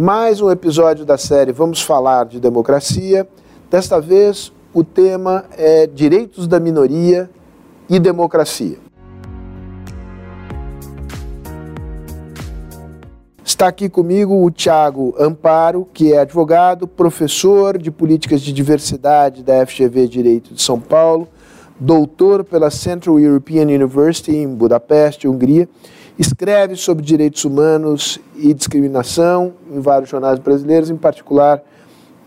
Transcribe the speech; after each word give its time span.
Mais 0.00 0.40
um 0.40 0.48
episódio 0.48 1.04
da 1.04 1.18
série 1.18 1.50
Vamos 1.50 1.82
Falar 1.82 2.26
de 2.26 2.38
Democracia. 2.38 3.28
Desta 3.68 4.00
vez, 4.00 4.52
o 4.72 4.84
tema 4.84 5.44
é 5.56 5.88
Direitos 5.88 6.46
da 6.46 6.60
Minoria 6.60 7.28
e 7.90 7.98
Democracia. 7.98 8.76
Está 13.44 13.66
aqui 13.66 13.88
comigo 13.88 14.46
o 14.46 14.48
Tiago 14.52 15.16
Amparo, 15.18 15.88
que 15.92 16.12
é 16.12 16.20
advogado, 16.20 16.86
professor 16.86 17.76
de 17.76 17.90
políticas 17.90 18.40
de 18.40 18.52
diversidade 18.52 19.42
da 19.42 19.66
FGV 19.66 20.06
Direito 20.06 20.54
de 20.54 20.62
São 20.62 20.78
Paulo, 20.78 21.26
doutor 21.80 22.44
pela 22.44 22.70
Central 22.70 23.18
European 23.18 23.64
University 23.64 24.36
em 24.36 24.46
Budapeste, 24.46 25.26
Hungria 25.26 25.68
Escreve 26.18 26.74
sobre 26.74 27.04
direitos 27.04 27.44
humanos 27.44 28.18
e 28.34 28.52
discriminação 28.52 29.54
em 29.70 29.78
vários 29.78 30.10
jornais 30.10 30.40
brasileiros, 30.40 30.90
em 30.90 30.96
particular 30.96 31.62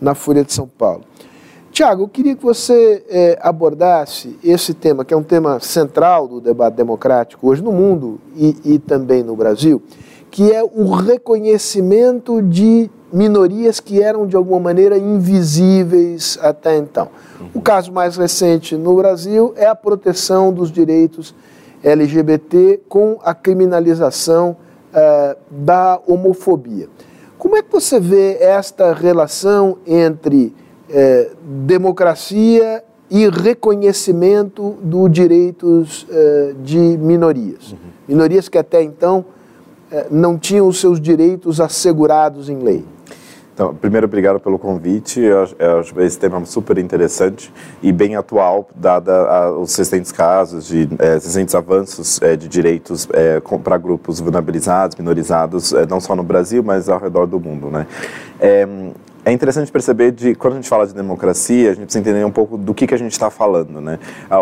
na 0.00 0.14
Folha 0.14 0.42
de 0.42 0.50
São 0.50 0.66
Paulo. 0.66 1.04
Tiago, 1.70 2.04
eu 2.04 2.08
queria 2.08 2.34
que 2.34 2.42
você 2.42 3.04
eh, 3.08 3.38
abordasse 3.42 4.38
esse 4.42 4.72
tema, 4.72 5.04
que 5.04 5.12
é 5.12 5.16
um 5.16 5.22
tema 5.22 5.60
central 5.60 6.26
do 6.26 6.40
debate 6.40 6.74
democrático 6.74 7.48
hoje 7.48 7.62
no 7.62 7.72
mundo 7.72 8.18
e, 8.34 8.56
e 8.64 8.78
também 8.78 9.22
no 9.22 9.36
Brasil, 9.36 9.82
que 10.30 10.50
é 10.50 10.62
o 10.62 10.90
reconhecimento 10.90 12.40
de 12.40 12.90
minorias 13.12 13.78
que 13.78 14.02
eram 14.02 14.26
de 14.26 14.36
alguma 14.36 14.60
maneira 14.60 14.96
invisíveis 14.96 16.38
até 16.40 16.78
então. 16.78 17.08
O 17.54 17.60
caso 17.60 17.92
mais 17.92 18.16
recente 18.16 18.74
no 18.74 18.96
Brasil 18.96 19.52
é 19.54 19.66
a 19.66 19.74
proteção 19.74 20.52
dos 20.52 20.72
direitos 20.72 21.34
LGBT 21.82 22.80
com 22.88 23.18
a 23.24 23.34
criminalização 23.34 24.56
uh, 24.92 25.36
da 25.50 26.00
homofobia. 26.06 26.88
Como 27.38 27.56
é 27.56 27.62
que 27.62 27.72
você 27.72 27.98
vê 27.98 28.36
esta 28.40 28.92
relação 28.92 29.78
entre 29.86 30.54
uh, 30.88 31.36
democracia 31.66 32.84
e 33.10 33.28
reconhecimento 33.28 34.76
dos 34.82 35.10
direitos 35.10 36.04
uh, 36.04 36.54
de 36.62 36.78
minorias? 36.78 37.72
Uhum. 37.72 37.78
Minorias 38.08 38.48
que 38.48 38.58
até 38.58 38.82
então 38.82 39.24
não 40.10 40.38
tinham 40.38 40.66
os 40.66 40.80
seus 40.80 40.98
direitos 40.98 41.60
assegurados 41.60 42.48
em 42.48 42.56
lei. 42.56 42.82
Então, 43.54 43.74
primeiro, 43.74 44.06
obrigado 44.06 44.40
pelo 44.40 44.58
convite. 44.58 45.20
Esse 45.98 46.18
tema 46.18 46.44
super 46.46 46.78
interessante 46.78 47.52
e 47.82 47.92
bem 47.92 48.16
atual, 48.16 48.68
dada 48.74 49.52
os 49.52 49.76
recentes 49.76 50.10
casos 50.10 50.66
de 50.66 50.88
é, 50.98 51.14
recentes 51.14 51.54
avanços 51.54 52.20
é, 52.22 52.34
de 52.34 52.48
direitos 52.48 53.06
é, 53.12 53.40
para 53.62 53.76
grupos 53.76 54.20
vulnerabilizados, 54.20 54.96
minorizados, 54.96 55.72
é, 55.72 55.86
não 55.86 56.00
só 56.00 56.16
no 56.16 56.22
Brasil, 56.22 56.62
mas 56.62 56.88
ao 56.88 56.98
redor 56.98 57.26
do 57.26 57.38
mundo, 57.38 57.70
né? 57.70 57.86
É, 58.40 58.66
é 59.24 59.30
interessante 59.30 59.70
perceber 59.70 60.10
de 60.10 60.34
quando 60.34 60.54
a 60.54 60.56
gente 60.56 60.68
fala 60.68 60.86
de 60.86 60.94
democracia, 60.94 61.70
a 61.70 61.74
gente 61.74 61.84
precisa 61.84 62.00
entender 62.00 62.24
um 62.24 62.30
pouco 62.30 62.56
do 62.56 62.74
que, 62.74 62.88
que 62.88 62.94
a 62.94 62.98
gente 62.98 63.12
está 63.12 63.30
falando, 63.30 63.80
né? 63.80 63.98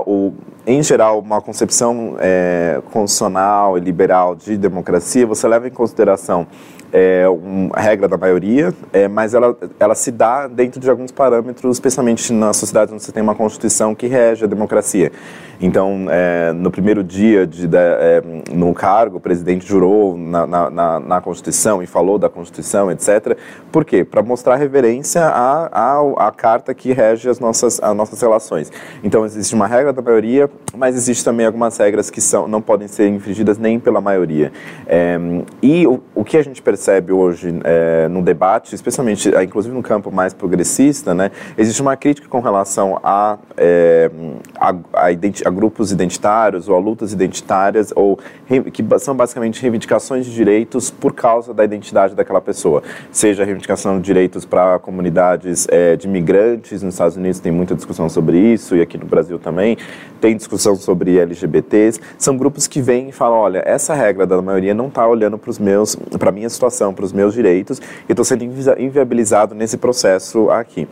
O, 0.07 0.33
em 0.67 0.83
geral, 0.83 1.19
uma 1.21 1.41
concepção 1.41 2.17
é, 2.19 2.81
constitucional 2.93 3.79
e 3.79 3.81
liberal 3.81 4.35
de 4.35 4.57
democracia, 4.57 5.27
você 5.27 5.49
leva 5.49 5.67
em 5.67 5.71
consideração 5.71 6.47
é 6.93 7.29
uma 7.29 7.79
regra 7.79 8.09
da 8.09 8.17
maioria, 8.17 8.75
é, 8.93 9.07
mas 9.07 9.33
ela, 9.33 9.57
ela 9.79 9.95
se 9.95 10.11
dá 10.11 10.49
dentro 10.49 10.81
de 10.81 10.91
alguns 10.91 11.13
parâmetros, 11.13 11.77
especialmente 11.77 12.33
na 12.33 12.53
sociedade 12.53 12.93
onde 12.93 13.03
você 13.03 13.13
tem 13.13 13.23
uma 13.23 13.35
constituição 13.35 13.95
que 13.95 14.07
rege 14.07 14.45
a 14.45 14.49
democracia. 14.49 15.13
Então, 15.61 16.07
é, 16.09 16.53
no 16.53 16.71
primeiro 16.71 17.05
dia 17.05 17.47
de, 17.47 17.69
de 17.69 17.77
é, 17.77 18.23
no 18.51 18.73
cargo, 18.73 19.19
o 19.19 19.21
presidente 19.21 19.67
jurou 19.67 20.17
na, 20.17 20.47
na, 20.47 21.01
na, 21.01 21.21
Constituição 21.21 21.83
e 21.83 21.87
falou 21.87 22.19
da 22.19 22.31
Constituição, 22.31 22.91
etc. 22.91 23.37
Por 23.71 23.85
quê? 23.85 24.03
Para 24.03 24.23
mostrar 24.23 24.57
reverência 24.57 25.23
à, 25.23 25.69
à, 25.71 26.29
à 26.29 26.33
carta 26.33 26.73
que 26.73 26.93
rege 26.93 27.29
as 27.29 27.39
nossas, 27.39 27.79
as 27.83 27.95
nossas 27.95 28.21
relações. 28.23 28.73
Então, 29.05 29.25
existe 29.27 29.55
uma 29.55 29.67
regra 29.67 29.93
da 29.93 30.01
maioria, 30.01 30.50
mas 30.77 30.95
existe 30.95 31.25
também 31.25 31.47
algumas 31.47 31.77
regras 31.77 32.11
que 32.11 32.21
são, 32.21 32.47
não 32.47 32.63
podem 32.63 32.87
ser 32.87 33.09
infringidas 33.09 33.59
nem 33.59 33.79
pela 33.79 34.01
maioria. 34.01 34.53
É, 34.87 35.19
e 35.63 35.87
o, 35.87 36.01
o 36.15 36.25
que 36.25 36.37
a 36.37 36.43
gente 36.43 36.63
percebe 36.63 37.13
hoje 37.13 37.53
é, 37.65 38.09
no 38.09 38.23
debate, 38.23 38.75
especialmente, 38.75 39.35
é, 39.35 39.43
inclusive 39.43 39.75
no 39.75 39.83
campo 39.83 40.11
mais 40.11 40.33
progressista, 40.33 41.15
né, 41.15 41.31
existe 41.59 41.83
uma 41.83 41.97
crítica 41.97 42.29
com 42.29 42.41
relação 42.41 43.01
a, 43.03 43.39
é, 43.57 44.11
a, 44.59 44.71
a, 44.71 45.07
a, 45.09 45.51
grupos 45.51 45.93
identitários 45.93 46.69
ou 46.69 46.77
a 46.77 46.79
lutas 46.79 47.13
identitárias, 47.13 47.93
ou 47.95 48.19
que 48.73 48.85
são 48.99 49.17
basicamente 49.17 49.61
reivindicações 49.61 50.27
de 50.27 50.35
direitos 50.35 50.91
por 50.91 51.13
causa 51.13 51.53
da 51.53 51.65
identidade 51.65 52.15
daquela 52.15 52.41
pessoa. 52.41 52.83
Seja 53.11 53.43
a 53.43 53.47
reivindicação 53.47 53.99
de 53.99 54.05
direitos 54.05 54.45
para 54.45 54.79
comunidades 54.79 55.67
de 55.99 56.07
imigrantes, 56.07 56.83
nos 56.83 56.95
Estados 56.95 57.17
Unidos 57.17 57.41
tem 57.41 57.53
muita 57.53 57.75
discussão 57.75 58.09
sobre 58.09 58.39
isso, 58.39 58.77
e 58.77 58.83
aqui 58.83 58.99
no 58.99 59.07
Brasil 59.07 59.39
também, 59.39 59.77
tem 60.21 60.37
discussão 60.41 60.75
sobre 60.77 61.19
LGBTs. 61.19 62.01
São 62.19 62.37
grupos 62.37 62.67
que 62.67 62.81
vêm 62.81 63.11
e 63.11 63.13
falam: 63.13 63.39
olha, 63.39 63.63
essa 63.65 63.95
regra 63.95 64.27
da 64.27 64.41
maioria 64.43 64.75
não 64.75 64.89
está 64.89 65.07
olhando 65.07 65.39
para 65.39 65.51
os 65.51 65.59
meus, 65.59 65.95
para 66.19 66.31
a 66.31 66.33
minha 66.33 66.49
situação 66.49 66.93
para 66.93 67.05
os 67.05 67.13
meus 67.13 67.33
direitos, 67.35 67.81
e 68.09 68.13
estou 68.13 68.25
sendo 68.25 68.45
inviabilizado 68.45 69.55
nesse 69.55 69.77
processo 69.77 70.51
aqui. 70.51 70.89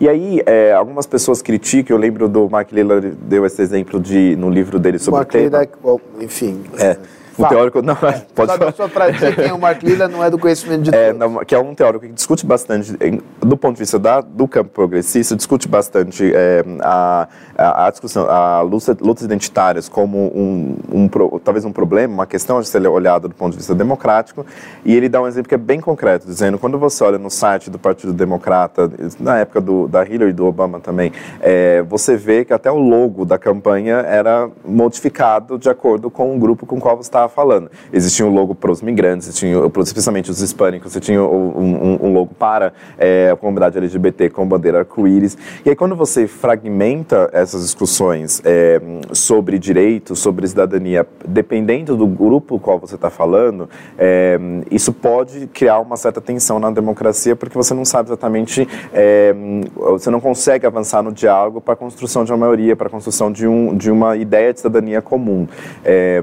E 0.00 0.08
aí, 0.08 0.40
é, 0.46 0.72
algumas 0.72 1.06
pessoas 1.06 1.42
criticam, 1.42 1.94
eu 1.94 2.00
lembro 2.00 2.26
do 2.26 2.48
Mark 2.48 2.72
Lillard, 2.72 3.10
deu 3.22 3.44
esse 3.44 3.60
exemplo 3.60 4.00
de, 4.00 4.34
no 4.34 4.48
livro 4.48 4.78
dele 4.78 4.98
sobre 4.98 5.18
Mark 5.18 5.28
o 5.28 5.32
tema. 5.32 5.44
Lillard, 5.44 5.72
enfim... 6.20 6.62
É, 6.78 6.96
um 7.38 7.48
teórico. 7.48 7.82
Não, 7.82 7.94
é, 7.94 8.22
pode 8.34 8.52
só, 8.56 8.72
só 8.72 8.88
para 8.88 9.10
dizer 9.10 9.34
quem 9.34 9.46
é 9.46 9.52
o 9.52 9.58
Mark 9.58 9.82
Lillard 9.82 10.12
não 10.12 10.22
é 10.22 10.30
do 10.30 10.38
conhecimento 10.38 10.82
de 10.82 10.94
é, 10.94 11.12
não, 11.12 11.44
que 11.44 11.54
é 11.54 11.58
um 11.58 11.74
teórico 11.74 12.06
que 12.06 12.12
discute 12.12 12.44
bastante, 12.46 12.96
do 13.40 13.56
ponto 13.56 13.74
de 13.74 13.80
vista 13.80 13.98
da, 13.98 14.20
do 14.20 14.46
campo 14.48 14.70
progressista, 14.70 15.36
discute 15.36 15.68
bastante 15.68 16.32
é, 16.34 16.64
a, 16.80 17.28
a, 17.56 17.86
a, 17.86 17.90
discussão, 17.90 18.28
a 18.28 18.60
luta, 18.62 18.96
lutas 19.00 19.24
identitárias 19.24 19.88
como 19.88 20.18
um, 20.34 20.76
um, 20.92 21.08
talvez 21.42 21.64
um 21.64 21.72
problema, 21.72 22.14
uma 22.14 22.26
questão 22.26 22.58
a 22.58 22.64
ser 22.64 22.86
olhada 22.86 23.28
do 23.28 23.34
ponto 23.34 23.52
de 23.52 23.58
vista 23.58 23.74
democrático, 23.74 24.44
e 24.84 24.94
ele 24.94 25.08
dá 25.08 25.20
um 25.20 25.26
exemplo 25.26 25.48
que 25.48 25.54
é 25.54 25.58
bem 25.58 25.80
concreto, 25.80 26.26
dizendo, 26.26 26.58
quando 26.58 26.78
você 26.78 27.02
olha 27.04 27.18
no 27.18 27.30
site 27.30 27.70
do 27.70 27.78
Partido 27.78 28.12
Democrata, 28.12 28.90
na 29.18 29.38
época 29.38 29.60
do, 29.60 29.86
da 29.86 30.04
Hillary 30.04 30.30
e 30.30 30.32
do 30.32 30.46
Obama 30.46 30.80
também, 30.80 31.12
é, 31.40 31.82
você 31.82 32.16
vê 32.16 32.44
que 32.44 32.52
até 32.52 32.70
o 32.70 32.78
logo 32.78 33.24
da 33.24 33.38
campanha 33.38 33.96
era 33.96 34.48
modificado 34.64 35.58
de 35.58 35.68
acordo 35.68 36.10
com 36.10 36.34
o 36.34 36.38
grupo 36.38 36.66
com 36.66 36.76
o 36.76 36.80
qual 36.80 36.96
você 36.96 37.08
estava 37.20 37.28
falando. 37.28 37.70
Existia 37.92 38.26
um 38.26 38.32
logo 38.32 38.54
para 38.54 38.70
os 38.70 38.82
migrantes, 38.82 39.28
existia, 39.28 39.56
especialmente 39.82 40.30
os 40.30 40.40
hispânicos, 40.40 40.92
você 40.92 41.00
tinha 41.00 41.22
um, 41.22 41.58
um, 41.58 41.98
um 42.06 42.12
logo 42.12 42.34
para 42.34 42.72
é, 42.98 43.30
a 43.30 43.36
comunidade 43.36 43.76
LGBT 43.78 44.30
com 44.30 44.46
bandeira 44.46 44.80
arco-íris. 44.80 45.36
E 45.64 45.70
aí, 45.70 45.76
quando 45.76 45.94
você 45.94 46.26
fragmenta 46.26 47.28
essas 47.32 47.62
discussões 47.62 48.40
é, 48.44 48.80
sobre 49.12 49.58
direitos, 49.58 50.18
sobre 50.18 50.46
cidadania, 50.46 51.06
dependendo 51.26 51.96
do 51.96 52.06
grupo 52.06 52.58
qual 52.58 52.78
você 52.78 52.94
está 52.94 53.10
falando, 53.10 53.68
é, 53.98 54.38
isso 54.70 54.92
pode 54.92 55.46
criar 55.48 55.80
uma 55.80 55.96
certa 55.96 56.20
tensão 56.20 56.58
na 56.58 56.70
democracia, 56.70 57.36
porque 57.36 57.56
você 57.56 57.74
não 57.74 57.84
sabe 57.84 58.08
exatamente, 58.08 58.66
é, 58.92 59.34
você 59.74 60.10
não 60.10 60.20
consegue 60.20 60.66
avançar 60.66 61.02
no 61.02 61.12
diálogo 61.12 61.60
para 61.60 61.74
a 61.74 61.76
construção 61.76 62.24
de 62.24 62.32
uma 62.32 62.38
maioria, 62.38 62.74
para 62.76 62.86
a 62.86 62.90
construção 62.90 63.30
de, 63.30 63.46
um, 63.46 63.76
de 63.76 63.90
uma 63.90 64.16
ideia 64.16 64.52
de 64.52 64.60
cidadania 64.60 65.02
comum. 65.02 65.46
É, 65.84 66.22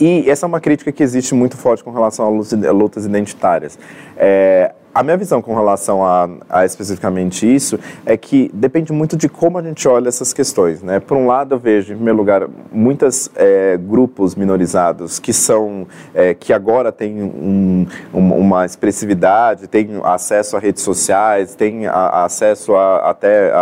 e 0.00 0.28
essa 0.30 0.46
é 0.46 0.48
uma 0.48 0.60
crítica 0.60 0.92
que 0.92 1.02
existe 1.02 1.34
muito 1.34 1.56
forte 1.56 1.82
com 1.82 1.90
relação 1.90 2.26
a 2.26 2.70
lutas 2.72 3.04
identitárias. 3.04 3.78
É, 4.16 4.72
a 4.98 5.02
minha 5.04 5.16
visão 5.16 5.40
com 5.40 5.54
relação 5.54 6.04
a, 6.04 6.28
a, 6.50 6.64
especificamente 6.64 7.46
isso 7.46 7.78
é 8.04 8.16
que 8.16 8.50
depende 8.52 8.92
muito 8.92 9.16
de 9.16 9.28
como 9.28 9.56
a 9.56 9.62
gente 9.62 9.86
olha 9.86 10.08
essas 10.08 10.32
questões. 10.32 10.82
Né? 10.82 10.98
Por 10.98 11.16
um 11.16 11.28
lado, 11.28 11.54
eu 11.54 11.58
vejo, 11.58 11.92
em 11.92 11.96
primeiro 11.96 12.18
lugar, 12.18 12.48
muitos 12.72 13.30
é, 13.36 13.76
grupos 13.76 14.34
minorizados 14.34 15.20
que 15.20 15.32
são 15.32 15.86
é, 16.12 16.34
que 16.34 16.52
agora 16.52 16.90
têm 16.90 17.22
um, 17.22 17.86
um, 18.12 18.32
uma 18.32 18.66
expressividade, 18.66 19.68
têm 19.68 20.00
acesso 20.02 20.56
a 20.56 20.58
redes 20.58 20.82
sociais, 20.82 21.54
têm 21.54 21.86
a, 21.86 22.24
acesso 22.24 22.74
a, 22.74 23.10
até 23.10 23.52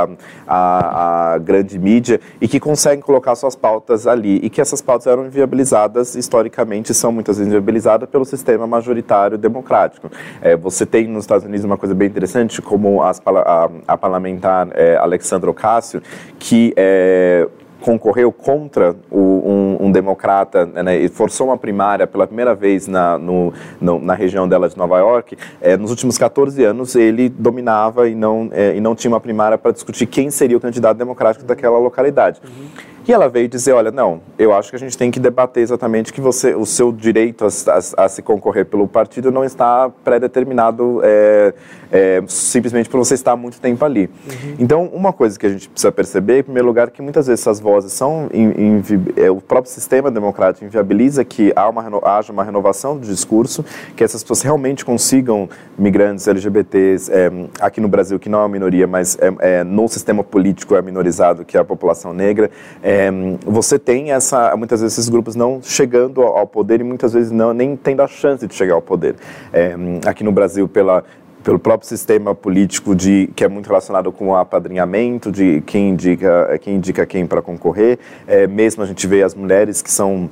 a, 0.49 1.39
grande 1.43 1.79
mídia 1.79 2.19
e 2.41 2.49
que 2.49 2.59
conseguem 2.59 3.03
colocar 3.03 3.35
suas 3.35 3.55
pautas 3.55 4.07
ali 4.07 4.41
e 4.43 4.49
que 4.49 4.59
essas 4.59 4.81
pautas 4.81 5.07
eram 5.07 5.27
inviabilizadas 5.27 6.15
historicamente 6.15 6.95
são 6.95 7.13
muitas 7.13 7.37
vezes 7.37 7.53
inviabilizadas 7.53 8.09
pelo 8.09 8.25
sistema 8.25 8.67
majoritário 8.67 9.37
democrático. 9.37 10.11
É, 10.41 10.57
você 10.57 10.87
tem 10.87 11.07
nos 11.07 11.26
Estados 11.27 11.45
Unidos 11.45 11.65
uma 11.65 11.77
coisa 11.77 11.95
bem 11.95 12.09
interessante, 12.09 12.63
como 12.63 13.03
as, 13.03 13.21
a, 13.25 13.71
a, 13.89 13.97
parlamentar 13.97 14.69
é, 14.73 14.97
Alexandra 14.97 15.51
Ocasio, 15.51 16.01
que 16.39 16.73
é, 16.77 17.49
concorreu 17.81 18.33
contra 18.33 18.97
o, 19.11 19.19
um, 19.19 19.87
um, 19.87 19.93
democrata 19.93 20.67
né, 20.67 20.99
e 20.99 21.09
forçou 21.09 21.49
uma 21.49 21.59
primária 21.59 22.07
pela 22.07 22.27
primeira 22.27 22.55
vez 22.55 22.87
na, 22.87 23.19
no, 23.19 23.53
no, 23.81 23.99
na 23.99 24.15
região 24.15 24.49
dela 24.49 24.69
de 24.69 24.77
Nova 24.77 24.99
York, 24.99 25.37
é, 25.61 25.77
nos 25.77 25.91
últimos 25.91 26.17
14 26.17 26.65
anos 26.65 26.95
ele 26.95 27.29
dominava 27.29 28.09
e 28.09 28.15
não, 28.15 28.49
é, 28.53 28.75
e 28.77 28.81
não 28.81 28.95
tinha 28.95 29.13
uma 29.13 29.21
primária 29.21 29.59
para 29.59 29.73
discutir 29.73 30.07
quem 30.07 30.31
seria 30.31 30.57
o 30.57 30.61
candidato 30.61 30.97
democrático 30.97 31.45
daquela 31.45 31.79
localidade. 31.79 32.41
Uhum. 32.45 32.96
E 33.09 33.13
ela 33.13 33.29
veio 33.29 33.49
dizer, 33.49 33.73
olha, 33.73 33.93
não, 33.93 34.21
eu 34.37 34.53
acho 34.53 34.71
que 34.71 34.77
a 34.77 34.79
gente 34.79 34.99
tem 34.99 35.13
que 35.13 35.21
debater 35.21 35.63
exatamente 35.63 36.13
que 36.13 36.21
você, 36.21 36.57
o 36.57 36.67
seu 36.67 36.91
direito 36.91 37.45
a, 37.45 37.49
a, 37.49 38.05
a 38.05 38.09
se 38.09 38.21
concorrer 38.21 38.67
pelo 38.67 38.89
partido 38.89 39.31
não 39.31 39.45
está 39.45 39.89
pré-determinado 40.03 41.01
é, 41.05 41.55
é, 41.93 42.23
simplesmente 42.27 42.89
por 42.89 42.99
você 42.99 43.15
estar 43.15 43.33
há 43.33 43.37
muito 43.37 43.61
tempo 43.61 43.85
ali. 43.85 44.11
Uhum. 44.27 44.57
Então, 44.59 44.87
uma 44.93 45.13
coisa 45.13 45.39
que 45.39 45.47
a 45.47 45.51
gente 45.51 45.69
precisa 45.69 45.93
perceber, 45.93 46.41
em 46.41 46.43
primeiro 46.43 46.67
lugar, 46.67 46.91
que 46.91 47.01
muitas 47.01 47.29
vezes 47.29 47.43
essas 47.43 47.61
vozes 47.61 47.93
são, 47.93 48.29
in, 48.35 48.81
in, 48.81 48.83
é, 49.17 49.31
o 49.31 49.41
próprio 49.41 49.73
sistema 49.73 50.11
democrático 50.11 50.65
inviabiliza 50.65 51.25
que 51.25 51.53
há 51.55 51.69
uma, 51.69 51.85
haja 52.03 52.33
uma 52.33 52.43
renovação 52.43 52.97
do 52.99 53.07
discurso, 53.07 53.65
que 53.95 54.03
essas 54.03 54.23
pessoas 54.25 54.43
realmente 54.43 54.85
consigam, 54.85 55.49
migrantes, 55.79 56.27
LGBTs, 56.27 57.13
é, 57.13 57.31
aqui 57.61 57.81
no 57.81 57.87
Brasil, 57.87 58.19
que 58.19 58.29
não 58.29 58.41
é 58.41 58.43
uma 58.43 58.49
minoria, 58.49 58.87
mas 58.89 59.17
é, 59.21 59.61
é, 59.61 59.65
no 59.65 59.87
sistema 59.87 60.25
político 60.25 60.75
é 60.75 60.83
minorizado, 60.83 61.45
que 61.45 61.57
é 61.57 61.61
a 61.61 61.65
população 61.65 62.13
negra, 62.13 62.51
é, 62.83 62.96
você 63.45 63.79
tem 63.79 64.13
essa, 64.13 64.57
muitas 64.57 64.81
vezes 64.81 64.99
esses 64.99 65.09
grupos 65.09 65.35
não 65.35 65.61
chegando 65.63 66.23
ao 66.23 66.47
poder 66.47 66.81
e 66.81 66.85
muitas 66.85 67.13
vezes 67.13 67.31
não 67.31 67.53
nem 67.53 67.77
tendo 67.77 68.03
a 68.03 68.07
chance 68.07 68.47
de 68.47 68.55
chegar 68.55 68.75
ao 68.75 68.83
poder. 68.83 69.17
É, 69.53 69.75
aqui 70.07 70.23
no 70.23 70.33
Brasil, 70.33 70.69
pela 70.69 71.05
pelo 71.43 71.61
próprio 71.61 71.89
sistema 71.89 72.35
político 72.35 72.93
de 72.93 73.31
que 73.37 73.45
é 73.45 73.49
muito 73.49 73.69
relacionado 73.69 74.11
com 74.11 74.31
o 74.31 74.35
apadrinhamento 74.35 75.31
de 75.31 75.61
quem 75.61 75.91
indica 75.91 76.59
quem 76.61 76.75
indica 76.75 77.07
quem 77.07 77.25
para 77.25 77.41
concorrer 77.41 78.01
é, 78.27 78.49
mesmo 78.49 78.83
a 78.83 78.87
gente 78.87 79.07
vê 79.07 79.23
as 79.23 79.33
mulheres 79.33 79.81
que 79.81 79.89
são 79.89 80.29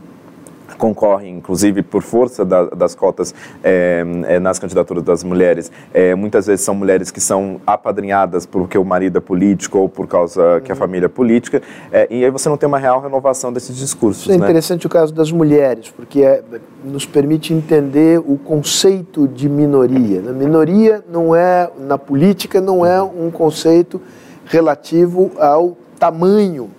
concorrem, 0.79 1.37
inclusive 1.37 1.83
por 1.83 2.03
força 2.03 2.45
da, 2.45 2.65
das 2.67 2.95
cotas 2.95 3.35
é, 3.63 4.05
é, 4.27 4.39
nas 4.39 4.59
candidaturas 4.59 5.03
das 5.03 5.23
mulheres, 5.23 5.71
é, 5.93 6.15
muitas 6.15 6.47
vezes 6.47 6.65
são 6.65 6.75
mulheres 6.75 7.11
que 7.11 7.21
são 7.21 7.61
apadrinhadas 7.67 8.47
porque 8.47 8.77
o 8.77 8.85
marido 8.85 9.19
é 9.19 9.21
político 9.21 9.79
ou 9.79 9.89
por 9.89 10.07
causa 10.07 10.61
que 10.65 10.73
a 10.73 10.75
uhum. 10.75 10.79
família 10.79 11.07
é 11.07 11.09
política, 11.09 11.63
e 12.11 12.25
aí 12.25 12.31
você 12.31 12.49
não 12.49 12.57
tem 12.57 12.67
uma 12.67 12.79
real 12.79 13.01
renovação 13.01 13.53
desses 13.53 13.77
discursos. 13.77 14.23
Isso 14.23 14.33
é 14.33 14.39
né? 14.39 14.45
interessante 14.45 14.87
o 14.87 14.91
caso 14.91 15.13
das 15.13 15.31
mulheres, 15.31 15.91
porque 15.91 16.23
é, 16.23 16.43
nos 16.85 17.07
permite 17.07 17.53
entender 17.53 18.19
o 18.19 18.37
conceito 18.37 19.29
de 19.29 19.49
minoria. 19.49 20.21
A 20.29 20.33
minoria 20.33 21.05
não 21.11 21.35
é, 21.35 21.71
na 21.79 21.99
política, 21.99 22.61
não 22.61 22.85
é 22.85 23.03
um 23.03 23.31
conceito 23.31 24.01
relativo 24.47 25.33
ao 25.39 25.77
tamanho 25.99 26.71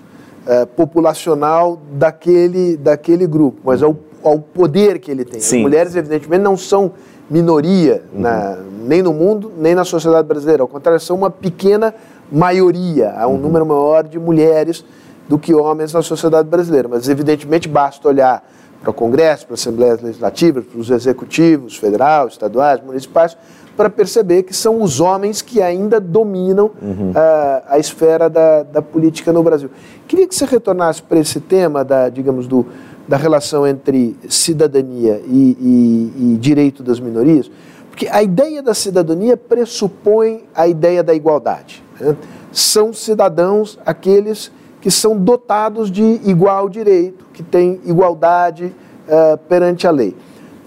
é, 0.45 0.65
populacional 0.65 1.80
daquele, 1.94 2.77
daquele 2.77 3.25
grupo, 3.25 3.62
mas 3.63 3.81
ao, 3.81 3.95
ao 4.24 4.39
poder 4.39 5.00
que 5.00 5.09
ele 5.09 5.25
tem. 5.25 5.39
Sim. 5.39 5.57
As 5.57 5.62
mulheres, 5.63 5.95
evidentemente, 5.95 6.44
não 6.44 6.56
são 6.56 6.92
minoria 7.30 8.03
uhum. 8.13 8.21
na, 8.21 8.57
nem 8.86 9.01
no 9.01 9.13
mundo, 9.13 9.51
nem 9.57 9.74
na 9.74 9.83
sociedade 9.83 10.27
brasileira. 10.27 10.63
Ao 10.63 10.68
contrário, 10.68 11.00
são 11.00 11.15
uma 11.15 11.30
pequena 11.30 11.94
maioria. 12.31 13.13
Há 13.18 13.27
um 13.27 13.31
uhum. 13.31 13.38
número 13.39 13.65
maior 13.65 14.03
de 14.03 14.19
mulheres 14.19 14.86
do 15.27 15.39
que 15.39 15.53
homens 15.53 15.94
na 15.94 16.01
sociedade 16.01 16.48
brasileira. 16.48 16.88
Mas, 16.88 17.09
evidentemente, 17.09 17.68
basta 17.68 18.07
olhar 18.07 18.48
para 18.81 18.91
o 18.91 18.94
Congresso, 18.94 19.48
para 19.48 19.56
as 19.56 19.62
Assembleias 19.62 20.01
Legislativas, 20.01 20.63
para 20.65 20.80
os 20.80 20.91
executivos, 20.91 21.75
federal, 21.75 22.27
estaduais, 22.27 22.80
municipais, 22.83 23.36
para 23.75 23.89
perceber 23.89 24.44
que 24.44 24.54
são 24.54 24.81
os 24.81 25.00
homens 25.00 25.42
que 25.42 25.62
ainda 25.62 26.00
dominam 26.00 26.72
uhum. 26.81 27.12
uh, 27.12 27.63
a 27.68 27.77
esfera 27.77 28.30
da, 28.30 28.63
da, 28.63 28.81
política 28.81 29.33
no 29.33 29.44
Brasil. 29.44 29.69
Queria 30.07 30.27
que 30.27 30.33
você 30.33 30.45
retornasse 30.45 31.01
para 31.01 31.19
esse 31.19 31.39
tema 31.39 31.83
da, 31.83 32.10
digamos, 32.10 32.48
do, 32.48 32.66
da 33.07 33.18
relação 33.18 33.68
entre 33.68 34.16
cidadania 34.30 35.22
e, 35.27 35.57
e, 35.60 36.33
e 36.33 36.38
direito 36.38 36.81
das 36.81 37.00
minorias, 37.00 37.51
porque 37.89 38.07
a 38.07 38.24
ideia 38.24 38.62
da 38.62 38.74
cidadania 38.74 39.38
pressupõe 39.38 40.44
a 40.54 40.68
ideia 40.68 41.04
da 41.04 41.13
igualdade. 41.13 41.83
Né? 42.00 42.16
São 42.51 42.94
cidadãos 42.94 43.77
aqueles 43.86 44.51
que 44.81 44.92
são 44.92 45.18
dotados 45.18 45.92
de 45.92 46.22
igual 46.25 46.69
direito, 46.69 47.25
que 47.33 47.42
têm 47.42 47.81
igualdade 47.86 48.66
uh, 49.07 49.38
perante 49.50 49.88
a 49.88 49.92
lei. 49.92 50.16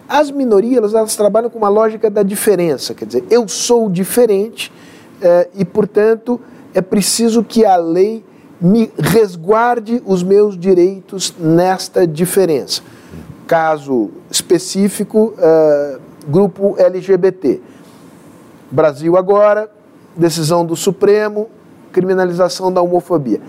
As 0.08 0.30
minorias, 0.30 0.94
elas 0.94 1.14
trabalham 1.14 1.50
com 1.50 1.58
uma 1.58 1.68
lógica 1.68 2.08
da 2.08 2.22
diferença, 2.22 2.94
quer 2.94 3.04
dizer, 3.04 3.24
eu 3.30 3.46
sou 3.46 3.90
diferente 3.90 4.72
eh, 5.20 5.48
e, 5.54 5.64
portanto, 5.64 6.40
é 6.72 6.80
preciso 6.80 7.44
que 7.44 7.64
a 7.64 7.76
lei 7.76 8.24
me 8.60 8.90
resguarde 8.98 10.02
os 10.06 10.22
meus 10.22 10.58
direitos 10.58 11.34
nesta 11.38 12.06
diferença. 12.06 12.82
Caso 13.46 14.10
específico, 14.30 15.34
eh, 15.38 15.98
grupo 16.26 16.74
LGBT. 16.78 17.60
Brasil 18.70 19.16
agora, 19.16 19.70
decisão 20.16 20.64
do 20.64 20.74
Supremo, 20.74 21.48
criminalização 21.92 22.72
da 22.72 22.80
homofobia. 22.80 23.40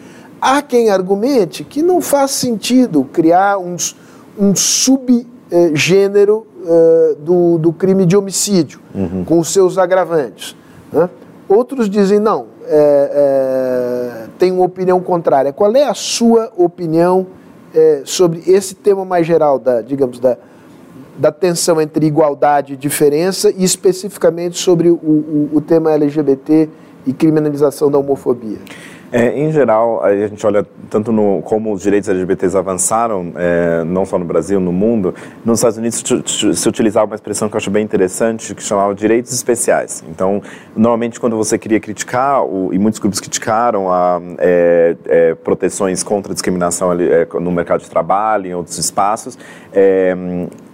Há 0.41 0.61
quem 0.61 0.89
argumente 0.89 1.63
que 1.63 1.81
não 1.81 2.01
faz 2.01 2.31
sentido 2.31 3.03
criar 3.11 3.57
uns, 3.57 3.95
um 4.37 4.55
subgênero 4.55 6.47
uh, 6.61 7.15
do, 7.15 7.57
do 7.57 7.73
crime 7.73 8.05
de 8.05 8.15
homicídio, 8.15 8.79
uhum. 8.93 9.23
com 9.25 9.39
os 9.39 9.51
seus 9.51 9.77
agravantes. 9.77 10.55
Né? 10.91 11.09
Outros 11.47 11.89
dizem, 11.89 12.19
não, 12.19 12.47
é, 12.67 13.11
é, 13.11 14.27
tem 14.37 14.51
uma 14.51 14.63
opinião 14.63 15.01
contrária. 15.01 15.51
Qual 15.51 15.75
é 15.75 15.83
a 15.83 15.95
sua 15.95 16.51
opinião 16.55 17.25
é, 17.73 18.01
sobre 18.05 18.43
esse 18.45 18.75
tema 18.75 19.03
mais 19.03 19.25
geral, 19.25 19.57
da, 19.57 19.81
digamos, 19.81 20.19
da, 20.19 20.37
da 21.17 21.31
tensão 21.31 21.81
entre 21.81 22.05
igualdade 22.05 22.73
e 22.73 22.77
diferença, 22.77 23.49
e 23.49 23.63
especificamente 23.63 24.59
sobre 24.59 24.89
o, 24.89 24.95
o, 24.95 25.49
o 25.53 25.61
tema 25.61 25.91
LGBT 25.91 26.69
e 27.05 27.13
criminalização 27.13 27.89
da 27.89 27.97
homofobia? 27.97 28.59
É, 29.11 29.39
em 29.39 29.51
geral, 29.51 30.03
a 30.03 30.15
gente 30.27 30.45
olha 30.45 30.65
tanto 30.87 31.11
no 31.11 31.41
como 31.41 31.73
os 31.73 31.81
direitos 31.81 32.07
LGBTs 32.07 32.55
avançaram, 32.55 33.33
é, 33.35 33.83
não 33.83 34.05
só 34.05 34.19
no 34.19 34.25
Brasil, 34.25 34.59
no 34.59 34.71
mundo. 34.71 35.15
Nos 35.43 35.59
Estados 35.59 35.77
Unidos 35.77 36.03
se 36.55 36.69
utilizava 36.69 37.07
uma 37.07 37.15
expressão 37.15 37.49
que 37.49 37.55
eu 37.55 37.57
acho 37.57 37.71
bem 37.71 37.83
interessante, 37.83 38.53
que 38.53 38.61
chamava 38.61 38.93
direitos 38.93 39.33
especiais. 39.33 40.03
Então, 40.09 40.41
normalmente 40.75 41.19
quando 41.19 41.35
você 41.35 41.57
queria 41.57 41.79
criticar, 41.79 42.43
o, 42.43 42.71
e 42.71 42.77
muitos 42.77 42.99
grupos 42.99 43.19
criticaram 43.19 43.91
a, 43.91 44.21
é, 44.37 44.95
é 45.05 45.35
proteções 45.35 46.03
contra 46.03 46.31
discriminação 46.31 46.91
ali, 46.91 47.09
é, 47.09 47.27
no 47.39 47.51
mercado 47.51 47.81
de 47.81 47.89
trabalho, 47.89 48.45
em 48.45 48.53
outros 48.53 48.77
espaços, 48.77 49.39
é, 49.73 50.15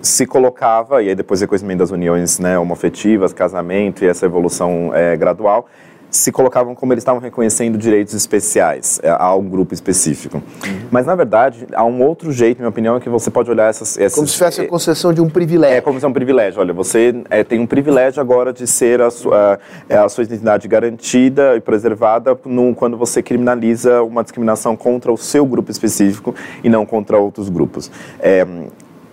se 0.02 0.26
colocava, 0.26 1.02
e 1.02 1.08
aí 1.08 1.16
depois 1.16 1.40
reconhecimento 1.40 1.80
das 1.80 1.92
uniões 1.92 2.38
né, 2.38 2.60
homoafetivas, 2.60 3.32
casamento 3.32 4.04
e 4.04 4.08
essa 4.08 4.26
evolução 4.26 4.92
gradual, 5.18 5.68
se 6.16 6.32
colocavam 6.32 6.74
como 6.74 6.94
eles 6.94 7.02
estavam 7.02 7.22
reconhecendo 7.22 7.78
direitos 7.78 8.14
especiais 8.14 9.00
é, 9.04 9.10
a 9.10 9.36
um 9.36 9.48
grupo 9.48 9.74
específico. 9.74 10.38
Uhum. 10.38 10.80
Mas, 10.90 11.06
na 11.06 11.16
verdade, 11.16 11.68
há 11.74 11.84
um 11.84 12.01
outro 12.01 12.32
jeito, 12.32 12.60
minha 12.60 12.70
opinião, 12.70 12.96
é 12.96 13.00
que 13.00 13.10
você 13.10 13.30
pode 13.30 13.51
olhar 13.51 13.70
essas... 13.70 13.98
essas 13.98 14.16
como 14.16 14.28
se 14.28 14.38
fosse 14.38 14.62
a 14.62 14.68
concessão 14.68 15.13
de 15.13 15.22
um 15.22 15.30
privilégio. 15.30 15.78
É, 15.78 15.82
como 15.82 15.96
se 15.96 16.01
fosse 16.01 16.10
um 16.10 16.13
privilégio. 16.13 16.60
Olha, 16.60 16.74
você 16.74 17.13
é, 17.30 17.44
tem 17.44 17.60
um 17.60 17.68
privilégio 17.68 18.22
agora 18.22 18.54
de 18.54 18.66
ser 18.66 19.01
a 19.01 19.12
sua, 19.12 19.60
é, 19.89 19.98
a 19.98 20.08
sua 20.08 20.24
identidade 20.24 20.68
garantida 20.68 21.56
e 21.56 21.62
preservada 21.62 22.38
no, 22.46 22.74
quando 22.74 22.98
você 22.98 23.22
criminaliza 23.22 24.01
uma 24.04 24.24
discriminação 24.24 24.75
contra 24.75 25.12
o 25.12 25.18
seu 25.18 25.46
grupo 25.46 25.72
específico 25.72 26.34
e 26.63 26.70
não 26.70 26.86
contra 26.86 27.18
outros 27.18 27.50
grupos. 27.50 27.92
É, 28.20 28.46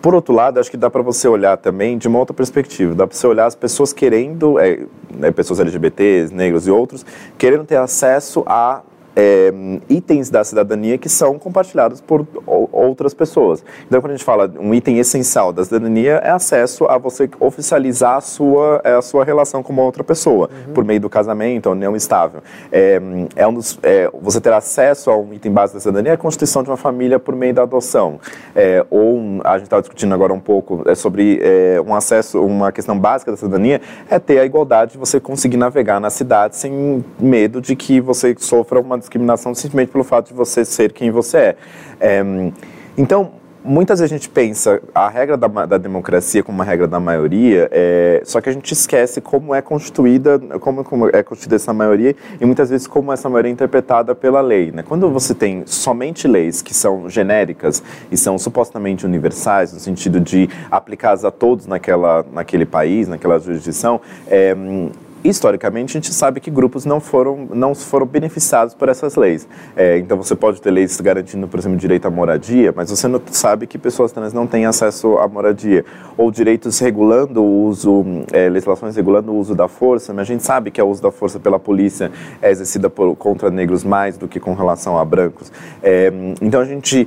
por 0.02 0.14
outro 0.16 0.34
lado, 0.34 0.58
acho 0.58 0.68
que 0.68 0.76
dá 0.76 0.90
para 0.90 1.00
você 1.00 1.28
olhar 1.28 1.56
também 1.56 1.96
de 1.96 2.08
uma 2.08 2.18
outra 2.18 2.34
perspectiva. 2.34 2.92
Dá 2.92 3.06
para 3.06 3.16
você 3.16 3.26
olhar 3.26 3.46
as 3.46 3.54
pessoas 3.54 3.92
querendo, 3.92 4.58
é, 4.58 4.80
né, 5.08 5.30
pessoas 5.30 5.60
LGBTs, 5.60 6.34
negros 6.34 6.66
e 6.66 6.70
outros, 6.72 7.06
querendo 7.38 7.64
ter 7.64 7.76
acesso 7.76 8.42
a 8.44 8.82
é, 9.14 9.52
itens 9.88 10.30
da 10.30 10.42
cidadania 10.44 10.98
que 10.98 11.08
são 11.08 11.38
compartilhados 11.38 12.00
por 12.00 12.26
outras 12.46 13.14
pessoas. 13.14 13.64
Então, 13.86 14.00
quando 14.00 14.12
a 14.12 14.16
gente 14.16 14.24
fala 14.24 14.50
um 14.58 14.74
item 14.74 14.98
essencial 14.98 15.52
da 15.52 15.64
cidadania 15.64 16.14
é 16.24 16.30
acesso 16.30 16.86
a 16.86 16.98
você 16.98 17.28
oficializar 17.38 18.16
a 18.16 18.20
sua, 18.20 18.80
é, 18.84 18.94
a 18.94 19.02
sua 19.02 19.24
relação 19.24 19.62
com 19.62 19.72
uma 19.72 19.82
outra 19.82 20.02
pessoa, 20.02 20.48
uhum. 20.68 20.74
por 20.74 20.84
meio 20.84 21.00
do 21.00 21.10
casamento, 21.10 21.68
a 21.68 21.72
união 21.72 21.94
estável. 21.94 22.42
É, 22.70 23.00
é 23.36 23.46
um 23.46 23.54
dos, 23.54 23.78
é, 23.82 24.10
você 24.20 24.40
ter 24.40 24.52
acesso 24.52 25.10
a 25.10 25.16
um 25.16 25.32
item 25.32 25.52
básico 25.52 25.76
da 25.76 25.80
cidadania 25.80 26.12
é 26.12 26.14
a 26.14 26.18
constituição 26.18 26.62
de 26.62 26.70
uma 26.70 26.76
família 26.76 27.18
por 27.18 27.34
meio 27.34 27.54
da 27.54 27.62
adoção. 27.62 28.18
É, 28.54 28.84
ou, 28.90 29.40
a 29.44 29.54
gente 29.54 29.64
estava 29.64 29.82
discutindo 29.82 30.14
agora 30.14 30.32
um 30.32 30.40
pouco 30.40 30.82
é, 30.86 30.94
sobre 30.94 31.40
um 31.86 31.94
acesso, 31.94 32.40
uma 32.44 32.72
questão 32.72 32.98
básica 32.98 33.30
da 33.30 33.36
cidadania, 33.36 33.80
é 34.08 34.18
ter 34.18 34.38
a 34.38 34.44
igualdade 34.44 34.92
de 34.92 34.98
você 34.98 35.20
conseguir 35.20 35.56
navegar 35.56 36.00
na 36.00 36.10
cidade 36.10 36.56
sem 36.56 37.04
medo 37.18 37.60
de 37.60 37.74
que 37.76 38.00
você 38.00 38.34
sofra 38.38 38.80
uma 38.80 38.96
discriminação 39.02 39.54
simplesmente 39.54 39.92
pelo 39.92 40.04
fato 40.04 40.28
de 40.28 40.34
você 40.34 40.64
ser 40.64 40.92
quem 40.92 41.10
você 41.10 41.36
é. 41.36 41.56
é 42.00 42.22
então, 42.96 43.32
muitas 43.64 44.00
vezes 44.00 44.12
a 44.12 44.16
gente 44.16 44.28
pensa 44.28 44.82
a 44.94 45.08
regra 45.08 45.36
da, 45.36 45.46
da 45.46 45.78
democracia 45.78 46.42
como 46.42 46.58
uma 46.58 46.64
regra 46.64 46.86
da 46.86 46.98
maioria, 46.98 47.68
é, 47.70 48.20
só 48.24 48.40
que 48.40 48.48
a 48.48 48.52
gente 48.52 48.72
esquece 48.72 49.20
como 49.20 49.54
é 49.54 49.62
constituída, 49.62 50.38
como, 50.60 50.84
como, 50.84 51.08
é 51.08 51.22
constituída 51.22 51.56
essa 51.56 51.72
maioria 51.72 52.14
e 52.40 52.44
muitas 52.44 52.70
vezes 52.70 52.86
como 52.86 53.12
essa 53.12 53.28
maioria 53.28 53.50
é 53.50 53.52
interpretada 53.52 54.14
pela 54.14 54.40
lei. 54.40 54.72
Né? 54.72 54.82
Quando 54.82 55.08
você 55.10 55.34
tem 55.34 55.62
somente 55.66 56.26
leis 56.26 56.60
que 56.60 56.74
são 56.74 57.08
genéricas 57.08 57.82
e 58.10 58.16
são 58.16 58.38
supostamente 58.38 59.06
universais, 59.06 59.72
no 59.72 59.80
sentido 59.80 60.20
de 60.20 60.48
aplicadas 60.70 61.24
a 61.24 61.30
todos 61.30 61.66
naquela, 61.66 62.24
naquele 62.32 62.66
país, 62.66 63.08
naquela 63.08 63.38
jurisdição, 63.38 64.00
é, 64.26 64.54
historicamente, 65.24 65.96
a 65.96 66.00
gente 66.00 66.12
sabe 66.12 66.40
que 66.40 66.50
grupos 66.50 66.84
não 66.84 67.00
foram, 67.00 67.48
não 67.52 67.74
foram 67.74 68.06
beneficiados 68.06 68.74
por 68.74 68.88
essas 68.88 69.14
leis. 69.16 69.46
É, 69.76 69.98
então, 69.98 70.16
você 70.16 70.34
pode 70.34 70.60
ter 70.60 70.70
leis 70.70 71.00
garantindo, 71.00 71.46
por 71.46 71.58
exemplo, 71.58 71.78
direito 71.78 72.06
à 72.06 72.10
moradia, 72.10 72.72
mas 72.74 72.90
você 72.90 73.06
não 73.06 73.20
sabe 73.30 73.66
que 73.66 73.78
pessoas 73.78 74.12
trans 74.12 74.32
não 74.32 74.46
têm 74.46 74.66
acesso 74.66 75.18
à 75.18 75.28
moradia. 75.28 75.84
Ou 76.16 76.30
direitos 76.30 76.78
regulando 76.78 77.42
o 77.42 77.64
uso, 77.64 78.04
é, 78.32 78.48
legislações 78.48 78.96
regulando 78.96 79.32
o 79.32 79.38
uso 79.38 79.54
da 79.54 79.68
força, 79.68 80.12
mas 80.12 80.22
a 80.22 80.24
gente 80.24 80.42
sabe 80.42 80.70
que 80.70 80.80
o 80.82 80.86
uso 80.86 81.02
da 81.02 81.10
força 81.10 81.38
pela 81.38 81.58
polícia 81.58 82.10
é 82.40 82.50
exercida 82.50 82.90
por, 82.90 83.14
contra 83.16 83.50
negros 83.50 83.84
mais 83.84 84.16
do 84.16 84.26
que 84.26 84.40
com 84.40 84.54
relação 84.54 84.98
a 84.98 85.04
brancos. 85.04 85.52
É, 85.82 86.12
então, 86.40 86.60
a 86.60 86.64
gente 86.64 87.06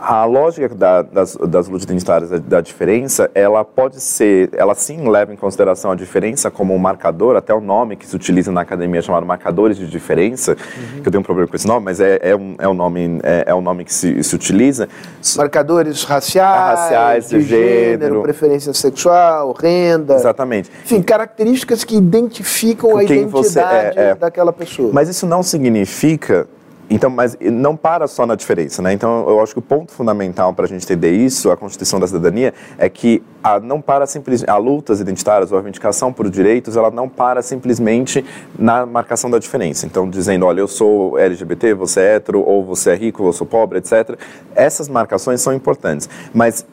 a 0.00 0.24
lógica 0.24 0.74
da, 0.74 1.02
das, 1.02 1.36
das 1.36 1.68
lutas 1.68 1.84
identitárias 1.84 2.30
da, 2.30 2.38
da, 2.38 2.60
diferença, 2.60 3.30
ela 3.34 3.64
pode 3.64 4.00
ser, 4.00 4.50
ela 4.52 4.74
sim 4.74 5.08
leva 5.08 5.32
em 5.32 5.36
consideração 5.36 5.90
a 5.90 5.94
diferença 5.94 6.50
como 6.50 6.74
um 6.74 6.78
marcador, 6.78 7.36
até 7.36 7.54
o 7.54 7.60
nome 7.60 7.96
que 7.96 8.06
se 8.06 8.14
utiliza 8.14 8.52
na 8.52 8.60
academia 8.60 9.00
chamado 9.02 9.24
marcadores 9.24 9.76
de 9.76 9.86
diferença, 9.86 10.52
uhum. 10.52 11.02
que 11.02 11.08
eu 11.08 11.12
tenho 11.12 11.20
um 11.20 11.24
problema 11.24 11.48
com 11.48 11.56
esse 11.56 11.66
nome, 11.66 11.84
mas 11.84 12.00
é, 12.00 12.18
é, 12.22 12.36
um, 12.36 12.54
é, 12.58 12.68
um, 12.68 12.74
nome, 12.74 13.20
é, 13.22 13.44
é 13.46 13.54
um 13.54 13.60
nome 13.60 13.84
que 13.84 13.94
se, 13.94 14.22
se 14.22 14.34
utiliza. 14.34 14.88
Marcadores 15.36 16.04
raciais, 16.04 16.80
raciais 16.80 17.28
de, 17.28 17.38
de 17.38 17.44
gênero, 17.44 17.90
gênero, 17.90 18.22
preferência 18.22 18.72
sexual, 18.74 19.52
renda. 19.52 20.14
Exatamente. 20.14 20.70
Enfim, 20.84 21.02
características 21.02 21.84
que 21.84 21.96
identificam 21.96 22.96
a 22.96 23.04
identidade 23.04 23.98
é, 23.98 24.10
é. 24.10 24.14
daquela 24.14 24.52
pessoa. 24.52 24.90
Mas 24.92 25.08
isso 25.08 25.26
não 25.26 25.42
significa 25.42 26.46
então, 26.94 27.10
mas 27.10 27.36
não 27.40 27.76
para 27.76 28.06
só 28.06 28.24
na 28.24 28.34
diferença, 28.34 28.80
né? 28.80 28.92
Então, 28.92 29.28
eu 29.28 29.40
acho 29.40 29.52
que 29.52 29.58
o 29.58 29.62
ponto 29.62 29.90
fundamental 29.90 30.54
para 30.54 30.64
a 30.64 30.68
gente 30.68 30.84
entender 30.84 31.10
isso, 31.10 31.50
a 31.50 31.56
Constituição 31.56 31.98
da 31.98 32.06
Cidadania, 32.06 32.54
é 32.78 32.88
que 32.88 33.20
a, 33.42 33.58
não 33.58 33.80
para 33.80 34.06
simplesmente 34.06 34.48
a 34.48 34.56
lutas 34.56 35.00
identitárias 35.00 35.50
ou 35.50 35.58
a 35.58 35.60
reivindicação 35.60 36.12
por 36.12 36.30
direitos, 36.30 36.76
ela 36.76 36.90
não 36.92 37.08
para 37.08 37.42
simplesmente 37.42 38.24
na 38.56 38.86
marcação 38.86 39.28
da 39.28 39.40
diferença. 39.40 39.86
Então, 39.86 40.08
dizendo, 40.08 40.46
olha, 40.46 40.60
eu 40.60 40.68
sou 40.68 41.18
LGBT, 41.18 41.74
você 41.74 42.00
é 42.00 42.14
hétero, 42.14 42.40
ou 42.40 42.64
você 42.64 42.90
é 42.90 42.94
rico, 42.94 43.22
ou 43.22 43.28
eu 43.28 43.32
sou 43.32 43.46
pobre, 43.46 43.78
etc. 43.78 44.16
Essas 44.54 44.88
marcações 44.88 45.40
são 45.40 45.52
importantes, 45.52 46.08
mas 46.32 46.64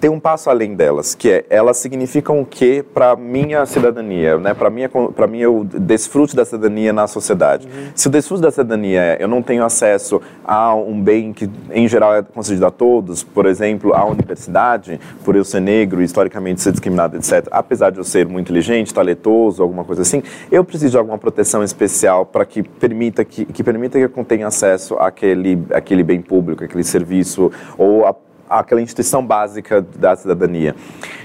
tem 0.00 0.08
um 0.08 0.18
passo 0.18 0.48
além 0.48 0.74
delas, 0.74 1.14
que 1.14 1.30
é 1.30 1.44
elas 1.50 1.76
significam 1.76 2.40
o 2.40 2.46
que 2.46 2.82
para 2.82 3.14
minha 3.14 3.66
cidadania, 3.66 4.38
né? 4.38 4.54
Para 4.54 4.70
minha 4.70 4.88
para 4.88 5.26
mim 5.26 5.38
eu 5.38 5.64
desfrute 5.64 6.34
da 6.34 6.44
cidadania 6.44 6.92
na 6.92 7.06
sociedade. 7.06 7.66
Uhum. 7.66 7.90
Se 7.94 8.08
o 8.08 8.10
desfrute 8.10 8.42
da 8.42 8.50
cidadania 8.50 9.00
é 9.00 9.16
eu 9.20 9.28
não 9.28 9.42
tenho 9.42 9.62
acesso 9.62 10.20
a 10.44 10.74
um 10.74 11.00
bem 11.00 11.32
que 11.32 11.48
em 11.70 11.86
geral 11.86 12.14
é 12.14 12.22
concedido 12.22 12.64
a 12.66 12.70
todos, 12.70 13.22
por 13.22 13.44
exemplo, 13.44 13.94
a 13.94 14.04
universidade, 14.06 14.98
por 15.22 15.36
eu 15.36 15.44
ser 15.44 15.60
negro, 15.60 16.02
historicamente 16.02 16.62
ser 16.62 16.70
discriminado, 16.70 17.16
etc. 17.16 17.46
Apesar 17.50 17.90
de 17.90 17.98
eu 17.98 18.04
ser 18.04 18.26
muito 18.26 18.46
inteligente, 18.46 18.94
talentoso, 18.94 19.62
alguma 19.62 19.84
coisa 19.84 20.00
assim, 20.00 20.22
eu 20.50 20.64
preciso 20.64 20.92
de 20.92 20.96
alguma 20.96 21.18
proteção 21.18 21.62
especial 21.62 22.24
para 22.24 22.46
que 22.46 22.62
permita 22.62 23.22
que, 23.22 23.44
que 23.44 23.62
permita 23.62 23.98
que 23.98 24.18
eu 24.18 24.24
tenha 24.24 24.46
acesso 24.46 24.94
àquele 24.94 25.62
aquele 25.72 26.02
bem 26.02 26.22
público, 26.22 26.64
aquele 26.64 26.84
serviço 26.84 27.52
ou 27.76 28.06
a 28.06 28.14
aquela 28.58 28.82
instituição 28.82 29.24
básica 29.24 29.80
da 29.80 30.16
cidadania. 30.16 30.74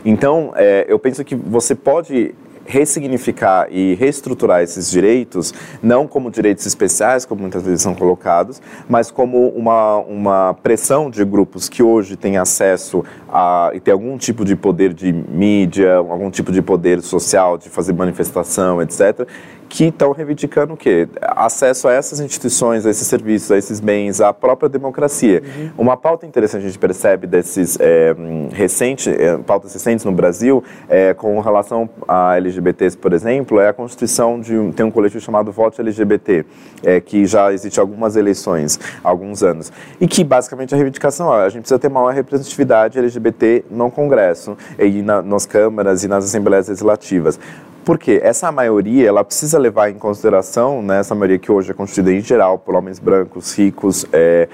Então, 0.03 0.53
é, 0.55 0.85
eu 0.87 0.99
penso 0.99 1.23
que 1.23 1.35
você 1.35 1.73
pode 1.73 2.35
ressignificar 2.65 3.67
e 3.69 3.95
reestruturar 3.95 4.61
esses 4.61 4.89
direitos, 4.89 5.53
não 5.81 6.07
como 6.07 6.31
direitos 6.31 6.65
especiais, 6.65 7.25
como 7.25 7.41
muitas 7.41 7.63
vezes 7.63 7.81
são 7.81 7.93
colocados, 7.93 8.61
mas 8.89 9.11
como 9.11 9.49
uma, 9.49 9.97
uma 9.99 10.53
pressão 10.61 11.09
de 11.09 11.23
grupos 11.23 11.69
que 11.69 11.83
hoje 11.83 12.15
têm 12.15 12.37
acesso 12.37 13.03
a, 13.29 13.71
e 13.73 13.79
têm 13.79 13.91
algum 13.91 14.17
tipo 14.17 14.43
de 14.43 14.55
poder 14.55 14.93
de 14.93 15.11
mídia, 15.11 15.95
algum 15.95 16.29
tipo 16.29 16.51
de 16.51 16.61
poder 16.61 17.01
social, 17.01 17.57
de 17.57 17.69
fazer 17.69 17.93
manifestação, 17.93 18.81
etc., 18.81 19.27
que 19.67 19.85
estão 19.85 20.11
reivindicando 20.11 20.73
o 20.73 20.77
quê? 20.77 21.07
Acesso 21.21 21.87
a 21.87 21.93
essas 21.93 22.19
instituições, 22.19 22.85
a 22.85 22.89
esses 22.89 23.07
serviços, 23.07 23.51
a 23.51 23.57
esses 23.57 23.79
bens, 23.79 24.21
à 24.21 24.31
própria 24.31 24.69
democracia. 24.69 25.41
Uhum. 25.43 25.71
Uma 25.77 25.97
pauta 25.97 26.25
interessante 26.25 26.63
a 26.63 26.67
gente 26.67 26.79
percebe 26.79 27.27
desses 27.27 27.77
é, 27.79 28.15
recentes, 28.51 29.07
pautas 29.45 29.73
recentes 29.73 30.05
no 30.05 30.11
Brasil, 30.11 30.63
é, 30.87 31.13
com 31.13 31.39
relação 31.39 31.89
a 32.07 32.37
LGBTs, 32.55 32.97
por 32.97 33.13
exemplo, 33.13 33.59
é 33.59 33.69
a 33.69 33.73
constituição 33.73 34.39
de 34.39 34.57
um, 34.57 34.71
tem 34.71 34.85
um 34.85 34.91
coletivo 34.91 35.23
chamado 35.23 35.51
Voto 35.51 35.81
LGBT, 35.81 36.45
é, 36.83 36.99
que 36.99 37.25
já 37.25 37.51
existe 37.53 37.79
algumas 37.79 38.15
eleições, 38.15 38.79
há 39.03 39.09
alguns 39.09 39.43
anos, 39.43 39.71
e 39.99 40.07
que 40.07 40.23
basicamente 40.23 40.73
a 40.73 40.77
reivindicação 40.77 41.33
é 41.33 41.45
a 41.45 41.49
gente 41.49 41.61
precisa 41.61 41.79
ter 41.79 41.89
maior 41.89 42.13
representatividade 42.13 42.97
LGBT 42.97 43.65
no 43.69 43.91
Congresso, 43.91 44.57
e 44.79 45.01
na, 45.01 45.21
nas 45.21 45.45
câmaras 45.45 46.03
e 46.03 46.07
nas 46.07 46.25
assembleias 46.25 46.67
legislativas. 46.67 47.39
Porque 47.83 48.19
essa 48.23 48.51
maioria, 48.51 49.07
ela 49.07 49.23
precisa 49.23 49.59
levar 49.59 49.89
em 49.91 49.95
consideração, 49.95 50.81
né, 50.81 50.99
essa 50.99 51.13
maioria 51.13 51.37
que 51.37 51.51
hoje 51.51 51.69
é 51.69 51.73
constituída 51.73 52.11
em 52.11 52.21
geral 52.21 52.57
por 52.57 52.73
homens 52.73 52.97
brancos, 52.97 53.55
ricos, 53.55 54.05
é, 54.11 54.49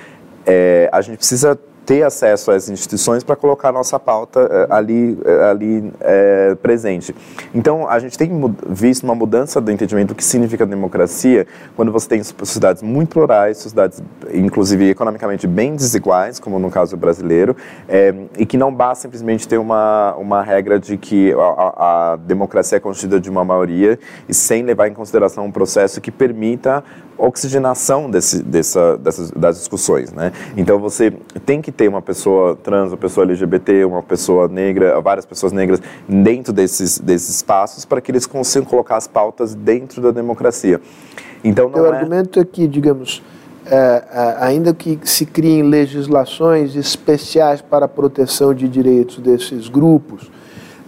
é, 0.45 0.89
a 0.91 1.01
gente 1.01 1.17
precisa 1.17 1.57
ter 1.91 2.03
acesso 2.03 2.51
às 2.51 2.69
instituições 2.69 3.21
para 3.21 3.35
colocar 3.35 3.69
nossa 3.73 3.99
pauta 3.99 4.47
eh, 4.49 4.67
ali, 4.69 5.19
eh, 5.25 5.43
ali 5.43 5.93
é, 5.99 6.55
presente. 6.55 7.13
Então, 7.53 7.85
a 7.85 7.99
gente 7.99 8.17
tem 8.17 8.31
visto 8.65 9.03
uma 9.03 9.13
mudança 9.13 9.59
do 9.59 9.69
entendimento 9.69 10.07
do 10.09 10.15
que 10.15 10.23
significa 10.23 10.65
democracia 10.65 11.45
quando 11.75 11.91
você 11.91 12.07
tem 12.07 12.23
sociedades 12.23 12.81
muito 12.81 13.09
plurais, 13.09 13.57
sociedades, 13.57 14.01
inclusive, 14.33 14.89
economicamente 14.89 15.45
bem 15.45 15.75
desiguais, 15.75 16.39
como 16.39 16.57
no 16.59 16.71
caso 16.71 16.95
brasileiro, 16.95 17.57
é, 17.89 18.15
e 18.37 18.45
que 18.45 18.55
não 18.55 18.73
basta 18.73 19.01
simplesmente 19.01 19.45
ter 19.45 19.57
uma, 19.57 20.15
uma 20.15 20.41
regra 20.41 20.79
de 20.79 20.95
que 20.95 21.33
a, 21.33 22.13
a 22.13 22.15
democracia 22.15 22.77
é 22.77 22.79
constituída 22.79 23.19
de 23.19 23.29
uma 23.29 23.43
maioria 23.43 23.99
e 24.29 24.33
sem 24.33 24.63
levar 24.63 24.87
em 24.87 24.93
consideração 24.93 25.43
um 25.45 25.51
processo 25.51 25.99
que 25.99 26.09
permita 26.09 26.85
oxigenação 27.21 28.09
desse, 28.09 28.41
dessa, 28.41 28.97
dessas, 28.97 29.31
das 29.31 29.57
discussões, 29.57 30.11
né? 30.11 30.31
Então 30.57 30.79
você 30.79 31.11
tem 31.45 31.61
que 31.61 31.71
ter 31.71 31.80
uma 31.87 32.01
pessoa 32.01 32.55
trans, 32.55 32.91
uma 32.91 32.97
pessoa 32.97 33.25
LGBT, 33.25 33.85
uma 33.85 34.03
pessoa 34.03 34.47
negra, 34.47 34.99
várias 35.01 35.25
pessoas 35.25 35.51
negras 35.51 35.81
dentro 36.07 36.53
desses, 36.53 36.99
desses 36.99 37.35
espaços 37.37 37.85
para 37.85 38.01
que 38.01 38.11
eles 38.11 38.25
consigam 38.25 38.67
colocar 38.67 38.97
as 38.97 39.07
pautas 39.07 39.53
dentro 39.55 40.01
da 40.01 40.11
democracia. 40.11 40.81
Então 41.43 41.69
não 41.69 41.81
o 41.81 41.85
é... 41.85 41.97
argumento 41.97 42.39
é 42.39 42.45
que, 42.45 42.67
digamos, 42.67 43.23
é, 43.65 43.75
é, 43.75 44.35
ainda 44.39 44.73
que 44.73 44.99
se 45.03 45.25
criem 45.25 45.63
legislações 45.63 46.75
especiais 46.75 47.61
para 47.61 47.85
a 47.85 47.89
proteção 47.89 48.53
de 48.53 48.67
direitos 48.67 49.19
desses 49.19 49.67
grupos, 49.67 50.31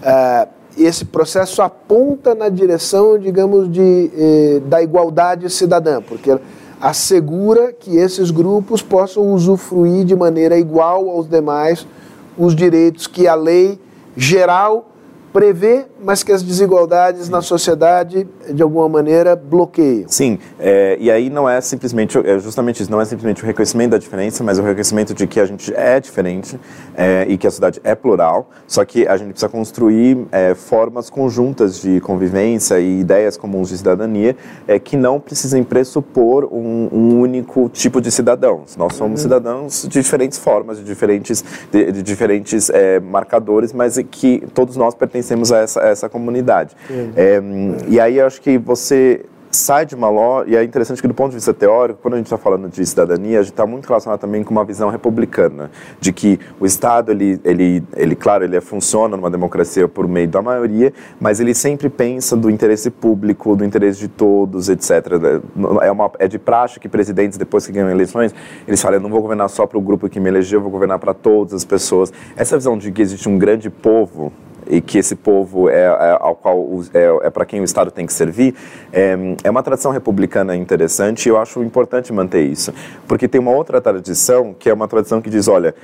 é, 0.01 0.47
esse 0.77 1.05
processo 1.05 1.61
aponta 1.61 2.33
na 2.33 2.49
direção, 2.49 3.17
digamos, 3.17 3.71
de, 3.71 4.11
eh, 4.15 4.61
da 4.65 4.81
igualdade 4.81 5.49
cidadã, 5.49 6.01
porque 6.01 6.35
assegura 6.83 7.71
que 7.71 7.95
esses 7.95 8.29
grupos 8.29 8.81
possam 8.81 9.33
usufruir 9.33 10.03
de 10.03 10.13
maneira 10.13 10.59
igual 10.59 11.09
aos 11.09 11.29
demais 11.29 11.87
os 12.37 12.53
direitos 12.53 13.07
que 13.07 13.25
a 13.25 13.35
lei 13.35 13.79
geral 14.17 14.89
prevê, 15.33 15.85
mas 15.99 16.21
que 16.21 16.31
as 16.31 16.43
desigualdades 16.43 17.27
na 17.27 17.41
sociedade, 17.41 18.27
de 18.53 18.61
alguma 18.61 18.87
maneira, 18.87 19.35
bloqueiam. 19.35 20.07
Sim, 20.07 20.37
é, 20.59 20.95
e 20.99 21.09
aí 21.09 21.29
não 21.29 21.49
é 21.49 21.59
simplesmente, 21.59 22.17
é 22.19 22.37
justamente 22.37 22.83
isso, 22.83 22.91
não 22.91 23.01
é 23.01 23.05
simplesmente 23.05 23.41
o 23.41 23.45
reconhecimento 23.45 23.91
da 23.91 23.97
diferença, 23.97 24.43
mas 24.43 24.59
o 24.59 24.61
reconhecimento 24.61 25.13
de 25.13 25.25
que 25.25 25.39
a 25.39 25.45
gente 25.45 25.73
é 25.73 25.99
diferente 25.99 26.59
é, 26.95 27.25
e 27.27 27.35
que 27.37 27.47
a 27.47 27.49
sociedade 27.49 27.81
é 27.83 27.95
plural, 27.95 28.47
só 28.67 28.85
que 28.85 29.07
a 29.07 29.17
gente 29.17 29.29
precisa 29.29 29.49
construir 29.49 30.27
é, 30.31 30.53
formas 30.53 31.09
conjuntas 31.09 31.81
de 31.81 31.99
convivência 32.01 32.79
e 32.79 32.99
ideias 32.99 33.35
comuns 33.35 33.69
de 33.69 33.77
cidadania 33.79 34.37
é, 34.67 34.77
que 34.77 34.95
não 34.95 35.19
precisem 35.19 35.63
pressupor 35.63 36.45
um, 36.51 36.89
um, 36.91 37.19
único 37.19 37.69
tipo 37.69 37.99
de 37.99 38.11
cidadãos. 38.11 38.77
Nós 38.77 38.93
somos 38.93 39.19
uhum. 39.19 39.23
cidadãos 39.23 39.81
de 39.83 39.99
diferentes 40.01 40.37
formas, 40.37 40.77
de 40.77 40.83
diferentes, 40.83 41.43
de, 41.71 41.91
de 41.91 42.03
diferentes 42.03 42.69
é, 42.69 42.99
marcadores, 42.99 43.73
mas 43.73 43.97
que 44.11 44.43
todos 44.53 44.75
nós 44.75 44.93
pertencemos 44.93 45.22
pertencemos 45.23 45.51
a 45.51 45.59
essa, 45.59 45.81
a 45.81 45.87
essa 45.87 46.09
comunidade. 46.09 46.75
É, 47.15 47.41
e 47.87 47.99
aí 47.99 48.17
eu 48.17 48.27
acho 48.27 48.41
que 48.41 48.57
você 48.57 49.25
sai 49.55 49.85
de 49.85 49.93
uma 49.93 50.09
lógica, 50.09 50.51
e 50.51 50.55
é 50.55 50.63
interessante 50.63 51.01
que 51.01 51.07
do 51.07 51.13
ponto 51.13 51.29
de 51.29 51.35
vista 51.35 51.53
teórico, 51.53 51.99
quando 52.01 52.15
a 52.15 52.17
gente 52.17 52.25
está 52.25 52.37
falando 52.37 52.67
de 52.67 52.85
cidadania, 52.85 53.39
a 53.39 53.41
gente 53.43 53.51
está 53.51 53.65
muito 53.65 53.85
relacionado 53.87 54.19
também 54.19 54.43
com 54.43 54.51
uma 54.51 54.65
visão 54.65 54.89
republicana, 54.89 55.69
de 55.99 56.11
que 56.11 56.39
o 56.59 56.65
Estado, 56.65 57.11
ele, 57.11 57.39
ele, 57.43 57.83
ele 57.95 58.15
claro, 58.15 58.43
ele 58.43 58.59
funciona 58.61 59.15
numa 59.15 59.29
democracia 59.29 59.87
por 59.87 60.07
meio 60.07 60.27
da 60.27 60.41
maioria, 60.41 60.91
mas 61.19 61.39
ele 61.39 61.53
sempre 61.53 61.87
pensa 61.87 62.35
do 62.35 62.49
interesse 62.49 62.89
público, 62.89 63.55
do 63.55 63.63
interesse 63.63 63.99
de 63.99 64.07
todos, 64.07 64.69
etc. 64.69 64.91
É, 65.81 65.91
uma, 65.91 66.11
é 66.17 66.27
de 66.27 66.39
praxe 66.39 66.79
que 66.79 66.89
presidentes, 66.89 67.37
depois 67.37 67.65
que 67.65 67.71
ganham 67.71 67.91
eleições, 67.91 68.33
eles 68.67 68.81
falam, 68.81 68.97
eu 68.97 69.01
não 69.01 69.09
vou 69.09 69.21
governar 69.21 69.49
só 69.49 69.67
para 69.67 69.77
o 69.77 69.81
grupo 69.81 70.09
que 70.09 70.19
me 70.19 70.29
elegeu, 70.29 70.57
eu 70.57 70.63
vou 70.63 70.71
governar 70.71 70.97
para 70.97 71.13
todas 71.13 71.53
as 71.53 71.63
pessoas. 71.63 72.11
Essa 72.35 72.57
visão 72.57 72.75
de 72.75 72.91
que 72.91 73.01
existe 73.01 73.29
um 73.29 73.37
grande 73.37 73.69
povo 73.69 74.33
e 74.67 74.81
que 74.81 74.97
esse 74.97 75.15
povo 75.15 75.69
é, 75.69 75.83
é 75.83 76.17
ao 76.19 76.35
qual 76.35 76.65
é, 76.93 77.27
é 77.27 77.29
para 77.29 77.45
quem 77.45 77.61
o 77.61 77.63
Estado 77.63 77.91
tem 77.91 78.05
que 78.05 78.13
servir, 78.13 78.55
é, 78.91 79.15
é 79.43 79.49
uma 79.49 79.63
tradição 79.63 79.91
republicana 79.91 80.55
interessante 80.55 81.25
e 81.25 81.29
eu 81.29 81.37
acho 81.37 81.63
importante 81.63 82.11
manter 82.11 82.43
isso, 82.43 82.73
porque 83.07 83.27
tem 83.27 83.39
uma 83.39 83.51
outra 83.51 83.81
tradição 83.81 84.53
que 84.57 84.69
é 84.69 84.73
uma 84.73 84.87
tradição 84.87 85.21
que 85.21 85.29
diz, 85.29 85.47
olha, 85.47 85.75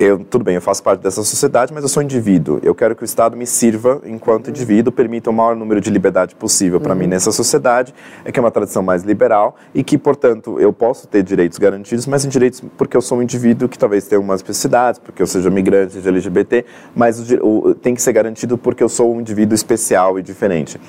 eu, 0.00 0.18
tudo 0.18 0.42
bem, 0.42 0.54
eu 0.54 0.62
faço 0.62 0.82
parte 0.82 1.02
dessa 1.02 1.22
sociedade, 1.22 1.74
mas 1.74 1.82
eu 1.82 1.88
sou 1.88 2.02
indivíduo. 2.02 2.58
Eu 2.62 2.74
quero 2.74 2.96
que 2.96 3.02
o 3.02 3.04
Estado 3.04 3.36
me 3.36 3.46
sirva 3.46 4.00
enquanto 4.06 4.46
uhum. 4.46 4.50
indivíduo, 4.50 4.90
permita 4.90 5.28
o 5.28 5.32
maior 5.32 5.54
número 5.54 5.78
de 5.78 5.90
liberdade 5.90 6.34
possível 6.34 6.80
para 6.80 6.94
uhum. 6.94 7.00
mim 7.00 7.06
nessa 7.06 7.30
sociedade, 7.30 7.94
é 8.24 8.32
que 8.32 8.40
é 8.40 8.42
uma 8.42 8.50
tradição 8.50 8.82
mais 8.82 9.02
liberal 9.02 9.56
e 9.74 9.84
que, 9.84 9.98
portanto, 9.98 10.58
eu 10.58 10.72
posso 10.72 11.06
ter 11.06 11.22
direitos 11.22 11.58
garantidos, 11.58 12.06
mas 12.06 12.24
em 12.24 12.30
direitos 12.30 12.62
porque 12.78 12.96
eu 12.96 13.02
sou 13.02 13.18
um 13.18 13.22
indivíduo 13.22 13.68
que 13.68 13.78
talvez 13.78 14.08
tenha 14.08 14.18
umas 14.18 14.40
especificidades, 14.40 14.98
porque 14.98 15.20
eu 15.20 15.26
seja 15.26 15.50
migrante, 15.50 15.92
seja 15.92 16.08
LGBT, 16.08 16.64
mas 16.96 17.30
o, 17.32 17.46
o, 17.46 17.74
tem 17.74 17.94
que 17.94 18.00
ser 18.00 18.14
garantido 18.14 18.56
porque 18.56 18.82
eu 18.82 18.88
sou 18.88 19.14
um 19.14 19.20
indivíduo 19.20 19.54
especial 19.54 20.18
e 20.18 20.22
diferente. 20.22 20.80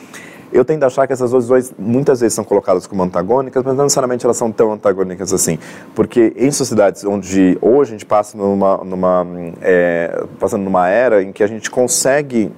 Eu 0.52 0.66
tendo 0.66 0.84
a 0.84 0.88
achar 0.88 1.08
que 1.08 1.14
essas 1.14 1.32
visões 1.32 1.74
muitas 1.78 2.20
vezes 2.20 2.34
são 2.34 2.44
colocadas 2.44 2.86
como 2.86 3.04
antagônicas, 3.04 3.64
mas 3.64 3.76
não 3.76 3.84
necessariamente 3.84 4.26
elas 4.26 4.38
são 4.38 4.52
tão 4.52 4.72
antagônicas 4.74 5.34
assim. 5.34 5.58
Porque 5.96 6.34
em 6.36 6.52
sociedades 6.52 7.04
onde 7.06 7.58
hoje 7.62 7.92
a 7.92 7.94
gente 7.94 8.06
passa 8.06 8.38
numa, 8.38 8.78
numa 8.78 9.26
é, 9.62 10.24
passando 10.40 10.64
numa 10.64 10.88
era 10.90 11.24
em 11.24 11.32
que 11.32 11.44
a 11.44 11.48
gente 11.48 11.70
consegue 11.70 12.52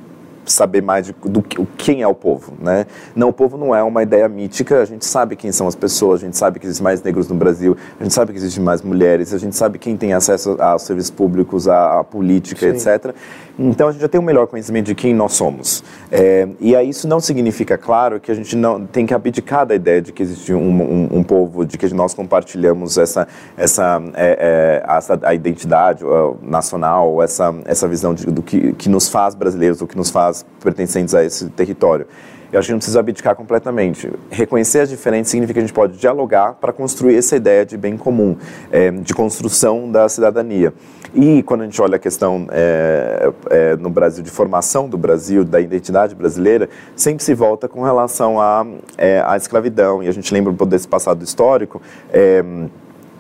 saber 0.45 0.81
mais 0.81 1.05
de, 1.05 1.15
do 1.25 1.41
quem 1.77 2.01
é 2.01 2.07
o 2.07 2.13
povo, 2.13 2.53
né? 2.59 2.85
Não, 3.15 3.29
o 3.29 3.33
povo 3.33 3.57
não 3.57 3.73
é 3.75 3.81
uma 3.83 4.03
ideia 4.03 4.27
mítica, 4.27 4.81
a 4.81 4.85
gente 4.85 5.05
sabe 5.05 5.35
quem 5.35 5.51
são 5.51 5.67
as 5.67 5.75
pessoas, 5.75 6.21
a 6.21 6.25
gente 6.25 6.37
sabe 6.37 6.59
que 6.59 6.65
existem 6.65 6.83
mais 6.83 7.01
negros 7.01 7.27
no 7.27 7.35
Brasil, 7.35 7.77
a 7.99 8.03
gente 8.03 8.13
sabe 8.13 8.31
que 8.31 8.37
existem 8.37 8.63
mais 8.63 8.81
mulheres, 8.81 9.33
a 9.33 9.37
gente 9.37 9.55
sabe 9.55 9.77
quem 9.77 9.95
tem 9.95 10.13
acesso 10.13 10.57
aos 10.59 10.83
serviços 10.83 11.11
públicos, 11.11 11.67
à, 11.67 11.99
à 11.99 12.03
política, 12.03 12.61
Sim. 12.61 12.89
etc. 12.89 13.13
Então 13.57 13.87
a 13.87 13.91
gente 13.91 14.01
já 14.01 14.07
tem 14.07 14.19
um 14.19 14.23
melhor 14.23 14.47
conhecimento 14.47 14.87
de 14.87 14.95
quem 14.95 15.13
nós 15.13 15.33
somos. 15.33 15.83
É, 16.11 16.47
e 16.59 16.75
aí 16.75 16.89
isso 16.89 17.07
não 17.07 17.19
significa, 17.19 17.77
claro, 17.77 18.19
que 18.19 18.31
a 18.31 18.35
gente 18.35 18.55
não 18.55 18.85
tem 18.85 19.05
que 19.05 19.13
abdicar 19.13 19.65
da 19.65 19.75
ideia 19.75 20.01
de 20.01 20.11
que 20.11 20.23
existe 20.23 20.53
um, 20.53 20.81
um, 20.81 21.09
um 21.17 21.23
povo, 21.23 21.63
de 21.63 21.77
que 21.77 21.93
nós 21.93 22.13
compartilhamos 22.13 22.97
essa, 22.97 23.27
essa, 23.55 24.01
é, 24.15 24.81
é, 24.87 24.95
essa 24.97 25.19
a 25.21 25.33
identidade 25.33 26.03
nacional, 26.41 27.21
essa, 27.21 27.53
essa 27.65 27.87
visão 27.87 28.13
de, 28.13 28.25
do 28.25 28.41
que, 28.41 28.73
que 28.73 28.89
nos 28.89 29.07
faz 29.07 29.35
brasileiros, 29.35 29.81
o 29.81 29.87
que 29.87 29.95
nos 29.95 30.09
faz 30.09 30.32
pertencentes 30.61 31.13
a 31.13 31.23
esse 31.23 31.49
território. 31.49 32.07
Eu 32.53 32.59
acho 32.59 32.67
que 32.67 32.71
não 32.71 32.77
precisa 32.77 32.99
abdicar 32.99 33.35
completamente. 33.35 34.11
Reconhecer 34.29 34.81
as 34.81 34.89
diferenças 34.89 35.31
significa 35.31 35.55
que 35.55 35.59
a 35.59 35.67
gente 35.67 35.73
pode 35.73 35.97
dialogar 35.97 36.53
para 36.53 36.71
construir 36.71 37.17
essa 37.17 37.35
ideia 37.35 37.65
de 37.65 37.75
bem 37.75 37.97
comum, 37.97 38.37
é, 38.71 38.91
de 38.91 39.11
construção 39.11 39.91
da 39.91 40.07
cidadania. 40.07 40.71
E 41.15 41.41
quando 41.41 41.61
a 41.61 41.63
gente 41.65 41.81
olha 41.81 41.95
a 41.95 41.99
questão 41.99 42.47
é, 42.51 43.31
é, 43.49 43.75
no 43.75 43.89
Brasil 43.89 44.23
de 44.23 44.29
formação 44.29 44.87
do 44.87 44.99
Brasil, 44.99 45.43
da 45.43 45.59
identidade 45.59 46.13
brasileira, 46.13 46.69
sempre 46.95 47.23
se 47.23 47.33
volta 47.33 47.67
com 47.67 47.81
relação 47.81 48.39
à, 48.39 48.63
é, 48.99 49.23
à 49.25 49.35
escravidão. 49.35 50.03
E 50.03 50.07
a 50.07 50.11
gente 50.11 50.31
lembra 50.31 50.51
um 50.51 50.55
pouco 50.55 50.69
desse 50.69 50.87
passado 50.87 51.23
histórico. 51.23 51.81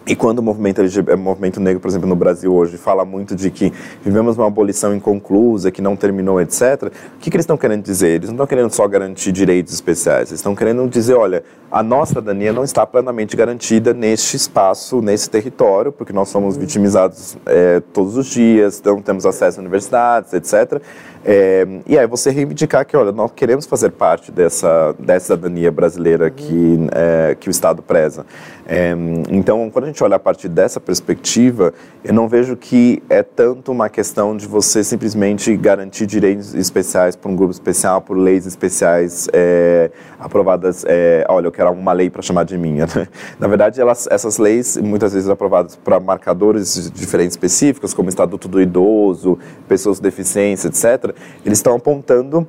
É, 0.05 0.11
e 0.11 0.15
quando 0.15 0.39
o 0.39 0.43
movimento, 0.43 0.79
LGBT, 0.81 1.13
o 1.13 1.17
movimento 1.17 1.59
negro, 1.59 1.79
por 1.79 1.87
exemplo, 1.87 2.07
no 2.07 2.15
Brasil 2.15 2.53
hoje, 2.53 2.77
fala 2.77 3.05
muito 3.05 3.35
de 3.35 3.49
que 3.49 3.71
vivemos 4.03 4.37
uma 4.37 4.47
abolição 4.47 4.95
inconclusa, 4.95 5.71
que 5.71 5.81
não 5.81 5.95
terminou, 5.95 6.41
etc., 6.41 6.91
o 7.15 7.19
que, 7.19 7.29
que 7.29 7.35
eles 7.35 7.43
estão 7.43 7.57
querendo 7.57 7.83
dizer? 7.83 8.15
Eles 8.15 8.29
não 8.29 8.35
estão 8.35 8.47
querendo 8.47 8.71
só 8.71 8.87
garantir 8.87 9.31
direitos 9.31 9.73
especiais, 9.73 10.29
eles 10.29 10.39
estão 10.39 10.55
querendo 10.55 10.87
dizer, 10.87 11.13
olha, 11.13 11.43
a 11.71 11.81
nossa 11.81 12.09
cidadania 12.09 12.53
não 12.53 12.63
está 12.63 12.85
plenamente 12.85 13.35
garantida 13.35 13.93
neste 13.93 14.37
espaço, 14.37 15.01
nesse 15.01 15.29
território, 15.29 15.91
porque 15.91 16.13
nós 16.13 16.29
somos 16.29 16.55
vitimizados 16.55 17.37
é, 17.45 17.81
todos 17.93 18.15
os 18.17 18.27
dias, 18.27 18.81
não 18.85 19.01
temos 19.01 19.25
acesso 19.25 19.59
a 19.59 19.61
universidades, 19.61 20.33
etc., 20.33 20.81
é, 21.25 21.65
e 21.87 21.97
aí 21.97 22.05
você 22.07 22.29
reivindicar 22.29 22.85
que, 22.85 22.95
olha, 22.95 23.11
nós 23.11 23.31
queremos 23.35 23.65
fazer 23.65 23.91
parte 23.91 24.31
dessa, 24.31 24.93
dessa 24.99 25.35
cidadania 25.35 25.71
brasileira 25.71 26.29
que, 26.29 26.87
é, 26.91 27.35
que 27.39 27.49
o 27.49 27.51
Estado 27.51 27.81
preza. 27.81 28.25
É, 28.65 28.95
então, 29.29 29.69
quando 29.69 29.85
a 29.85 29.87
gente 29.87 30.03
olha 30.03 30.15
a 30.15 30.19
partir 30.19 30.47
dessa 30.47 30.79
perspectiva, 30.79 31.73
eu 32.03 32.13
não 32.13 32.27
vejo 32.27 32.55
que 32.55 33.01
é 33.09 33.21
tanto 33.21 33.71
uma 33.71 33.89
questão 33.89 34.35
de 34.35 34.47
você 34.47 34.83
simplesmente 34.83 35.55
garantir 35.57 36.05
direitos 36.05 36.53
especiais 36.53 37.15
para 37.15 37.29
um 37.29 37.35
grupo 37.35 37.51
especial, 37.51 38.01
por 38.01 38.17
leis 38.17 38.45
especiais 38.45 39.27
é, 39.33 39.91
aprovadas. 40.19 40.85
É, 40.87 41.25
olha, 41.29 41.47
eu 41.47 41.51
quero 41.51 41.71
uma 41.71 41.93
lei 41.93 42.09
para 42.09 42.21
chamar 42.21 42.43
de 42.43 42.57
minha. 42.57 42.85
Né? 42.95 43.07
Na 43.39 43.47
verdade, 43.47 43.79
elas, 43.79 44.07
essas 44.09 44.37
leis, 44.37 44.77
muitas 44.77 45.13
vezes 45.13 45.29
aprovadas 45.29 45.75
para 45.75 45.99
marcadores 45.99 46.91
diferentes 46.93 47.33
específicos, 47.33 47.93
como 47.93 48.09
Estatuto 48.09 48.47
do 48.47 48.61
Idoso, 48.61 49.37
pessoas 49.67 49.99
com 49.99 50.03
deficiência, 50.03 50.67
etc., 50.67 51.12
eles 51.45 51.59
estão 51.59 51.75
apontando 51.75 52.47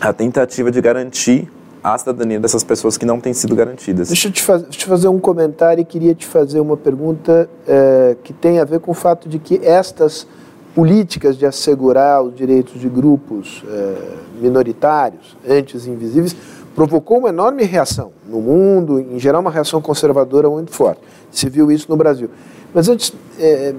a 0.00 0.12
tentativa 0.12 0.70
de 0.70 0.80
garantir 0.80 1.50
a 1.82 1.96
cidadania 1.96 2.40
dessas 2.40 2.64
pessoas 2.64 2.98
que 2.98 3.06
não 3.06 3.20
têm 3.20 3.32
sido 3.32 3.54
garantidas. 3.54 4.08
Deixa 4.08 4.26
eu 4.28 4.32
te, 4.32 4.42
faz, 4.42 4.64
te 4.68 4.84
fazer 4.84 5.08
um 5.08 5.20
comentário 5.20 5.80
e 5.80 5.84
queria 5.84 6.14
te 6.14 6.26
fazer 6.26 6.58
uma 6.58 6.76
pergunta 6.76 7.48
é, 7.66 8.16
que 8.24 8.32
tem 8.32 8.58
a 8.58 8.64
ver 8.64 8.80
com 8.80 8.90
o 8.90 8.94
fato 8.94 9.28
de 9.28 9.38
que 9.38 9.60
estas 9.62 10.26
políticas 10.74 11.38
de 11.38 11.46
assegurar 11.46 12.22
os 12.22 12.34
direitos 12.34 12.80
de 12.80 12.88
grupos 12.88 13.62
é, 13.68 13.94
minoritários, 14.40 15.36
antes 15.48 15.86
invisíveis, 15.86 16.36
provocou 16.74 17.18
uma 17.18 17.30
enorme 17.30 17.64
reação 17.64 18.10
no 18.28 18.40
mundo, 18.40 19.00
em 19.00 19.18
geral 19.18 19.40
uma 19.40 19.50
reação 19.50 19.80
conservadora 19.80 20.50
muito 20.50 20.72
forte. 20.72 21.00
Se 21.30 21.48
viu 21.48 21.70
isso 21.70 21.86
no 21.88 21.96
Brasil. 21.96 22.28
Mas 22.74 22.88
antes, 22.88 23.12
é, 23.38 23.74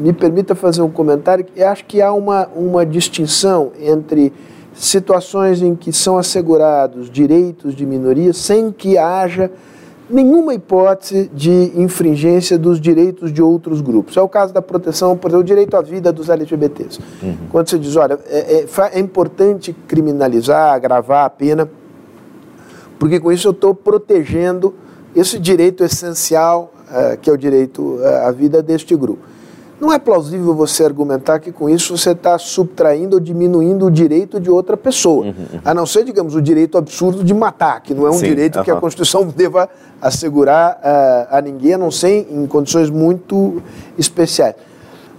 me 0.00 0.12
permita 0.12 0.54
fazer 0.54 0.80
um 0.80 0.90
comentário, 0.90 1.44
eu 1.54 1.68
acho 1.68 1.84
que 1.84 2.00
há 2.00 2.12
uma, 2.12 2.48
uma 2.56 2.86
distinção 2.86 3.72
entre 3.78 4.32
situações 4.72 5.60
em 5.60 5.74
que 5.74 5.92
são 5.92 6.16
assegurados 6.16 7.10
direitos 7.10 7.74
de 7.74 7.84
minoria 7.84 8.32
sem 8.32 8.72
que 8.72 8.96
haja 8.96 9.50
nenhuma 10.08 10.54
hipótese 10.54 11.30
de 11.32 11.72
infringência 11.76 12.58
dos 12.58 12.80
direitos 12.80 13.30
de 13.32 13.42
outros 13.42 13.80
grupos. 13.82 14.16
É 14.16 14.22
o 14.22 14.28
caso 14.28 14.54
da 14.54 14.62
proteção, 14.62 15.16
por 15.16 15.28
exemplo, 15.28 15.42
o 15.42 15.44
direito 15.44 15.76
à 15.76 15.82
vida 15.82 16.10
dos 16.12 16.28
LGBTs. 16.30 16.98
Uhum. 17.22 17.36
Quando 17.50 17.68
você 17.68 17.78
diz, 17.78 17.94
olha, 17.94 18.18
é, 18.26 18.64
é, 18.64 18.66
é 18.94 18.98
importante 18.98 19.76
criminalizar, 19.86 20.72
agravar 20.72 21.26
a 21.26 21.30
pena, 21.30 21.70
porque 22.98 23.20
com 23.20 23.30
isso 23.30 23.48
eu 23.48 23.52
estou 23.52 23.74
protegendo 23.74 24.74
esse 25.14 25.38
direito 25.38 25.84
essencial, 25.84 26.72
uh, 26.88 27.16
que 27.18 27.28
é 27.28 27.32
o 27.32 27.36
direito 27.36 27.82
uh, 27.82 28.26
à 28.26 28.32
vida 28.32 28.62
deste 28.62 28.96
grupo. 28.96 29.30
Não 29.80 29.90
é 29.90 29.98
plausível 29.98 30.54
você 30.54 30.84
argumentar 30.84 31.38
que 31.38 31.50
com 31.50 31.68
isso 31.70 31.96
você 31.96 32.10
está 32.10 32.38
subtraindo 32.38 33.16
ou 33.16 33.20
diminuindo 33.20 33.86
o 33.86 33.90
direito 33.90 34.38
de 34.38 34.50
outra 34.50 34.76
pessoa. 34.76 35.24
Uhum, 35.24 35.34
uhum. 35.54 35.60
A 35.64 35.72
não 35.72 35.86
ser, 35.86 36.04
digamos, 36.04 36.34
o 36.34 36.42
direito 36.42 36.76
absurdo 36.76 37.24
de 37.24 37.32
matar, 37.32 37.80
que 37.80 37.94
não 37.94 38.06
é 38.06 38.10
um 38.10 38.14
Sim, 38.14 38.26
direito 38.26 38.58
uhum. 38.58 38.64
que 38.64 38.70
a 38.70 38.76
Constituição 38.76 39.24
deva 39.34 39.70
assegurar 40.00 40.74
uh, 40.74 41.34
a 41.34 41.40
ninguém, 41.40 41.74
a 41.74 41.78
não 41.78 41.90
ser 41.90 42.28
em 42.30 42.46
condições 42.46 42.90
muito 42.90 43.62
especiais. 43.96 44.54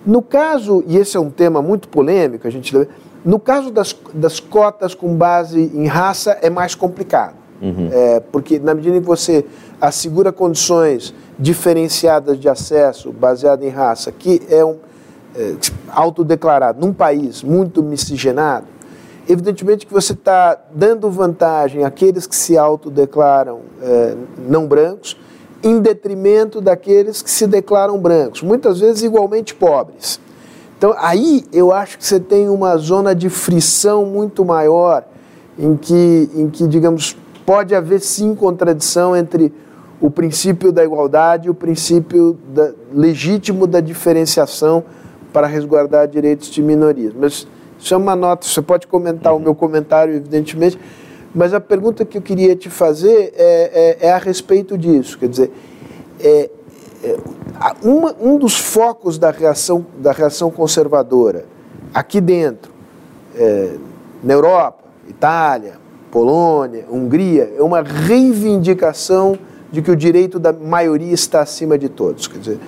No 0.05 0.21
caso, 0.21 0.83
e 0.87 0.97
esse 0.97 1.17
é 1.17 1.19
um 1.19 1.31
tema 1.31 1.61
muito 1.61 1.87
polêmico, 1.87 2.47
a 2.47 2.51
gente 2.51 2.87
no 3.23 3.39
caso 3.39 3.69
das, 3.69 3.95
das 4.13 4.39
cotas 4.39 4.95
com 4.95 5.15
base 5.15 5.71
em 5.75 5.85
raça 5.85 6.37
é 6.41 6.49
mais 6.49 6.73
complicado. 6.73 7.40
Uhum. 7.61 7.89
É, 7.91 8.19
porque 8.19 8.59
na 8.59 8.73
medida 8.73 8.97
em 8.97 9.01
que 9.01 9.07
você 9.07 9.45
assegura 9.79 10.31
condições 10.31 11.13
diferenciadas 11.37 12.39
de 12.39 12.49
acesso 12.49 13.11
baseado 13.11 13.63
em 13.63 13.69
raça, 13.69 14.11
que 14.11 14.41
é 14.49 14.65
um 14.65 14.77
é, 15.35 15.55
autodeclarado 15.89 16.79
num 16.79 16.93
país 16.93 17.43
muito 17.43 17.83
miscigenado, 17.83 18.65
evidentemente 19.29 19.85
que 19.85 19.93
você 19.93 20.13
está 20.13 20.59
dando 20.73 21.09
vantagem 21.09 21.83
àqueles 21.83 22.25
que 22.25 22.35
se 22.35 22.57
autodeclaram 22.57 23.59
é, 23.81 24.15
não 24.47 24.67
brancos, 24.67 25.17
em 25.63 25.79
detrimento 25.79 26.59
daqueles 26.59 27.21
que 27.21 27.29
se 27.29 27.45
declaram 27.45 27.97
brancos, 27.99 28.41
muitas 28.41 28.79
vezes 28.79 29.03
igualmente 29.03 29.53
pobres. 29.53 30.19
Então, 30.77 30.95
aí 30.97 31.45
eu 31.53 31.71
acho 31.71 31.99
que 31.99 32.05
você 32.05 32.19
tem 32.19 32.49
uma 32.49 32.75
zona 32.77 33.13
de 33.13 33.29
frição 33.29 34.03
muito 34.03 34.43
maior, 34.43 35.05
em 35.57 35.77
que, 35.77 36.29
em 36.33 36.49
que 36.49 36.67
digamos, 36.67 37.15
pode 37.51 37.75
haver 37.75 37.99
sim 37.99 38.33
contradição 38.33 39.13
entre 39.13 39.51
o 39.99 40.09
princípio 40.09 40.71
da 40.71 40.85
igualdade 40.85 41.47
e 41.47 41.51
o 41.51 41.53
princípio 41.53 42.39
da, 42.47 42.71
legítimo 42.93 43.67
da 43.67 43.81
diferenciação 43.81 44.85
para 45.33 45.47
resguardar 45.47 46.07
direitos 46.07 46.47
de 46.47 46.63
minorias. 46.63 47.11
Mas 47.13 47.45
isso 47.77 47.93
é 47.93 47.97
uma 47.97 48.15
nota, 48.15 48.47
você 48.47 48.61
pode 48.61 48.87
comentar 48.87 49.33
uhum. 49.33 49.39
o 49.39 49.41
meu 49.41 49.53
comentário, 49.53 50.13
evidentemente, 50.13 50.79
mas 51.35 51.53
a 51.53 51.59
pergunta 51.59 52.05
que 52.05 52.19
eu 52.19 52.21
queria 52.21 52.55
te 52.55 52.69
fazer 52.69 53.33
é, 53.35 53.97
é, 53.99 54.07
é 54.07 54.13
a 54.13 54.17
respeito 54.17 54.77
disso. 54.77 55.19
Quer 55.19 55.27
dizer, 55.27 55.51
é, 56.21 56.49
é, 57.03 57.17
uma, 57.83 58.15
um 58.17 58.37
dos 58.37 58.57
focos 58.57 59.17
da 59.17 59.29
reação, 59.29 59.85
da 59.97 60.13
reação 60.13 60.49
conservadora 60.49 61.43
aqui 61.93 62.21
dentro, 62.21 62.71
é, 63.35 63.75
na 64.23 64.35
Europa, 64.35 64.85
Itália, 65.09 65.81
Polônia, 66.11 66.85
Hungria, 66.91 67.53
é 67.57 67.63
uma 67.63 67.81
reivindicação 67.81 69.37
de 69.71 69.81
que 69.81 69.89
o 69.89 69.95
direito 69.95 70.37
da 70.37 70.51
maioria 70.51 71.13
está 71.13 71.41
acima 71.41 71.77
de 71.77 71.87
todos. 71.87 72.27
Quer 72.27 72.39
dizer, 72.39 72.59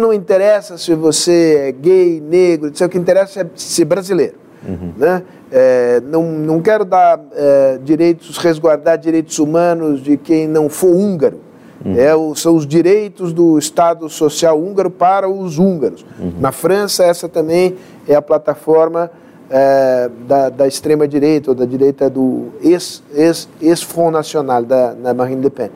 não 0.00 0.12
interessa 0.12 0.78
se 0.78 0.94
você 0.94 1.68
é 1.68 1.72
gay, 1.72 2.20
negro, 2.20 2.70
o 2.70 2.88
que 2.88 2.96
interessa 2.96 3.40
é 3.40 3.46
ser 3.56 3.84
brasileiro. 3.84 4.34
Uhum. 4.66 4.92
Né? 4.96 5.22
É, 5.50 6.00
não, 6.06 6.22
não 6.22 6.62
quero 6.62 6.84
dar 6.84 7.20
é, 7.32 7.78
direitos, 7.82 8.38
resguardar 8.38 8.96
direitos 8.96 9.38
humanos 9.38 10.00
de 10.00 10.16
quem 10.16 10.46
não 10.46 10.68
for 10.68 10.94
húngaro. 10.94 11.40
Uhum. 11.84 11.98
É 11.98 12.14
o, 12.14 12.34
são 12.36 12.54
os 12.54 12.64
direitos 12.64 13.32
do 13.32 13.58
Estado 13.58 14.08
Social 14.08 14.58
húngaro 14.58 14.90
para 14.90 15.28
os 15.28 15.58
húngaros. 15.58 16.06
Uhum. 16.18 16.34
Na 16.38 16.52
França, 16.52 17.04
essa 17.04 17.28
também 17.28 17.74
é 18.06 18.14
a 18.14 18.22
plataforma 18.22 19.10
é, 19.52 20.10
da, 20.26 20.48
da 20.48 20.66
extrema-direita, 20.66 21.50
ou 21.50 21.54
da 21.54 21.66
direita 21.66 22.08
do 22.08 22.52
ex-Front 22.62 23.04
ex, 23.12 23.48
ex 23.60 23.86
Nacional, 24.10 24.64
da, 24.64 24.94
da 24.94 25.12
Marine 25.12 25.42
Le 25.42 25.50
Pen. 25.50 25.70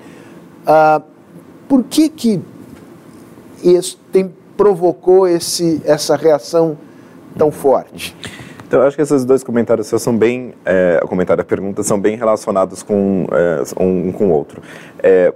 Ah, 0.66 1.02
por 1.68 1.84
que 1.84 2.08
que 2.08 2.40
isso 3.62 4.00
tem, 4.10 4.32
provocou 4.56 5.28
esse, 5.28 5.82
essa 5.84 6.16
reação 6.16 6.78
tão 7.36 7.50
forte? 7.50 8.16
Então, 8.66 8.80
acho 8.80 8.96
que 8.96 9.02
esses 9.02 9.24
dois 9.24 9.44
comentários 9.44 9.86
são 9.86 10.16
bem, 10.16 10.54
é, 10.64 10.98
o 11.02 11.06
comentário 11.06 11.40
e 11.40 11.42
a 11.42 11.44
pergunta 11.44 11.82
são 11.82 12.00
bem 12.00 12.16
relacionados 12.16 12.82
com 12.82 13.26
é, 13.30 13.62
um 13.78 14.10
com 14.10 14.28
o 14.28 14.30
outro. 14.30 14.62
É, 15.02 15.32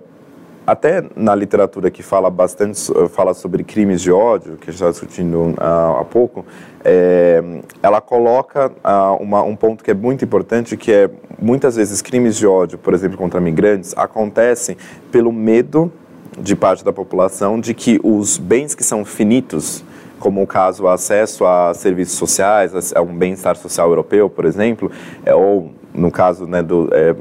até 0.70 1.02
na 1.16 1.34
literatura 1.34 1.90
que 1.90 2.00
fala 2.00 2.30
bastante 2.30 2.80
fala 3.08 3.34
sobre 3.34 3.64
crimes 3.64 4.00
de 4.00 4.12
ódio, 4.12 4.56
que 4.56 4.70
a 4.70 4.72
gente 4.72 4.74
estava 4.74 4.92
discutindo 4.92 5.36
uh, 5.36 6.00
há 6.00 6.04
pouco, 6.04 6.46
é, 6.84 7.42
ela 7.82 8.00
coloca 8.00 8.68
uh, 8.68 9.20
uma, 9.20 9.42
um 9.42 9.56
ponto 9.56 9.82
que 9.82 9.90
é 9.90 9.94
muito 9.94 10.24
importante, 10.24 10.76
que 10.76 10.92
é 10.92 11.10
muitas 11.40 11.74
vezes 11.74 12.00
crimes 12.00 12.36
de 12.36 12.46
ódio, 12.46 12.78
por 12.78 12.94
exemplo, 12.94 13.18
contra 13.18 13.40
migrantes, 13.40 13.92
acontecem 13.96 14.76
pelo 15.10 15.32
medo 15.32 15.92
de 16.38 16.54
parte 16.54 16.84
da 16.84 16.92
população 16.92 17.58
de 17.58 17.74
que 17.74 17.98
os 18.04 18.38
bens 18.38 18.72
que 18.72 18.84
são 18.84 19.04
finitos, 19.04 19.82
como 20.20 20.40
o 20.40 20.46
caso 20.46 20.86
acesso 20.86 21.44
a 21.44 21.74
serviços 21.74 22.16
sociais, 22.16 22.92
a 22.94 23.02
um 23.02 23.12
bem-estar 23.16 23.56
social 23.56 23.88
europeu, 23.88 24.30
por 24.30 24.44
exemplo, 24.44 24.88
é, 25.26 25.34
ou 25.34 25.72
no 25.94 26.10
caso 26.10 26.46
né, 26.46 26.62
do 26.62 26.88
é, 26.92 27.14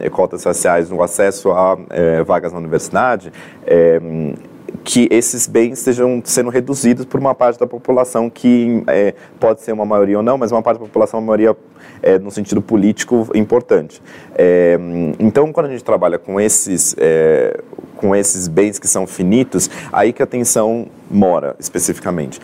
é, 0.00 0.10
cotas 0.10 0.44
raciais, 0.44 0.90
no 0.90 1.02
acesso 1.02 1.50
a 1.52 1.76
é, 1.90 2.22
vagas 2.22 2.52
na 2.52 2.58
universidade, 2.58 3.32
é, 3.66 4.00
que 4.82 5.08
esses 5.10 5.46
bens 5.46 5.78
estejam 5.78 6.20
sendo 6.24 6.50
reduzidos 6.50 7.04
por 7.06 7.18
uma 7.18 7.34
parte 7.34 7.58
da 7.58 7.66
população 7.66 8.28
que 8.28 8.82
é, 8.86 9.14
pode 9.40 9.62
ser 9.62 9.72
uma 9.72 9.86
maioria 9.86 10.18
ou 10.18 10.22
não, 10.22 10.36
mas 10.36 10.52
uma 10.52 10.62
parte 10.62 10.78
da 10.78 10.84
população, 10.84 11.20
uma 11.20 11.26
maioria 11.26 11.56
é, 12.02 12.18
no 12.18 12.30
sentido 12.30 12.60
político 12.60 13.28
importante. 13.34 14.02
É, 14.34 14.78
então, 15.18 15.52
quando 15.52 15.66
a 15.66 15.70
gente 15.70 15.82
trabalha 15.82 16.18
com 16.18 16.38
esses, 16.40 16.94
é, 16.98 17.60
com 17.96 18.14
esses 18.14 18.48
bens 18.48 18.78
que 18.78 18.88
são 18.88 19.06
finitos, 19.06 19.70
aí 19.92 20.12
que 20.12 20.22
a 20.22 20.26
tensão 20.26 20.86
mora 21.10 21.56
especificamente. 21.58 22.40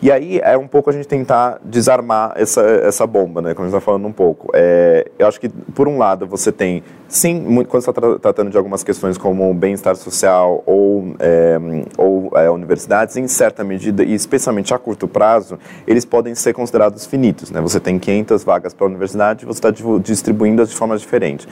E 0.00 0.12
aí 0.12 0.38
é 0.42 0.56
um 0.56 0.68
pouco 0.68 0.90
a 0.90 0.92
gente 0.92 1.08
tentar 1.08 1.58
desarmar 1.64 2.32
essa, 2.36 2.60
essa 2.60 3.06
bomba, 3.06 3.42
né? 3.42 3.52
Como 3.54 3.66
a 3.66 3.68
gente 3.68 3.76
está 3.76 3.84
falando 3.84 4.06
um 4.06 4.12
pouco. 4.12 4.48
É, 4.54 5.10
eu 5.18 5.26
acho 5.26 5.40
que, 5.40 5.48
por 5.48 5.88
um 5.88 5.98
lado, 5.98 6.26
você 6.26 6.52
tem, 6.52 6.84
sim, 7.08 7.40
muito, 7.40 7.68
quando 7.68 7.82
você 7.82 7.90
está 7.90 8.18
tratando 8.18 8.50
de 8.50 8.56
algumas 8.56 8.84
questões 8.84 9.18
como 9.18 9.52
bem-estar 9.52 9.96
social 9.96 10.62
ou, 10.64 11.16
é, 11.18 11.58
ou 11.96 12.30
é, 12.36 12.48
universidades, 12.48 13.16
em 13.16 13.26
certa 13.26 13.64
medida, 13.64 14.04
e 14.04 14.14
especialmente 14.14 14.72
a 14.72 14.78
curto 14.78 15.08
prazo, 15.08 15.58
eles 15.86 16.04
podem 16.04 16.34
ser 16.34 16.52
considerados 16.52 17.04
finitos, 17.04 17.50
né? 17.50 17.60
Você 17.60 17.80
tem 17.80 17.98
500 17.98 18.44
vagas 18.44 18.72
para 18.72 18.86
a 18.86 18.88
universidade 18.88 19.44
e 19.44 19.46
você 19.46 19.58
está 19.58 19.70
distribuindo-as 20.00 20.70
de 20.70 20.76
forma 20.76 20.96
diferente. 20.96 21.48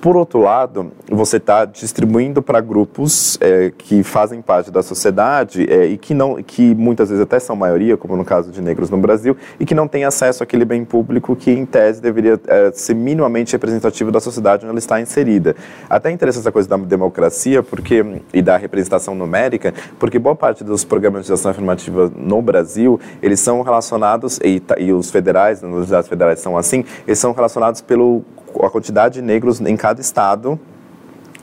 Por 0.00 0.16
outro 0.16 0.40
lado, 0.40 0.92
você 1.10 1.38
está 1.38 1.64
distribuindo 1.64 2.40
para 2.40 2.60
grupos 2.60 3.36
é, 3.40 3.72
que 3.76 4.04
fazem 4.04 4.40
parte 4.40 4.70
da 4.70 4.80
sociedade 4.80 5.66
é, 5.68 5.86
e 5.86 5.98
que 5.98 6.14
não, 6.14 6.40
que 6.40 6.72
muitas 6.74 7.08
vezes 7.08 7.22
até 7.22 7.40
são 7.40 7.56
maioria, 7.56 7.96
como 7.96 8.16
no 8.16 8.24
caso 8.24 8.52
de 8.52 8.62
negros 8.62 8.90
no 8.90 8.98
Brasil, 8.98 9.36
e 9.58 9.66
que 9.66 9.74
não 9.74 9.88
têm 9.88 10.04
acesso 10.04 10.42
àquele 10.42 10.64
bem 10.64 10.84
público 10.84 11.34
que, 11.34 11.50
em 11.50 11.66
tese, 11.66 12.00
deveria 12.00 12.40
é, 12.46 12.70
ser 12.72 12.94
minimamente 12.94 13.52
representativo 13.52 14.12
da 14.12 14.20
sociedade 14.20 14.64
onde 14.64 14.70
ela 14.70 14.78
está 14.78 15.00
inserida. 15.00 15.56
Até 15.90 16.12
interessa 16.12 16.38
essa 16.38 16.52
coisa 16.52 16.68
da 16.68 16.76
democracia, 16.76 17.60
porque 17.62 18.04
e 18.32 18.40
da 18.40 18.56
representação 18.56 19.16
numérica, 19.16 19.74
porque 19.98 20.18
boa 20.18 20.36
parte 20.36 20.62
dos 20.62 20.84
programas 20.84 21.26
de 21.26 21.32
ação 21.32 21.50
afirmativa 21.50 22.10
no 22.14 22.40
Brasil 22.40 23.00
eles 23.20 23.40
são 23.40 23.62
relacionados 23.62 24.38
e, 24.44 24.62
e 24.78 24.92
os 24.92 25.10
federais, 25.10 25.58
as 25.58 25.64
universidades 25.64 26.08
federais 26.08 26.38
são 26.38 26.56
assim, 26.56 26.84
eles 27.06 27.18
são 27.18 27.32
relacionados 27.32 27.80
pelo 27.80 28.22
a 28.62 28.70
quantidade 28.70 29.14
de 29.14 29.22
negros 29.22 29.60
em 29.60 29.76
cada 29.76 30.00
estado 30.00 30.58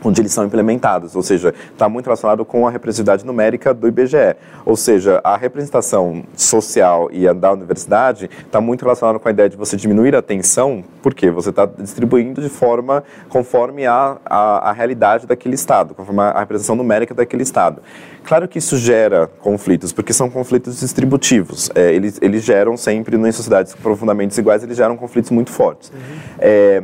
onde 0.03 0.21
eles 0.21 0.31
são 0.31 0.45
implementados, 0.45 1.15
ou 1.15 1.23
seja, 1.23 1.53
está 1.71 1.89
muito 1.89 2.05
relacionado 2.05 2.45
com 2.45 2.67
a 2.67 2.71
representatividade 2.71 3.25
numérica 3.25 3.73
do 3.73 3.87
IBGE, 3.87 4.35
ou 4.65 4.75
seja, 4.75 5.19
a 5.23 5.35
representação 5.35 6.23
social 6.35 7.09
e 7.11 7.27
a 7.27 7.33
da 7.33 7.51
universidade 7.51 8.29
está 8.45 8.61
muito 8.61 8.83
relacionado 8.83 9.19
com 9.19 9.27
a 9.27 9.31
ideia 9.31 9.49
de 9.49 9.57
você 9.57 9.75
diminuir 9.75 10.15
a 10.15 10.21
tensão, 10.21 10.83
porque 11.01 11.31
você 11.31 11.49
está 11.49 11.65
distribuindo 11.65 12.41
de 12.41 12.49
forma 12.49 13.03
conforme 13.29 13.85
a, 13.85 14.17
a, 14.25 14.69
a, 14.69 14.71
realidade 14.71 15.25
daquele 15.25 15.55
estado, 15.55 15.93
conforme 15.93 16.21
a 16.21 16.39
representação 16.39 16.75
numérica 16.75 17.13
daquele 17.13 17.43
estado. 17.43 17.81
Claro 18.25 18.47
que 18.47 18.57
isso 18.57 18.77
gera 18.77 19.27
conflitos, 19.27 19.93
porque 19.93 20.11
são 20.11 20.29
conflitos 20.29 20.79
distributivos. 20.79 21.69
É, 21.75 21.93
eles, 21.93 22.17
eles 22.21 22.43
geram 22.43 22.75
sempre, 22.75 23.15
em 23.15 23.31
sociedades 23.31 23.75
profundamente 23.75 24.29
desiguais, 24.29 24.63
eles 24.63 24.75
geram 24.75 24.97
conflitos 24.97 25.31
muito 25.31 25.51
fortes. 25.51 25.89
Uhum. 25.89 25.99
É, 26.39 26.81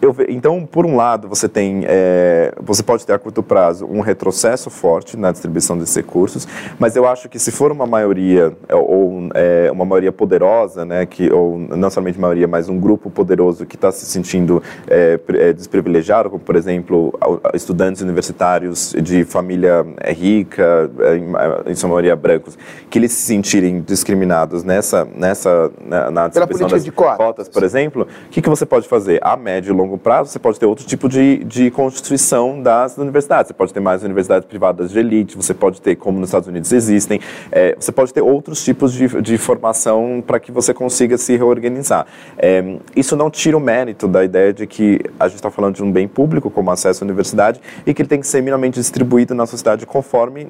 eu, 0.00 0.14
então, 0.28 0.64
por 0.64 0.86
um 0.86 0.94
lado, 0.96 1.28
você 1.28 1.48
tem, 1.48 1.82
é, 1.86 2.52
você 2.60 2.82
pode 2.82 3.04
ter 3.04 3.12
a 3.12 3.18
curto 3.18 3.42
prazo 3.42 3.84
um 3.86 4.00
retrocesso 4.00 4.70
forte 4.70 5.16
na 5.16 5.32
distribuição 5.32 5.76
desses 5.76 5.96
recursos, 5.96 6.46
mas 6.78 6.94
eu 6.94 7.06
acho 7.06 7.28
que 7.28 7.38
se 7.38 7.50
for 7.50 7.72
uma 7.72 7.86
maioria 7.86 8.52
é, 8.68 8.74
ou 8.74 9.28
é, 9.34 9.68
uma 9.72 9.84
maioria 9.84 10.12
poderosa, 10.12 10.84
né, 10.84 11.04
que 11.04 11.30
ou 11.32 11.58
não 11.58 11.90
somente 11.90 12.18
maioria, 12.18 12.46
mas 12.46 12.68
um 12.68 12.78
grupo 12.78 13.10
poderoso 13.10 13.66
que 13.66 13.74
está 13.74 13.90
se 13.90 14.06
sentindo 14.06 14.62
é, 14.86 15.18
desprivilegiado, 15.52 16.30
como 16.30 16.42
por 16.42 16.54
exemplo 16.54 17.12
estudantes 17.52 18.00
universitários 18.00 18.94
de 19.02 19.24
família 19.24 19.84
rica, 20.06 20.90
em, 21.16 21.72
em 21.72 21.74
sua 21.74 21.88
maioria 21.88 22.14
brancos, 22.14 22.56
que 22.88 22.98
eles 22.98 23.12
se 23.12 23.22
sentirem 23.22 23.80
discriminados 23.80 24.62
nessa 24.62 25.04
nessa 25.16 25.70
na, 25.84 26.10
na 26.10 26.28
distribuição 26.28 26.68
das 26.68 26.88
cotas, 26.88 27.48
por 27.48 27.64
exemplo, 27.64 28.06
o 28.26 28.30
que, 28.30 28.40
que 28.40 28.48
você 28.48 28.64
pode 28.64 28.86
fazer? 28.86 29.18
A 29.22 29.36
médio 29.36 29.72
e 29.72 29.76
longo 29.76 29.87
longo 29.88 29.98
prazo, 29.98 30.30
você 30.30 30.38
pode 30.38 30.60
ter 30.60 30.66
outro 30.66 30.86
tipo 30.86 31.08
de, 31.08 31.42
de 31.44 31.70
constituição 31.70 32.62
das 32.62 32.98
universidades. 32.98 33.48
Você 33.48 33.54
pode 33.54 33.72
ter 33.72 33.80
mais 33.80 34.04
universidades 34.04 34.46
privadas 34.46 34.90
de 34.90 34.98
elite, 34.98 35.36
você 35.36 35.54
pode 35.54 35.80
ter, 35.80 35.96
como 35.96 36.20
nos 36.20 36.28
Estados 36.28 36.46
Unidos 36.46 36.70
existem, 36.72 37.20
é, 37.50 37.74
você 37.78 37.90
pode 37.90 38.12
ter 38.12 38.20
outros 38.20 38.62
tipos 38.62 38.92
de, 38.92 39.08
de 39.22 39.38
formação 39.38 40.22
para 40.24 40.38
que 40.38 40.52
você 40.52 40.74
consiga 40.74 41.16
se 41.16 41.36
reorganizar. 41.36 42.06
É, 42.36 42.78
isso 42.94 43.16
não 43.16 43.30
tira 43.30 43.56
o 43.56 43.60
mérito 43.60 44.06
da 44.06 44.22
ideia 44.22 44.52
de 44.52 44.66
que 44.66 45.00
a 45.18 45.26
gente 45.26 45.36
está 45.36 45.50
falando 45.50 45.76
de 45.76 45.82
um 45.82 45.90
bem 45.90 46.06
público, 46.06 46.50
como 46.50 46.70
acesso 46.70 47.02
à 47.02 47.06
universidade, 47.06 47.60
e 47.86 47.94
que 47.94 48.02
ele 48.02 48.08
tem 48.08 48.20
que 48.20 48.26
ser 48.26 48.40
minimamente 48.42 48.78
distribuído 48.78 49.34
na 49.34 49.46
sociedade 49.46 49.86
conforme 49.86 50.48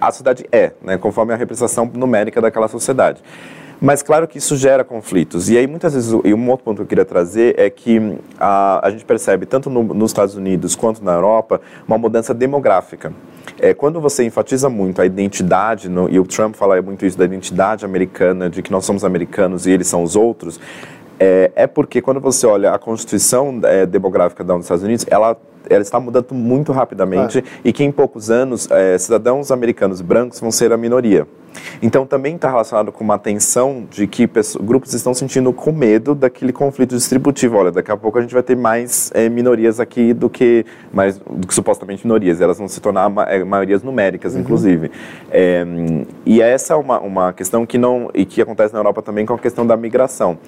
a 0.00 0.10
sociedade 0.10 0.46
é, 0.52 0.72
né, 0.82 0.96
conforme 0.96 1.32
a 1.32 1.36
representação 1.36 1.90
numérica 1.92 2.40
daquela 2.40 2.68
sociedade. 2.68 3.20
Mas 3.80 4.02
claro 4.02 4.26
que 4.26 4.38
isso 4.38 4.56
gera 4.56 4.82
conflitos. 4.82 5.50
E 5.50 5.58
aí, 5.58 5.66
muitas 5.66 5.94
vezes, 5.94 6.10
e 6.24 6.32
um 6.32 6.50
outro 6.50 6.64
ponto 6.64 6.76
que 6.76 6.82
eu 6.82 6.86
queria 6.86 7.04
trazer 7.04 7.58
é 7.58 7.68
que 7.68 8.18
a, 8.38 8.86
a 8.86 8.90
gente 8.90 9.04
percebe, 9.04 9.44
tanto 9.44 9.68
no, 9.68 9.82
nos 9.82 10.10
Estados 10.10 10.34
Unidos 10.34 10.74
quanto 10.74 11.04
na 11.04 11.12
Europa, 11.12 11.60
uma 11.86 11.98
mudança 11.98 12.32
demográfica. 12.32 13.12
É, 13.58 13.74
quando 13.74 14.00
você 14.00 14.24
enfatiza 14.24 14.68
muito 14.68 15.00
a 15.00 15.06
identidade, 15.06 15.88
no, 15.88 16.08
e 16.08 16.18
o 16.18 16.24
Trump 16.24 16.54
fala 16.54 16.80
muito 16.80 17.04
isso 17.04 17.18
da 17.18 17.24
identidade 17.24 17.84
americana, 17.84 18.48
de 18.48 18.62
que 18.62 18.72
nós 18.72 18.84
somos 18.84 19.04
americanos 19.04 19.66
e 19.66 19.70
eles 19.70 19.86
são 19.86 20.02
os 20.02 20.16
outros, 20.16 20.58
é, 21.18 21.50
é 21.54 21.66
porque 21.66 22.00
quando 22.00 22.20
você 22.20 22.46
olha 22.46 22.72
a 22.72 22.78
constituição 22.78 23.60
é, 23.64 23.86
demográfica 23.86 24.42
dos 24.42 24.64
Estados 24.64 24.84
Unidos, 24.84 25.06
ela 25.08 25.36
ela 25.68 25.82
está 25.82 25.98
mudando 26.00 26.32
muito 26.32 26.72
rapidamente 26.72 27.42
e 27.64 27.72
que 27.72 27.84
em 27.84 27.92
poucos 27.92 28.30
anos 28.30 28.68
é, 28.70 28.96
cidadãos 28.98 29.50
americanos 29.50 30.00
brancos 30.00 30.40
vão 30.40 30.50
ser 30.50 30.72
a 30.72 30.76
minoria. 30.76 31.26
Então 31.82 32.06
também 32.06 32.34
está 32.36 32.48
relacionado 32.48 32.92
com 32.92 33.02
uma 33.02 33.18
tensão 33.18 33.86
de 33.90 34.06
que 34.06 34.26
pessoas, 34.26 34.64
grupos 34.64 34.94
estão 34.94 35.14
sentindo 35.14 35.52
com 35.52 35.72
medo 35.72 36.14
daquele 36.14 36.52
conflito 36.52 36.94
distributivo. 36.94 37.56
Olha, 37.56 37.70
daqui 37.70 37.90
a 37.90 37.96
pouco 37.96 38.18
a 38.18 38.20
gente 38.20 38.32
vai 38.32 38.42
ter 38.42 38.56
mais 38.56 39.10
é, 39.14 39.28
minorias 39.28 39.80
aqui 39.80 40.12
do 40.12 40.28
que, 40.28 40.64
mais, 40.92 41.18
do 41.18 41.46
que 41.46 41.54
supostamente 41.54 42.06
minorias. 42.06 42.40
Elas 42.40 42.58
vão 42.58 42.68
se 42.68 42.80
tornar 42.80 43.08
ma 43.08 43.24
é, 43.24 43.42
maiorias 43.44 43.82
numéricas, 43.82 44.34
uhum. 44.34 44.40
inclusive. 44.40 44.90
É, 45.30 45.64
e 46.24 46.40
essa 46.40 46.74
é 46.74 46.76
uma, 46.76 47.00
uma 47.00 47.32
questão 47.32 47.66
que 47.66 47.78
não 47.78 48.10
e 48.14 48.24
que 48.24 48.40
acontece 48.40 48.72
na 48.72 48.80
Europa 48.80 49.02
também 49.02 49.26
com 49.26 49.34
a 49.34 49.38
questão 49.38 49.66
da 49.66 49.76
migração. 49.76 50.38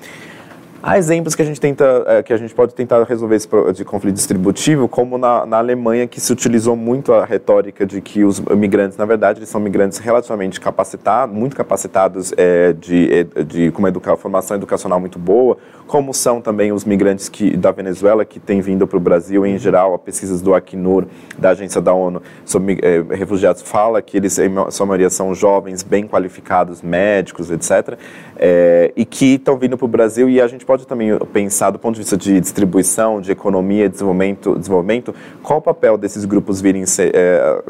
Há 0.81 0.97
exemplos 0.97 1.35
que 1.35 1.43
a 1.43 1.45
gente 1.45 1.61
tenta, 1.61 2.05
é, 2.07 2.23
que 2.23 2.33
a 2.33 2.37
gente 2.37 2.55
pode 2.55 2.73
tentar 2.73 3.03
resolver 3.03 3.35
esse 3.35 3.49
de 3.75 3.85
conflito 3.85 4.15
distributivo, 4.15 4.87
como 4.87 5.19
na, 5.19 5.45
na, 5.45 5.59
Alemanha, 5.59 6.07
que 6.07 6.21
se 6.21 6.33
utilizou 6.33 6.77
muito 6.77 7.13
a 7.13 7.25
retórica 7.25 7.85
de 7.85 8.01
que 8.01 8.23
os 8.23 8.39
migrantes, 8.39 8.97
na 8.97 9.05
verdade, 9.05 9.41
eles 9.41 9.49
são 9.49 9.61
migrantes 9.61 9.99
relativamente 9.99 10.61
capacitados, 10.61 11.35
muito 11.35 11.57
capacitados 11.57 12.33
é, 12.37 12.73
de, 12.75 13.09
é, 13.13 13.43
de, 13.43 13.73
com 13.73 13.81
uma 13.81 13.89
educa, 13.89 14.17
formação 14.17 14.57
educacional 14.57 15.01
muito 15.01 15.19
boa, 15.19 15.59
como 15.89 16.15
são 16.15 16.41
também 16.41 16.71
os 16.71 16.85
migrantes 16.85 17.29
que, 17.29 17.57
da 17.57 17.73
Venezuela 17.73 18.25
que 18.25 18.39
têm 18.39 18.61
vindo 18.61 18.87
para 18.87 18.99
o 18.99 19.01
Brasil, 19.01 19.45
em 19.45 19.59
geral, 19.59 19.95
a 19.95 19.99
pesquisas 19.99 20.41
do 20.41 20.55
Acnur, 20.55 21.07
da 21.37 21.51
Agência 21.51 21.81
da 21.81 21.93
ONU 21.93 22.23
sobre 22.45 22.79
é, 22.83 23.03
refugiados, 23.17 23.63
fala 23.63 24.01
que 24.01 24.17
eles, 24.17 24.39
em 24.39 24.53
sua 24.71 24.87
maioria, 24.87 25.11
são 25.11 25.35
jovens 25.35 25.83
bem 25.83 26.07
qualificados, 26.07 26.83
médicos, 26.83 27.51
etc., 27.51 27.99
é, 28.37 28.93
e 28.95 29.05
que 29.05 29.35
estão 29.35 29.59
vindo 29.59 29.77
para 29.77 29.85
o 29.85 29.89
Brasil 29.89 30.31
e 30.31 30.41
a 30.41 30.47
gente 30.47 30.68
pode 30.69 30.87
também 30.87 31.19
pensar 31.33 31.71
do 31.71 31.79
ponto 31.79 31.95
de 31.95 32.03
vista 32.03 32.15
de 32.15 32.39
distribuição, 32.39 33.23
de 33.23 33.33
economia, 33.33 33.89
desenvolvimento, 33.89 34.55
desenvolvimento 34.55 35.15
qual 35.43 35.61
o 35.61 35.63
papel 35.63 35.97
desses 35.97 36.27
grupos 36.27 36.61
virem 36.61 36.85
ser, 36.85 37.11
é, 37.15 37.63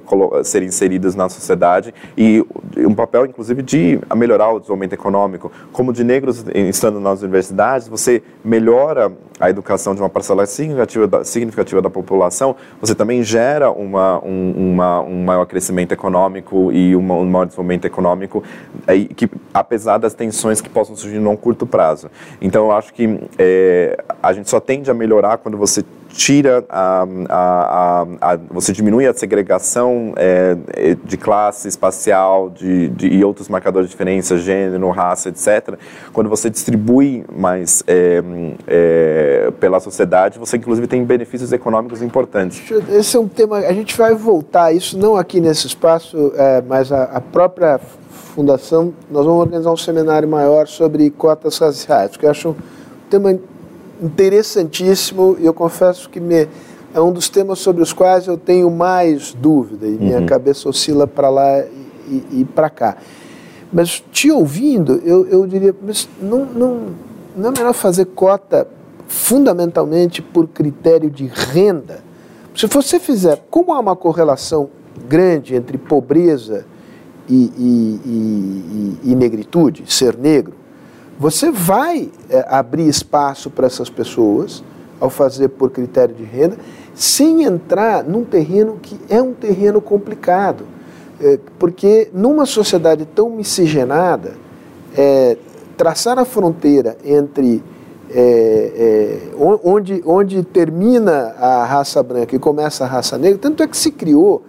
ser 0.42 0.64
inseridos 0.64 1.14
na 1.14 1.28
sociedade 1.28 1.94
e 2.16 2.44
um 2.76 2.92
papel, 2.92 3.24
inclusive, 3.24 3.62
de 3.62 4.00
melhorar 4.16 4.50
o 4.50 4.58
desenvolvimento 4.58 4.94
econômico. 4.94 5.52
Como 5.70 5.92
de 5.92 6.02
negros 6.02 6.44
estando 6.52 6.98
nas 6.98 7.22
universidades, 7.22 7.87
você 7.87 8.20
melhora 8.44 9.12
a 9.40 9.48
educação 9.48 9.94
de 9.94 10.00
uma 10.00 10.08
parcela 10.08 10.44
significativa 10.46 11.24
significativa 11.24 11.80
da 11.80 11.88
população, 11.88 12.56
você 12.80 12.94
também 12.94 13.22
gera 13.22 13.70
uma, 13.70 14.18
um, 14.24 14.72
uma, 14.72 15.00
um 15.02 15.24
maior 15.24 15.46
crescimento 15.46 15.92
econômico 15.92 16.72
e 16.72 16.96
uma, 16.96 17.14
um 17.14 17.26
maior 17.26 17.44
desenvolvimento 17.44 17.84
econômico, 17.84 18.42
que, 19.16 19.30
apesar 19.54 19.98
das 19.98 20.14
tensões 20.14 20.61
que 20.61 20.68
possam 20.68 20.96
surgir 20.96 21.18
num 21.18 21.37
curto 21.37 21.66
prazo. 21.66 22.11
Então, 22.40 22.64
eu 22.64 22.72
acho 22.72 22.88
que 22.92 23.20
é, 23.38 23.98
a 24.22 24.33
gente 24.33 24.48
só 24.48 24.61
tende 24.61 24.90
a 24.90 24.94
melhorar 24.94 25.38
quando 25.38 25.57
você 25.57 25.85
tira 26.09 26.64
a, 26.68 27.07
a, 27.29 28.07
a, 28.20 28.33
a, 28.33 28.37
você 28.51 28.72
diminui 28.72 29.07
a 29.07 29.14
segregação 29.14 30.14
é, 30.16 30.57
é, 30.72 30.96
de 31.05 31.16
classe 31.16 31.68
espacial 31.68 32.51
de, 32.51 32.88
de, 32.88 33.07
e 33.09 33.24
outros 33.24 33.48
marcadores 33.48 33.88
de 33.88 33.92
diferença, 33.92 34.37
gênero, 34.38 34.90
raça, 34.90 35.29
etc. 35.29 35.79
Quando 36.12 36.29
você 36.29 36.51
distribui 36.51 37.24
mais 37.33 37.85
é, 37.87 38.22
é, 38.66 39.53
pela 39.61 39.79
sociedade, 39.81 40.38
você 40.38 40.57
inclusive 40.57 40.87
tem 40.87 41.05
benefícios 41.05 41.53
econômicos 41.53 42.03
importantes. 42.03 42.62
Esse 42.90 43.16
é 43.16 43.20
um 43.20 43.29
tema, 43.29 43.59
a 43.59 43.72
gente 43.72 43.96
vai 43.96 44.14
voltar 44.14 44.64
a 44.64 44.72
isso 44.72 44.98
não 44.98 45.16
aqui 45.16 45.40
nesse 45.40 45.66
espaço, 45.66 46.33
é, 46.35 46.62
mas 46.66 46.90
a, 46.90 47.20
própria 47.20 47.79
fundação, 48.35 48.92
nós 49.11 49.24
vamos 49.24 49.40
organizar 49.40 49.72
um 49.72 49.77
seminário 49.77 50.29
maior 50.29 50.66
sobre 50.66 51.11
cotas 51.11 51.59
raciais, 51.59 52.16
que 52.16 52.24
eu 52.24 52.31
acho 52.31 52.57
tema 53.09 53.38
interessantíssimo 54.01 55.37
e 55.38 55.47
eu 55.47 55.55
confesso 55.55 56.09
que 56.09 56.21
me, 56.21 56.49
é 56.94 57.01
um 57.01 57.12
dos 57.12 57.29
temas 57.29 57.59
sobre 57.59 57.83
os 57.83 57.92
quais 57.92 58.27
eu 58.27 58.37
tenho 58.37 58.71
mais 58.71 59.33
dúvida 59.33 59.87
e 59.87 59.90
minha 59.90 60.21
uhum. 60.21 60.27
cabeça 60.27 60.68
oscila 60.68 61.07
para 61.07 61.29
lá 61.29 61.61
e, 61.61 62.25
e 62.33 62.44
para 62.55 62.71
cá. 62.71 62.97
Mas 63.73 64.03
te 64.12 64.31
ouvindo, 64.31 65.01
eu, 65.05 65.27
eu 65.27 65.47
diria, 65.47 65.75
mas 65.83 66.09
não, 66.21 66.44
não, 66.44 66.81
não 67.37 67.51
é 67.51 67.53
melhor 67.53 67.75
fazer 67.75 68.07
cota 68.07 68.66
fundamentalmente 69.07 70.23
por 70.23 70.47
critério 70.49 71.11
de 71.11 71.27
renda? 71.27 72.01
Se 72.55 72.66
você 72.66 72.99
fizer, 72.99 73.44
como 73.51 73.73
há 73.73 73.79
uma 73.79 73.94
correlação 73.94 74.71
grande 75.07 75.55
entre 75.55 75.77
pobreza 75.77 76.64
e, 77.29 77.53
e, 77.57 78.01
e, 79.05 79.12
e 79.12 79.14
negritude, 79.14 79.85
ser 79.87 80.16
negro, 80.16 80.55
você 81.18 81.50
vai 81.50 82.11
é, 82.31 82.46
abrir 82.48 82.87
espaço 82.87 83.50
para 83.50 83.66
essas 83.66 83.90
pessoas 83.90 84.62
ao 85.00 85.11
fazer 85.11 85.48
por 85.48 85.70
critério 85.70 86.14
de 86.14 86.22
renda, 86.22 86.57
sem 86.94 87.42
entrar 87.42 88.04
num 88.04 88.24
terreno 88.24 88.78
que 88.81 88.98
é 89.09 89.20
um 89.20 89.33
terreno 89.33 89.81
complicado. 89.81 90.64
É, 91.20 91.38
porque 91.59 92.09
numa 92.12 92.46
sociedade 92.46 93.04
tão 93.04 93.31
miscigenada, 93.31 94.35
é, 94.96 95.37
traçar 95.76 96.18
a 96.18 96.24
fronteira 96.24 96.96
entre 97.04 97.62
é, 98.11 99.18
onde, 99.37 100.02
onde 100.07 100.42
termina 100.42 101.35
a 101.38 101.64
raça 101.64 102.02
branca 102.02 102.35
e 102.35 102.38
começa 102.38 102.85
a 102.85 102.87
raça 102.87 103.18
negra, 103.18 103.38
tanto 103.38 103.62
é 103.62 103.66
que 103.66 103.76
se 103.76 103.90
criou, 103.90 104.42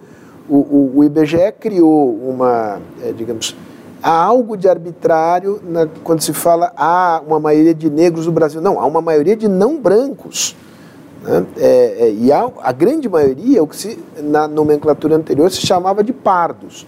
o, 0.48 0.56
o, 0.56 0.92
o 0.96 1.04
IBGE 1.04 1.52
criou 1.60 2.14
uma, 2.14 2.80
digamos, 3.16 3.54
há 4.02 4.10
algo 4.10 4.56
de 4.56 4.68
arbitrário 4.68 5.60
na, 5.62 5.86
quando 6.04 6.20
se 6.20 6.32
fala 6.32 6.72
há 6.76 7.22
uma 7.26 7.38
maioria 7.38 7.74
de 7.74 7.90
negros 7.90 8.26
no 8.26 8.32
Brasil. 8.32 8.60
Não, 8.60 8.80
há 8.80 8.86
uma 8.86 9.00
maioria 9.00 9.36
de 9.36 9.48
não 9.48 9.80
brancos. 9.80 10.56
Né? 11.22 11.46
É, 11.56 11.96
é, 12.00 12.12
e 12.12 12.32
há, 12.32 12.48
a 12.62 12.72
grande 12.72 13.08
maioria, 13.08 13.62
o 13.62 13.66
que 13.66 13.76
se, 13.76 13.98
na 14.22 14.48
nomenclatura 14.48 15.16
anterior 15.16 15.50
se 15.50 15.66
chamava 15.66 16.02
de 16.02 16.12
pardos. 16.12 16.86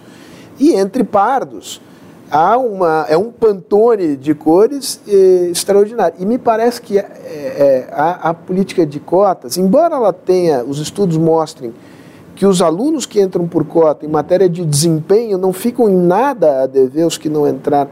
E 0.59 0.73
entre 0.73 1.03
pardos 1.03 1.81
há 2.33 2.57
uma, 2.57 3.05
é 3.07 3.15
um 3.15 3.31
pantone 3.31 4.15
de 4.15 4.33
cores 4.33 4.99
eh, 5.07 5.49
extraordinário. 5.51 6.15
E 6.19 6.25
me 6.25 6.39
parece 6.39 6.81
que 6.81 6.97
é, 6.97 7.01
é, 7.01 7.89
a, 7.91 8.29
a 8.29 8.33
política 8.33 8.85
de 8.85 8.99
cotas, 8.99 9.57
embora 9.57 9.95
ela 9.95 10.11
tenha, 10.11 10.63
os 10.63 10.79
estudos 10.79 11.15
mostrem 11.15 11.73
que 12.35 12.45
os 12.45 12.61
alunos 12.61 13.05
que 13.05 13.21
entram 13.21 13.47
por 13.47 13.65
cota 13.65 14.05
em 14.05 14.09
matéria 14.09 14.49
de 14.49 14.65
desempenho 14.65 15.37
não 15.37 15.53
ficam 15.53 15.89
em 15.89 15.95
nada 15.95 16.63
a 16.63 16.67
dever 16.67 17.05
os 17.05 17.17
que 17.17 17.29
não 17.29 17.47
entraram. 17.47 17.91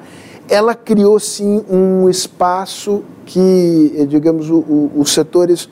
Ela 0.50 0.76
criou 0.76 1.20
sim 1.20 1.64
um 1.70 2.10
espaço 2.10 3.04
que, 3.26 3.94
eh, 3.98 4.06
digamos, 4.06 4.50
o, 4.50 4.58
o, 4.58 4.92
os 4.98 5.14
setores 5.14 5.70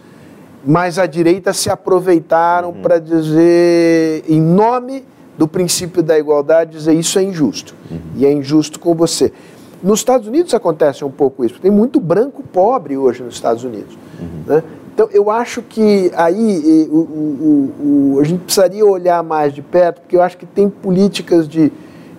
mais 0.66 1.00
à 1.00 1.06
direita 1.06 1.52
se 1.54 1.70
aproveitaram 1.70 2.70
uhum. 2.70 2.82
para 2.82 3.00
dizer, 3.00 4.24
em 4.28 4.42
nome 4.42 5.04
do 5.38 5.48
princípio 5.48 6.04
da 6.04 6.20
igualdade, 6.20 6.78
dizer 6.78 6.94
isso 6.94 7.18
é 7.18 7.24
injusto. 7.24 7.74
Uhum. 7.90 7.98
E 8.16 8.26
é 8.26 8.32
injusto 8.32 8.80
com 8.80 8.94
você. 8.94 9.32
Nos 9.82 10.00
Estados 10.00 10.28
Unidos 10.28 10.54
acontece 10.54 11.06
um 11.06 11.12
pouco 11.12 11.46
isso. 11.46 11.60
Tem 11.62 11.72
muito 11.72 12.00
branco 12.00 12.44
pobre 12.44 12.98
hoje 12.98 13.24
nos 13.24 13.36
Estados 13.36 13.64
Unidos. 13.64 13.98
Uhum. 14.20 14.44
Né? 14.46 14.64
Então, 15.00 15.10
eu 15.14 15.32
acho 15.32 15.62
que 15.62 16.12
aí 16.14 16.90
o, 16.92 16.98
o, 16.98 18.16
o, 18.16 18.20
a 18.20 18.24
gente 18.26 18.44
precisaria 18.44 18.86
olhar 18.86 19.24
mais 19.24 19.54
de 19.54 19.62
perto, 19.62 20.02
porque 20.02 20.18
eu 20.18 20.22
acho 20.22 20.38
que 20.38 20.46
tem 20.46 20.70
políticas 20.70 21.48
de, 21.48 21.72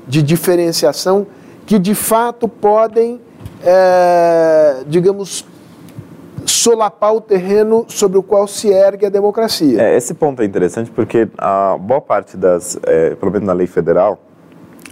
de 0.09 0.23
diferenciação 0.23 1.27
que, 1.67 1.79
de 1.79 1.95
fato, 1.95 2.49
podem, 2.49 3.21
é, 3.63 4.77
digamos, 4.87 5.45
solapar 6.47 7.15
o 7.15 7.21
terreno 7.21 7.85
sobre 7.87 8.17
o 8.17 8.23
qual 8.23 8.49
se 8.49 8.69
ergue 8.69 9.05
a 9.05 9.11
democracia. 9.11 9.83
É, 9.83 9.95
esse 9.95 10.15
ponto 10.15 10.41
é 10.41 10.47
interessante 10.47 10.91
porque 10.91 11.29
a 11.37 11.77
boa 11.79 12.01
parte 12.01 12.35
das, 12.35 12.79
é, 12.85 13.15
pelo 13.15 13.31
menos 13.31 13.47
na 13.47 13.53
lei 13.53 13.67
federal, 13.67 14.19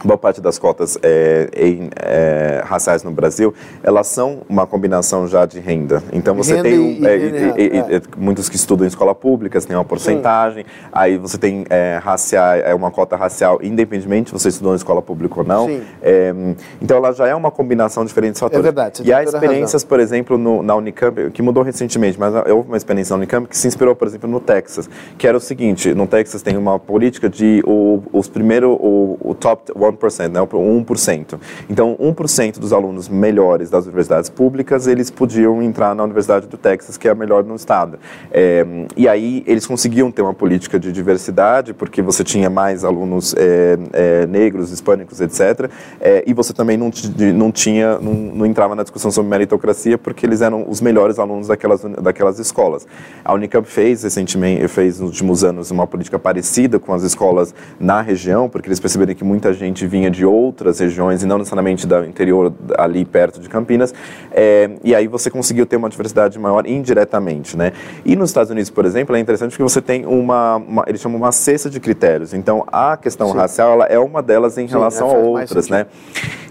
boa 0.04 0.18
parte 0.18 0.40
das 0.40 0.58
cotas 0.58 0.98
é, 1.02 1.48
em, 1.56 1.90
é, 1.96 2.62
raciais 2.64 3.02
no 3.02 3.10
Brasil, 3.10 3.52
elas 3.82 4.06
são 4.06 4.42
uma 4.48 4.66
combinação 4.66 5.26
já 5.26 5.44
de 5.46 5.58
renda. 5.58 6.02
Então 6.12 6.34
você 6.34 6.56
renda 6.56 6.68
tem 6.68 7.02
e, 7.02 7.06
é, 7.06 7.16
e, 7.16 7.96
é. 7.96 8.02
muitos 8.16 8.48
que 8.48 8.56
estudam 8.56 8.84
em 8.84 8.88
escola 8.88 9.14
pública, 9.14 9.60
tem 9.60 9.76
uma 9.76 9.84
porcentagem, 9.84 10.64
Sim. 10.64 10.88
aí 10.92 11.18
você 11.18 11.36
tem 11.36 11.64
é, 11.68 11.98
racial, 12.02 12.54
é 12.54 12.74
uma 12.74 12.90
cota 12.90 13.16
racial 13.16 13.58
independentemente 13.62 14.30
se 14.30 14.32
você 14.32 14.48
estudou 14.48 14.72
em 14.72 14.76
escola 14.76 15.02
pública 15.02 15.40
ou 15.40 15.46
não. 15.46 15.68
É, 16.00 16.32
então 16.80 16.96
ela 16.96 17.12
já 17.12 17.26
é 17.26 17.34
uma 17.34 17.50
combinação 17.50 18.04
de 18.04 18.08
diferentes 18.08 18.40
fatores. 18.40 18.60
É 18.60 18.62
verdade. 18.62 19.02
e 19.04 19.12
há 19.12 19.22
experiências, 19.22 19.84
por 19.84 20.00
exemplo, 20.00 20.38
no, 20.38 20.62
na 20.62 20.74
Unicamp, 20.76 21.30
que 21.30 21.42
mudou 21.42 21.62
recentemente, 21.62 22.18
mas 22.18 22.34
houve 22.50 22.68
uma 22.68 22.76
experiência 22.76 23.14
na 23.14 23.18
Unicamp 23.18 23.48
que 23.48 23.56
se 23.56 23.66
inspirou, 23.66 23.94
por 23.94 24.06
exemplo, 24.06 24.28
no 24.28 24.40
Texas, 24.40 24.88
que 25.16 25.26
era 25.26 25.36
o 25.36 25.40
seguinte, 25.40 25.94
no 25.94 26.06
Texas 26.06 26.42
tem 26.42 26.56
uma 26.56 26.78
política 26.78 27.28
de 27.28 27.62
o, 27.66 28.02
os 28.12 28.28
primeiros, 28.28 28.76
o, 28.80 29.18
o 29.20 29.34
top 29.34 29.72
1%, 29.92 30.28
né, 30.28 30.40
1%. 30.40 31.38
Então, 31.68 31.96
1% 32.00 32.58
dos 32.58 32.72
alunos 32.72 33.08
melhores 33.08 33.70
das 33.70 33.86
universidades 33.86 34.30
públicas, 34.30 34.86
eles 34.86 35.10
podiam 35.10 35.62
entrar 35.62 35.94
na 35.94 36.04
Universidade 36.04 36.46
do 36.46 36.56
Texas, 36.56 36.96
que 36.96 37.08
é 37.08 37.10
a 37.10 37.14
melhor 37.14 37.44
no 37.44 37.54
estado. 37.54 37.98
É, 38.30 38.64
e 38.96 39.08
aí, 39.08 39.42
eles 39.46 39.66
conseguiam 39.66 40.10
ter 40.10 40.22
uma 40.22 40.34
política 40.34 40.78
de 40.78 40.92
diversidade, 40.92 41.74
porque 41.74 42.02
você 42.02 42.24
tinha 42.24 42.50
mais 42.50 42.84
alunos 42.84 43.34
é, 43.36 43.78
é, 43.92 44.26
negros, 44.26 44.70
hispânicos, 44.72 45.20
etc. 45.20 45.70
É, 46.00 46.24
e 46.26 46.32
você 46.32 46.52
também 46.52 46.76
não, 46.76 46.90
não 47.34 47.52
tinha, 47.52 47.98
não, 47.98 48.12
não, 48.12 48.46
entrava 48.46 48.74
na 48.74 48.82
discussão 48.82 49.10
sobre 49.10 49.30
meritocracia, 49.30 49.98
porque 49.98 50.26
eles 50.26 50.40
eram 50.40 50.64
os 50.68 50.80
melhores 50.80 51.18
alunos 51.18 51.48
daquelas, 51.48 51.82
daquelas 51.82 52.38
escolas. 52.38 52.86
A 53.24 53.32
Unicamp 53.34 53.68
fez 53.68 54.02
recentemente, 54.02 54.66
fez 54.68 55.00
nos 55.00 55.10
últimos 55.10 55.44
anos, 55.44 55.70
uma 55.70 55.86
política 55.86 56.18
parecida 56.18 56.78
com 56.78 56.92
as 56.92 57.02
escolas 57.02 57.54
na 57.78 58.00
região, 58.00 58.48
porque 58.48 58.68
eles 58.68 58.80
perceberam 58.80 59.14
que 59.14 59.24
muita 59.24 59.52
gente 59.52 59.77
vinha 59.86 60.10
de 60.10 60.24
outras 60.24 60.80
regiões 60.80 61.22
e 61.22 61.26
não 61.26 61.38
necessariamente 61.38 61.86
do 61.86 62.04
interior 62.04 62.52
ali 62.76 63.04
perto 63.04 63.40
de 63.40 63.48
Campinas, 63.48 63.94
é, 64.30 64.70
e 64.82 64.94
aí 64.94 65.06
você 65.06 65.30
conseguiu 65.30 65.66
ter 65.66 65.76
uma 65.76 65.88
diversidade 65.88 66.38
maior 66.38 66.66
indiretamente, 66.66 67.56
né? 67.56 67.72
E 68.04 68.16
nos 68.16 68.30
Estados 68.30 68.50
Unidos, 68.50 68.70
por 68.70 68.84
exemplo, 68.84 69.16
é 69.16 69.20
interessante 69.20 69.50
porque 69.50 69.62
você 69.62 69.80
tem 69.80 70.06
uma, 70.06 70.56
uma 70.56 70.84
eles 70.86 71.00
chamam 71.00 71.18
uma 71.18 71.32
cesta 71.32 71.68
de 71.68 71.80
critérios. 71.80 72.34
Então, 72.34 72.64
a 72.70 72.96
questão 72.96 73.30
Sim. 73.30 73.36
racial 73.36 73.72
ela 73.72 73.84
é 73.86 73.98
uma 73.98 74.22
delas 74.22 74.58
em 74.58 74.66
Sim, 74.66 74.74
relação 74.74 75.10
a 75.10 75.14
outras, 75.14 75.68
né? 75.68 75.86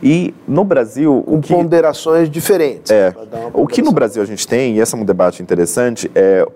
E 0.01 0.33
no 0.47 0.63
Brasil, 0.63 1.23
com 1.25 1.41
que, 1.41 1.53
ponderações 1.53 2.29
diferentes. 2.29 2.91
É, 2.91 3.13
o 3.53 3.67
que 3.67 3.81
no 3.81 3.91
Brasil 3.91 4.21
a 4.21 4.25
gente 4.25 4.47
tem, 4.47 4.75
e 4.75 4.79
esse 4.79 4.93
é 4.93 4.97
um 4.97 5.05
debate 5.05 5.41
interessante, 5.41 6.09
é 6.13 6.47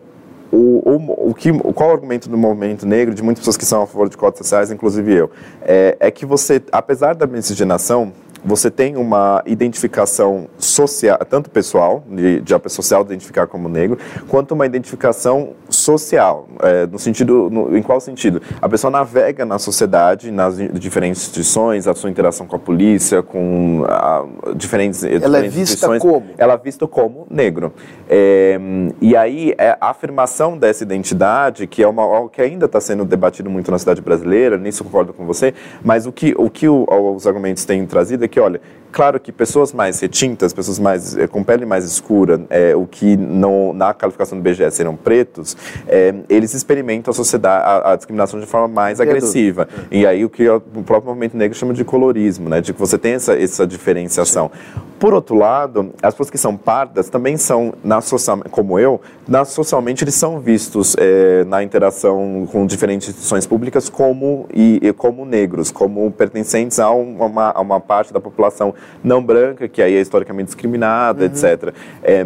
o, 0.51 0.81
o, 0.83 1.29
o, 1.29 1.33
que, 1.33 1.51
qual 1.73 1.89
o 1.89 1.93
argumento 1.93 2.29
do 2.29 2.37
movimento 2.37 2.85
negro, 2.85 3.15
de 3.15 3.23
muitas 3.23 3.41
pessoas 3.41 3.57
que 3.57 3.65
são 3.65 3.83
a 3.83 3.87
favor 3.87 4.09
de 4.09 4.17
cotas 4.17 4.39
sociais, 4.39 4.71
inclusive 4.71 5.13
eu, 5.13 5.31
é, 5.61 5.97
é 5.99 6.11
que 6.11 6.25
você, 6.25 6.61
apesar 6.71 7.15
da 7.15 7.25
miscigenação, 7.25 8.11
você 8.43 8.71
tem 8.71 8.97
uma 8.97 9.43
identificação 9.45 10.47
social, 10.57 11.17
tanto 11.29 11.49
pessoal, 11.49 12.03
de, 12.09 12.41
de 12.41 12.53
a 12.53 12.59
pessoa 12.59 12.83
social 12.83 13.03
identificar 13.03 13.47
como 13.47 13.69
negro, 13.69 13.97
quanto 14.27 14.53
uma 14.53 14.65
identificação 14.65 15.53
social, 15.69 16.47
é, 16.61 16.87
no 16.87 16.97
sentido, 16.97 17.49
no, 17.49 17.77
em 17.77 17.81
qual 17.81 17.99
sentido? 17.99 18.41
A 18.61 18.67
pessoa 18.67 18.89
navega 18.89 19.45
na 19.45 19.59
sociedade, 19.59 20.31
nas 20.31 20.57
diferentes 20.57 21.21
instituições, 21.21 21.87
a 21.87 21.93
sua 21.93 22.09
interação 22.09 22.47
com 22.47 22.55
a 22.55 22.59
polícia, 22.59 23.21
com 23.21 23.85
a, 23.87 24.25
diferentes, 24.55 25.03
ela 25.03 25.15
é 25.15 25.19
diferentes 25.19 25.55
é 25.55 25.59
vista 25.59 25.99
como? 25.99 26.25
Ela 26.37 26.53
é 26.53 26.57
vista 26.57 26.87
como 26.87 27.27
negro. 27.29 27.73
É, 28.09 28.59
e 28.99 29.15
aí 29.15 29.53
é, 29.57 29.77
a 29.79 29.89
afirmação 29.89 30.57
dessa 30.57 30.83
identidade, 30.83 31.67
que 31.67 31.83
é 31.83 31.87
uma, 31.87 32.03
algo 32.03 32.29
que 32.29 32.41
ainda 32.41 32.65
está 32.65 32.81
sendo 32.81 33.05
debatido 33.05 33.49
muito 33.49 33.71
na 33.71 33.77
cidade 33.77 34.01
brasileira, 34.01 34.57
nisso 34.57 34.83
concordo 34.83 35.13
com 35.13 35.25
você, 35.25 35.53
mas 35.83 36.05
o 36.05 36.11
que, 36.11 36.33
o 36.37 36.49
que 36.49 36.67
o, 36.67 36.85
os 37.15 37.27
argumentos 37.27 37.65
têm 37.65 37.85
trazido 37.85 38.25
é 38.25 38.30
que, 38.31 38.39
olha, 38.39 38.59
Claro 38.91 39.19
que 39.19 39.31
pessoas 39.31 39.71
mais 39.71 39.99
retintas, 39.99 40.51
pessoas 40.53 40.77
mais 40.77 41.17
é, 41.17 41.25
com 41.25 41.43
pele 41.43 41.65
mais 41.65 41.85
escura, 41.85 42.41
é, 42.49 42.75
o 42.75 42.85
que 42.85 43.15
não, 43.15 43.71
na 43.73 43.93
qualificação 43.93 44.37
do 44.37 44.41
BGS 44.41 44.75
serão 44.75 44.95
pretos, 44.95 45.55
é, 45.87 46.13
eles 46.27 46.53
experimentam 46.53 47.11
a 47.11 47.15
sociedade, 47.15 47.63
a, 47.65 47.93
a, 47.93 47.95
discriminação 47.95 48.39
de 48.39 48.45
forma 48.45 48.67
mais 48.67 48.99
agressiva. 48.99 49.67
E 49.89 50.05
aí 50.05 50.25
o 50.25 50.29
que 50.29 50.47
o 50.49 50.59
próprio 50.85 51.09
movimento 51.09 51.37
negro 51.37 51.57
chama 51.57 51.73
de 51.73 51.85
colorismo, 51.85 52.49
né? 52.49 52.59
De 52.59 52.73
que 52.73 52.79
você 52.79 52.97
tem 52.97 53.13
essa, 53.13 53.33
essa 53.33 53.65
diferenciação. 53.65 54.51
Sim. 54.53 54.90
Por 55.01 55.15
outro 55.15 55.35
lado, 55.35 55.95
as 56.03 56.13
pessoas 56.13 56.29
que 56.29 56.37
são 56.37 56.55
pardas 56.55 57.09
também 57.09 57.35
são, 57.35 57.73
na 57.83 58.01
social, 58.01 58.37
como 58.51 58.77
eu, 58.77 59.01
na, 59.27 59.43
socialmente 59.43 60.03
eles 60.03 60.13
são 60.13 60.39
vistos 60.39 60.95
é, 60.99 61.43
na 61.45 61.63
interação 61.63 62.47
com 62.51 62.67
diferentes 62.67 63.07
instituições 63.07 63.47
públicas 63.47 63.89
como, 63.89 64.45
e, 64.53 64.79
e 64.79 64.93
como 64.93 65.25
negros, 65.25 65.71
como 65.71 66.11
pertencentes 66.11 66.79
a 66.79 66.91
uma, 66.91 67.49
a 67.49 67.59
uma 67.61 67.79
parte 67.79 68.13
da 68.13 68.19
população 68.19 68.75
não 69.03 69.23
branca, 69.23 69.67
que 69.67 69.81
aí 69.81 69.95
é 69.95 70.01
historicamente 70.01 70.49
discriminada, 70.49 71.25
uhum. 71.25 71.31
etc. 71.31 71.73
É, 72.03 72.23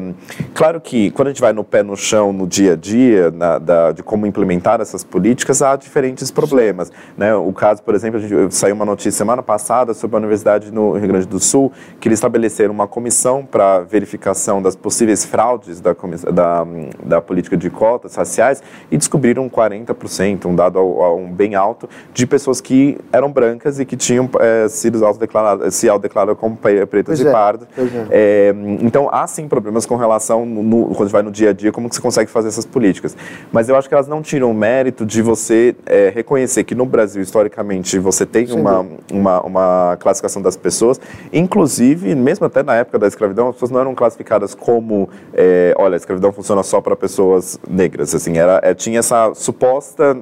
claro 0.54 0.82
que 0.82 1.12
quando 1.12 1.30
a 1.30 1.32
gente 1.32 1.40
vai 1.40 1.54
no 1.54 1.64
pé 1.64 1.82
no 1.82 1.96
chão, 1.96 2.34
no 2.34 2.46
dia 2.46 2.74
a 2.74 2.76
dia, 2.76 3.32
na, 3.32 3.58
da, 3.58 3.94
de 3.94 4.04
como 4.04 4.28
implementar 4.28 4.82
essas 4.82 5.02
políticas, 5.02 5.62
há 5.62 5.78
diferentes 5.78 6.30
problemas. 6.30 6.92
Né? 7.18 7.34
O 7.34 7.54
caso, 7.54 7.82
por 7.84 7.96
exemplo, 7.96 8.20
a 8.20 8.22
gente, 8.22 8.54
saiu 8.54 8.76
uma 8.76 8.84
notícia 8.84 9.12
semana 9.12 9.42
passada 9.42 9.94
sobre 9.94 10.18
a 10.18 10.20
universidade 10.20 10.74
no 10.74 10.92
Rio 10.98 11.08
Grande 11.08 11.26
do 11.26 11.40
Sul, 11.40 11.72
que 12.02 12.10
eles 12.10 12.18
estabeleceram 12.18 12.65
uma 12.70 12.88
comissão 12.88 13.46
para 13.46 13.80
verificação 13.80 14.62
das 14.62 14.76
possíveis 14.76 15.26
fraudes 15.26 15.80
da, 15.80 15.94
da, 16.32 16.68
da 17.04 17.22
política 17.22 17.58
de 17.58 17.70
cotas 17.70 18.16
raciais 18.16 18.62
e 18.92 18.98
descobriram 18.98 19.50
40%, 19.50 20.46
um 20.46 20.56
dado 20.56 20.80
um 21.16 21.32
bem 21.32 21.56
alto, 21.56 21.90
de 22.14 22.26
pessoas 22.26 22.62
que 22.62 22.98
eram 23.12 23.32
brancas 23.32 23.80
e 23.80 23.86
que 23.86 23.96
tinham 23.96 24.30
é, 24.40 24.68
sido 24.68 25.04
autodeclaradas, 25.06 25.76
se 25.76 25.90
autodeclararam 25.90 26.36
como 26.36 26.56
pretas 26.58 26.88
pois 27.06 27.20
e 27.20 27.28
é, 27.28 27.32
pardas. 27.32 27.68
É. 27.78 27.96
É, 28.12 28.56
então, 28.82 29.10
há 29.12 29.26
sim 29.28 29.48
problemas 29.48 29.86
com 29.86 29.96
relação, 29.96 30.46
no, 30.46 30.88
quando 30.96 31.10
vai 31.10 31.22
no 31.22 31.32
dia 31.32 31.50
a 31.50 31.54
dia, 31.54 31.72
como 31.72 31.90
que 31.90 31.96
você 31.96 32.02
consegue 32.02 32.30
fazer 32.30 32.48
essas 32.48 32.66
políticas. 32.66 33.16
Mas 33.52 33.70
eu 33.70 33.76
acho 33.76 33.88
que 33.88 33.94
elas 33.94 34.08
não 34.08 34.22
tiram 34.22 34.52
o 34.52 34.54
mérito 34.54 35.06
de 35.06 35.22
você 35.22 35.76
é, 35.86 36.12
reconhecer 36.14 36.64
que 36.64 36.76
no 36.76 36.86
Brasil, 36.86 37.22
historicamente, 37.22 37.98
você 38.00 38.26
tem 38.26 38.52
uma, 38.52 38.86
uma, 39.12 39.42
uma, 39.42 39.98
classificação 40.00 40.42
das 40.42 40.56
pessoas, 40.56 41.00
inclusive, 41.32 42.16
mesmo 42.16 42.46
até 42.56 42.64
na 42.64 42.76
época 42.76 42.98
da 42.98 43.08
escravidão, 43.08 43.50
as 43.50 43.56
pessoas 43.56 43.72
não 43.72 43.82
eram 43.82 43.94
classificadas 43.94 44.56
como, 44.56 45.10
é, 45.34 45.74
olha, 45.78 45.96
a 45.96 45.98
escravidão 45.98 46.32
funciona 46.32 46.64
só 46.64 46.80
para 46.80 46.96
pessoas 46.96 47.60
negras, 47.70 48.16
assim, 48.16 48.38
era, 48.38 48.62
é, 48.64 48.74
tinha 48.74 49.00
essa 49.00 49.34
suposta 49.34 50.18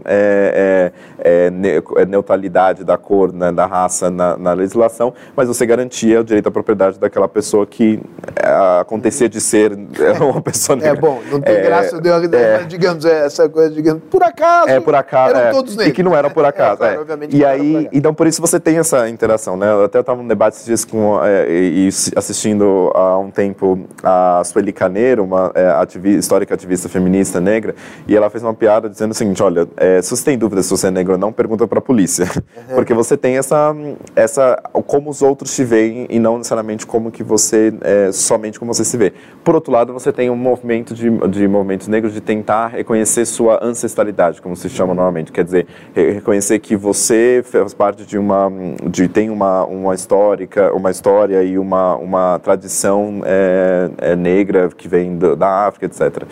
neutralidade 2.08 2.84
da 2.84 2.98
cor, 2.98 3.32
né, 3.32 3.52
da 3.52 3.66
raça 3.66 4.10
na, 4.10 4.36
na 4.36 4.54
legislação, 4.54 5.14
mas 5.36 5.48
você 5.48 5.66
garantia 5.66 6.22
o 6.22 6.24
direito 6.24 6.48
à 6.48 6.52
propriedade 6.52 7.00
daquela 7.00 7.28
pessoa 7.28 7.68
que 7.68 8.02
é, 8.36 8.80
acontecia 8.82 9.30
de 9.30 9.40
ser 9.40 9.74
uma 10.20 10.42
pessoa 10.42 10.76
negra. 10.76 10.98
É 10.98 11.02
bom, 11.02 11.22
não 11.32 11.40
tem 11.40 11.56
é, 11.56 11.62
graça, 11.62 12.02
de, 12.02 12.10
é, 12.10 12.64
digamos, 12.64 13.06
é, 13.06 13.26
essa 13.26 13.48
coisa, 13.48 13.70
digamos, 13.70 14.02
por 14.10 14.24
acaso. 14.24 14.70
É, 14.70 14.80
por 14.80 14.96
acaso. 14.96 15.36
Eram 15.36 15.52
todos 15.52 15.76
negros. 15.76 15.92
E 15.92 15.96
que 15.96 16.02
não 16.02 16.16
eram 16.16 16.32
por 16.32 16.46
acaso. 16.46 16.78
Claro, 16.78 17.06
e 17.30 17.46
aí, 17.46 17.88
então 17.94 18.14
por 18.14 18.26
isso 18.26 18.42
você 18.42 18.60
tem 18.60 18.78
essa 18.78 19.08
interação, 19.08 19.56
né? 19.56 19.72
Eu 19.72 19.84
até 19.86 20.00
estava 20.00 20.22
num 20.22 20.28
debate 20.28 20.56
esses 20.56 20.66
dias 20.66 20.86
com, 20.86 21.20
e, 21.48 21.90
assistindo 22.24 22.92
há 22.96 23.18
um 23.18 23.30
tempo 23.30 23.80
a 24.02 24.42
Sueli 24.44 24.72
Caneiro, 24.74 25.24
uma 25.24 25.52
ativista, 25.80 26.20
histórica 26.20 26.54
ativista 26.54 26.90
feminista 26.90 27.40
negra, 27.40 27.76
e 28.08 28.16
ela 28.16 28.30
fez 28.30 28.44
uma 28.44 28.54
piada 28.54 28.90
dizendo 28.90 29.12
o 29.12 29.14
seguinte: 29.14 29.42
olha, 29.44 29.68
se 30.02 30.10
você 30.10 30.24
tem 30.24 30.38
dúvida 30.38 30.64
se 30.64 30.70
você 30.70 30.88
é 30.88 30.92
negro 30.92 31.14
ou 31.14 31.20
não, 31.20 31.32
pergunta 31.32 31.68
para 31.68 31.80
a 31.80 31.82
polícia. 31.82 32.26
Uhum. 32.26 32.76
Porque 32.76 32.94
você 32.94 33.18
tem 33.18 33.38
essa, 33.38 33.76
essa. 34.16 34.62
como 34.88 35.10
os 35.10 35.22
outros 35.22 35.56
te 35.56 35.64
veem 35.64 36.08
e 36.10 36.20
não 36.20 36.38
necessariamente 36.38 36.86
como 36.86 37.12
que 37.12 37.24
você, 37.24 37.74
é, 37.82 38.12
somente 38.12 38.60
como 38.60 38.74
você 38.74 38.86
se 38.86 38.98
vê. 38.98 39.14
Por 39.44 39.56
outro 39.56 39.72
lado, 39.72 39.94
você 39.94 40.12
tem 40.12 40.30
um 40.30 40.36
movimento 40.36 40.94
de, 40.94 41.10
de 41.28 41.48
movimentos 41.48 41.88
negros 41.88 42.14
de 42.14 42.22
tentar 42.22 42.68
reconhecer 42.68 43.26
sua 43.26 43.64
ancestralidade, 43.64 44.42
como 44.42 44.56
se 44.56 44.70
chama 44.70 44.94
normalmente, 44.94 45.32
quer 45.32 45.44
dizer, 45.44 45.68
reconhecer 45.94 46.60
que 46.60 46.76
você 46.76 47.44
faz 47.44 47.74
parte 47.74 48.06
de 48.06 48.18
uma, 48.18 48.52
de, 48.90 49.08
tem 49.08 49.30
uma, 49.30 49.66
uma 49.66 49.94
histórica, 49.94 50.74
uma 50.74 50.92
história 50.92 51.44
e 51.44 51.58
uma, 51.58 51.96
uma 52.04 52.40
tradição 52.40 53.22
é, 53.24 53.90
é 53.98 54.16
negra 54.16 54.70
que 54.76 54.88
vem 54.88 55.18
do, 55.18 55.36
da 55.36 55.68
África, 55.68 55.86
etc. 55.86 56.24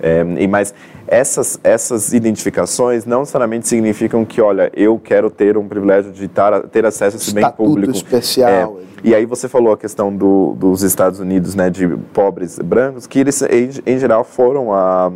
É, 0.00 0.24
e 0.38 0.46
mais 0.46 0.74
essas, 1.08 1.58
essas 1.62 2.12
identificações 2.12 3.06
não 3.06 3.20
necessariamente 3.20 3.68
significam 3.68 4.24
que, 4.24 4.40
olha, 4.40 4.70
eu 4.74 4.98
quero 4.98 5.30
ter 5.30 5.56
um 5.56 5.68
privilégio 5.68 6.12
de 6.12 6.26
tar, 6.26 6.62
ter 6.64 6.84
acesso 6.84 7.16
a 7.16 7.20
esse 7.20 7.32
bem 7.32 7.48
público. 7.52 7.92
especial. 7.92 8.78
É, 8.82 8.86
e 9.04 9.14
aí 9.14 9.24
você 9.24 9.48
falou 9.48 9.72
a 9.72 9.76
questão 9.76 10.14
do, 10.14 10.54
dos 10.58 10.82
Estados 10.82 11.20
Unidos, 11.20 11.54
né, 11.54 11.70
de 11.70 11.86
pobres 12.12 12.58
brancos, 12.58 13.06
que 13.06 13.20
eles, 13.20 13.40
em, 13.42 13.70
em 13.86 13.98
geral, 13.98 14.24
foram 14.24 14.72
a... 14.72 15.10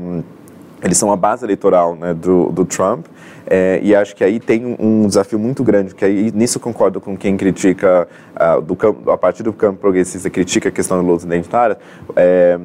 Eles 0.82 0.96
são 0.96 1.12
a 1.12 1.16
base 1.16 1.44
eleitoral 1.44 1.94
né, 1.94 2.14
do, 2.14 2.50
do 2.52 2.64
Trump, 2.64 3.04
é, 3.50 3.80
e 3.82 3.96
acho 3.96 4.14
que 4.14 4.22
aí 4.22 4.38
tem 4.38 4.76
um 4.78 5.08
desafio 5.08 5.36
muito 5.36 5.64
grande, 5.64 5.92
que 5.92 6.04
aí 6.04 6.30
nisso 6.32 6.60
concordo 6.60 7.00
com 7.00 7.16
quem 7.16 7.36
critica, 7.36 8.06
uh, 8.36 8.60
do 8.62 8.76
campo, 8.76 9.10
a 9.10 9.18
partir 9.18 9.42
do 9.42 9.52
campo 9.52 9.80
progressista, 9.80 10.30
critica 10.30 10.68
a 10.68 10.72
questão 10.72 10.96
da 10.96 11.02
luta 11.02 11.26
identitária. 11.26 11.76
É, 12.14 12.56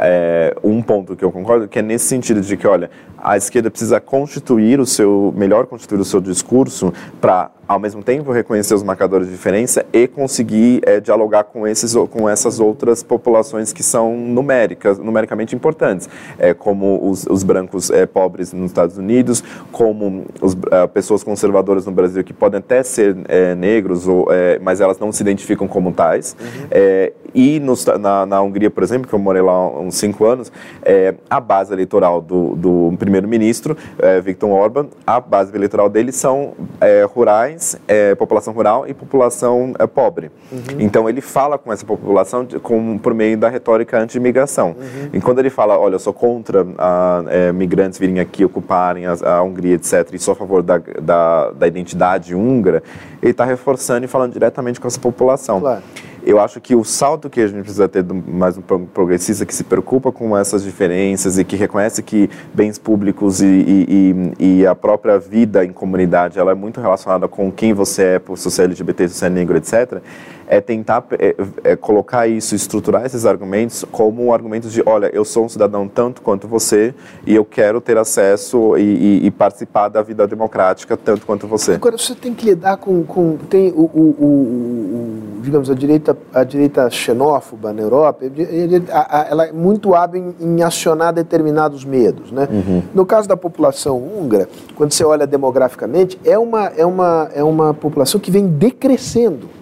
é, 0.00 0.56
um 0.64 0.82
ponto 0.82 1.14
que 1.14 1.24
eu 1.24 1.30
concordo, 1.30 1.68
que 1.68 1.78
é 1.78 1.82
nesse 1.82 2.06
sentido 2.06 2.40
de 2.40 2.56
que, 2.56 2.66
olha, 2.66 2.90
a 3.16 3.36
esquerda 3.36 3.70
precisa 3.70 4.00
constituir 4.00 4.80
o 4.80 4.86
seu, 4.86 5.32
melhor 5.36 5.66
constituir 5.66 6.00
o 6.00 6.04
seu 6.04 6.20
discurso 6.20 6.92
para 7.20 7.52
ao 7.72 7.78
mesmo 7.78 8.02
tempo 8.02 8.32
reconhecer 8.32 8.74
os 8.74 8.82
marcadores 8.82 9.28
de 9.28 9.32
diferença 9.32 9.86
e 9.92 10.06
conseguir 10.06 10.82
é, 10.84 11.00
dialogar 11.00 11.44
com, 11.44 11.66
esses, 11.66 11.94
com 12.10 12.28
essas 12.28 12.60
outras 12.60 13.02
populações 13.02 13.72
que 13.72 13.82
são 13.82 14.16
numéricas, 14.16 14.98
numericamente 14.98 15.54
importantes, 15.54 16.08
é, 16.38 16.52
como 16.52 17.08
os, 17.08 17.24
os 17.26 17.42
brancos 17.42 17.90
é, 17.90 18.04
pobres 18.04 18.52
nos 18.52 18.66
Estados 18.66 18.98
Unidos, 18.98 19.42
como 19.70 20.26
as 20.40 20.52
uh, 20.54 20.88
pessoas 20.92 21.22
conservadoras 21.22 21.86
no 21.86 21.92
Brasil 21.92 22.22
que 22.24 22.32
podem 22.32 22.58
até 22.58 22.82
ser 22.82 23.16
é, 23.28 23.54
negros, 23.54 24.06
ou, 24.08 24.26
é, 24.30 24.58
mas 24.60 24.80
elas 24.80 24.98
não 24.98 25.12
se 25.12 25.22
identificam 25.22 25.66
como 25.68 25.92
tais. 25.92 26.36
Uhum. 26.40 26.66
É, 26.70 27.12
e 27.34 27.60
na, 27.98 28.26
na, 28.26 28.42
Hungria, 28.42 28.70
por 28.70 28.82
exemplo, 28.82 29.08
que 29.08 29.14
eu 29.14 29.18
morei 29.18 29.40
lá 29.40 29.52
há 29.52 29.80
uns 29.80 29.94
cinco 29.94 30.26
anos, 30.26 30.52
a 31.30 31.40
base 31.40 31.72
eleitoral 31.72 32.20
do, 32.20 32.54
do 32.56 32.94
primeiro-ministro, 32.98 33.74
Viktor 34.22 34.50
Orban, 34.50 34.88
a 35.06 35.18
base 35.18 35.54
eleitoral 35.54 35.88
dele 35.88 36.12
são 36.12 36.52
rurais, 37.14 37.80
população 38.18 38.52
rural 38.52 38.86
e 38.86 38.92
população 38.92 39.72
pobre. 39.94 40.30
Uhum. 40.50 40.58
Então 40.78 41.08
ele 41.08 41.22
fala 41.22 41.56
com 41.56 41.72
essa 41.72 41.86
população 41.86 42.44
de, 42.44 42.58
com, 42.58 42.98
por 42.98 43.14
meio 43.14 43.38
da 43.38 43.48
retórica 43.48 43.98
anti-imigração. 43.98 44.76
Uhum. 44.78 45.08
E 45.14 45.20
quando 45.20 45.38
ele 45.38 45.50
fala, 45.50 45.78
olha, 45.78 45.94
eu 45.94 45.98
sou 45.98 46.12
contra 46.12 46.66
a, 46.76 47.22
migrantes 47.54 47.98
virem 47.98 48.20
aqui 48.20 48.44
ocuparem 48.44 49.06
a, 49.06 49.16
a 49.24 49.42
Hungria, 49.42 49.74
etc., 49.76 50.11
e 50.12 50.18
sou 50.18 50.32
a 50.32 50.34
favor 50.34 50.62
da, 50.62 50.78
da, 50.78 51.50
da 51.50 51.66
identidade 51.66 52.34
húngara, 52.34 52.82
ele 53.20 53.32
está 53.32 53.44
reforçando 53.44 54.04
e 54.04 54.08
falando 54.08 54.32
diretamente 54.32 54.80
com 54.80 54.86
essa 54.86 55.00
população. 55.00 55.60
Claro. 55.60 55.82
Eu 56.24 56.38
acho 56.38 56.60
que 56.60 56.76
o 56.76 56.84
salto 56.84 57.28
que 57.28 57.40
a 57.40 57.46
gente 57.48 57.62
precisa 57.62 57.88
ter 57.88 58.04
mais 58.04 58.56
um 58.56 58.62
progressista 58.62 59.44
que 59.44 59.52
se 59.52 59.64
preocupa 59.64 60.12
com 60.12 60.38
essas 60.38 60.62
diferenças 60.62 61.36
e 61.36 61.44
que 61.44 61.56
reconhece 61.56 62.00
que 62.00 62.30
bens 62.54 62.78
públicos 62.78 63.42
e, 63.42 63.46
e, 63.46 64.34
e, 64.38 64.58
e 64.60 64.66
a 64.66 64.72
própria 64.72 65.18
vida 65.18 65.64
em 65.64 65.72
comunidade 65.72 66.38
ela 66.38 66.52
é 66.52 66.54
muito 66.54 66.80
relacionada 66.80 67.26
com 67.26 67.50
quem 67.50 67.72
você 67.72 68.04
é, 68.04 68.18
por 68.20 68.38
é 68.38 68.62
LGBT, 68.62 69.08
é 69.20 69.28
negro, 69.28 69.56
etc 69.56 70.00
é 70.52 70.60
tentar 70.60 71.02
é, 71.12 71.34
é, 71.64 71.76
colocar 71.76 72.26
isso, 72.26 72.54
estruturar 72.54 73.06
esses 73.06 73.24
argumentos 73.24 73.86
como 73.90 74.34
argumentos 74.34 74.70
de, 74.70 74.82
olha, 74.84 75.06
eu 75.06 75.24
sou 75.24 75.46
um 75.46 75.48
cidadão 75.48 75.88
tanto 75.88 76.20
quanto 76.20 76.46
você 76.46 76.94
e 77.26 77.34
eu 77.34 77.42
quero 77.42 77.80
ter 77.80 77.96
acesso 77.96 78.76
e, 78.76 78.82
e, 78.82 79.26
e 79.26 79.30
participar 79.30 79.88
da 79.88 80.02
vida 80.02 80.26
democrática 80.26 80.94
tanto 80.94 81.24
quanto 81.24 81.46
você. 81.46 81.72
Agora, 81.72 81.96
você 81.96 82.14
tem 82.14 82.34
que 82.34 82.44
lidar 82.44 82.76
com, 82.76 83.02
com 83.02 83.38
tem 83.48 83.70
o, 83.70 83.80
o, 83.80 84.16
o, 84.20 84.26
o 84.26 85.40
digamos, 85.40 85.70
a 85.70 85.74
direita, 85.74 86.14
a 86.34 86.44
direita 86.44 86.90
xenófoba 86.90 87.72
na 87.72 87.80
Europa, 87.80 88.26
ela 89.30 89.46
é 89.46 89.52
muito 89.52 89.94
hábil 89.94 90.34
em, 90.38 90.58
em 90.58 90.62
acionar 90.62 91.14
determinados 91.14 91.82
medos, 91.82 92.30
né? 92.30 92.46
Uhum. 92.50 92.82
No 92.94 93.06
caso 93.06 93.26
da 93.26 93.38
população 93.38 93.96
húngara, 93.96 94.46
quando 94.76 94.92
você 94.92 95.02
olha 95.02 95.26
demograficamente, 95.26 96.20
é 96.22 96.38
uma, 96.38 96.66
é 96.76 96.84
uma, 96.84 97.30
é 97.34 97.42
uma 97.42 97.72
população 97.72 98.20
que 98.20 98.30
vem 98.30 98.46
decrescendo 98.46 99.61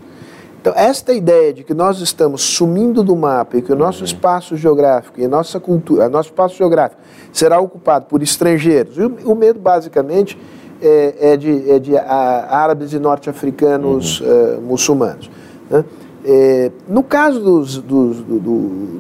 Então, 0.61 0.75
esta 0.77 1.15
ideia 1.15 1.55
de 1.55 1.65
que 1.65 1.73
nós 1.73 2.01
estamos 2.01 2.43
sumindo 2.43 3.03
do 3.03 3.17
mapa 3.17 3.57
e 3.57 3.63
que 3.63 3.73
o 3.73 3.77
nosso 3.77 4.01
uhum. 4.01 4.05
espaço 4.05 4.57
geográfico 4.57 5.19
e 5.19 5.25
a 5.25 5.29
nossa 5.29 5.59
cultura, 5.59 6.07
o 6.07 6.11
nosso 6.11 6.29
espaço 6.29 6.57
geográfico 6.57 7.01
será 7.33 7.59
ocupado 7.59 8.07
por 8.07 8.23
estrangeiros, 8.23 8.99
o, 8.99 9.33
o 9.33 9.35
medo 9.35 9.59
basicamente 9.59 10.39
é, 10.83 11.33
é 11.33 11.37
de, 11.37 11.71
é 11.71 11.79
de 11.79 11.97
a, 11.97 12.47
árabes 12.51 12.93
e 12.93 12.99
norte-africanos 12.99 14.21
uhum. 14.21 14.27
uh, 14.27 14.61
muçulmanos. 14.61 15.31
Né? 15.71 15.85
É, 16.27 16.71
no 16.87 17.03
caso 17.03 17.41
dos, 17.41 17.79
dos, 17.79 18.19
do, 18.19 18.39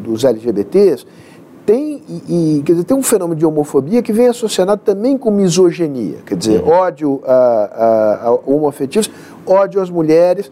dos 0.02 0.24
LGBTs, 0.24 1.04
tem, 1.66 2.02
e, 2.26 2.62
quer 2.64 2.72
dizer, 2.72 2.84
tem 2.84 2.96
um 2.96 3.02
fenômeno 3.02 3.38
de 3.38 3.44
homofobia 3.44 4.02
que 4.02 4.14
vem 4.14 4.28
associado 4.28 4.78
também 4.78 5.18
com 5.18 5.30
misoginia, 5.30 6.18
quer 6.24 6.36
dizer, 6.36 6.62
uhum. 6.62 6.70
ódio 6.70 7.22
a, 7.26 7.34
a, 8.24 8.28
a 8.28 9.52
ódio 9.52 9.82
às 9.82 9.90
mulheres. 9.90 10.50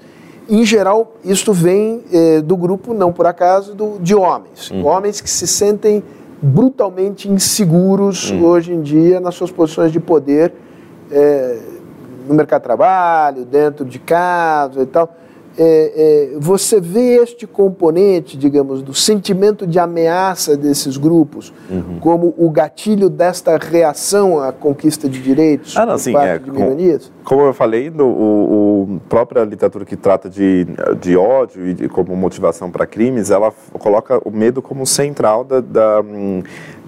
Em 0.48 0.64
geral, 0.64 1.14
isto 1.24 1.52
vem 1.52 2.02
eh, 2.12 2.40
do 2.40 2.56
grupo, 2.56 2.94
não 2.94 3.12
por 3.12 3.26
acaso, 3.26 3.74
do, 3.74 3.98
de 3.98 4.14
homens. 4.14 4.70
Uhum. 4.70 4.86
Homens 4.86 5.20
que 5.20 5.28
se 5.28 5.46
sentem 5.46 6.02
brutalmente 6.40 7.28
inseguros 7.28 8.30
uhum. 8.30 8.44
hoje 8.44 8.72
em 8.72 8.80
dia 8.80 9.20
nas 9.20 9.34
suas 9.34 9.50
posições 9.50 9.92
de 9.92 10.00
poder 10.00 10.52
eh, 11.10 11.58
no 12.26 12.34
mercado 12.34 12.62
de 12.62 12.64
trabalho, 12.64 13.44
dentro 13.44 13.84
de 13.84 13.98
casa 13.98 14.82
e 14.82 14.86
tal 14.86 15.14
é, 15.58 16.30
você 16.38 16.80
vê 16.80 17.16
este 17.16 17.46
componente, 17.46 18.36
digamos, 18.36 18.80
do 18.80 18.94
sentimento 18.94 19.66
de 19.66 19.78
ameaça 19.78 20.56
desses 20.56 20.96
grupos 20.96 21.52
uhum. 21.68 21.98
como 21.98 22.34
o 22.38 22.48
gatilho 22.48 23.10
desta 23.10 23.56
reação 23.56 24.40
à 24.40 24.52
conquista 24.52 25.08
de 25.08 25.20
direitos 25.20 25.76
ah, 25.76 25.84
não, 25.84 25.94
por 25.94 26.00
sim, 26.00 26.12
parte 26.12 26.28
é, 26.28 26.38
de 26.38 26.50
minorias? 26.50 27.10
Como, 27.28 27.42
eu 27.42 27.52
falei, 27.52 27.90
no, 27.90 28.06
o, 28.06 28.94
o, 28.94 29.00
própria 29.06 29.44
literatura 29.44 29.84
que 29.84 29.96
trata 29.98 30.30
de, 30.30 30.66
de 30.98 31.14
ódio 31.14 31.68
e 31.68 31.74
de, 31.74 31.86
como 31.86 32.16
motivação 32.16 32.70
para 32.70 32.86
crimes, 32.86 33.30
ela 33.30 33.52
coloca 33.74 34.18
o 34.26 34.30
medo 34.30 34.62
como 34.62 34.86
central 34.86 35.44
da, 35.44 35.60
da, 35.60 36.02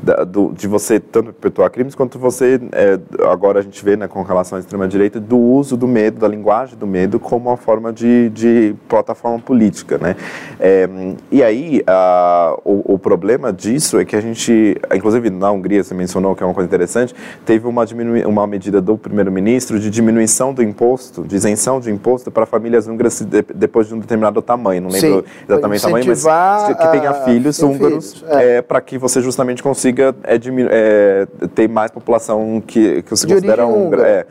da 0.03 0.24
do, 0.24 0.51
de 0.55 0.66
você 0.66 0.99
tanto 0.99 1.26
perpetuar 1.34 1.70
crimes 1.70 1.95
quanto 1.95 2.18
você, 2.18 2.59
é, 2.72 2.99
agora 3.30 3.59
a 3.59 3.62
gente 3.62 3.84
vê 3.84 3.99
né, 3.99 4.09
com 4.09 4.22
relação 4.22 4.57
à 4.57 4.61
extrema-direita, 4.61 5.20
do 5.20 5.36
uso 5.36 5.76
do 5.76 5.86
medo, 5.86 6.18
da 6.18 6.26
linguagem 6.26 6.74
do 6.74 6.86
medo 6.86 7.20
como 7.20 7.51
uma 7.51 7.59
forma 7.59 7.93
de, 7.93 8.30
de 8.30 8.74
plataforma 8.88 9.38
política, 9.41 9.99
né? 9.99 10.16
É, 10.59 10.88
e 11.30 11.43
aí, 11.43 11.82
a, 11.86 12.57
o, 12.64 12.95
o, 12.95 12.99
problema 12.99 13.53
disso 13.53 13.99
é 13.99 14.07
que 14.07 14.16
a 14.16 14.22
gente, 14.22 14.80
inclusive 14.95 15.28
na 15.28 15.51
Hungria, 15.51 15.84
você 15.84 15.93
mencionou 15.93 16.34
que 16.34 16.43
é 16.43 16.47
uma 16.47 16.55
coisa 16.55 16.66
interessante, 16.66 17.14
teve 17.45 17.66
uma, 17.66 17.84
uma 18.26 18.47
medida 18.47 18.80
do 18.80 18.97
primeiro-ministro 18.97 19.78
de 19.78 19.91
diminuição 19.91 20.30
do 20.55 20.62
imposto, 20.62 21.22
de 21.24 21.37
isenção 21.37 21.81
de 21.81 21.91
imposto 21.91 22.31
para 22.31 22.47
famílias 22.47 22.87
húngaras 22.87 23.20
de, 23.20 23.43
depois 23.55 23.89
de 23.89 23.95
um 23.95 23.99
determinado 23.99 24.41
tamanho, 24.41 24.83
não 24.83 24.91
lembro 24.91 25.24
Sim, 25.26 25.45
exatamente 25.49 25.81
o 25.81 25.83
tamanho, 25.83 26.07
mas 26.07 26.78
que 26.78 26.89
tenha 26.89 27.14
filhos 27.24 27.62
húngaros, 27.62 28.24
é. 28.28 28.57
é 28.57 28.62
para 28.62 28.81
que 28.81 28.97
você 28.97 29.20
justamente 29.20 29.62
consiga 29.62 30.14
é, 30.22 30.37
é, 30.70 31.26
ter 31.55 31.68
mais 31.68 31.91
população 31.91 32.62
que, 32.66 33.03
que 33.03 33.11
você 33.11 33.26
de 33.26 33.35
considera 33.35 33.66
húngara. 33.66 34.09
É. 34.09 34.26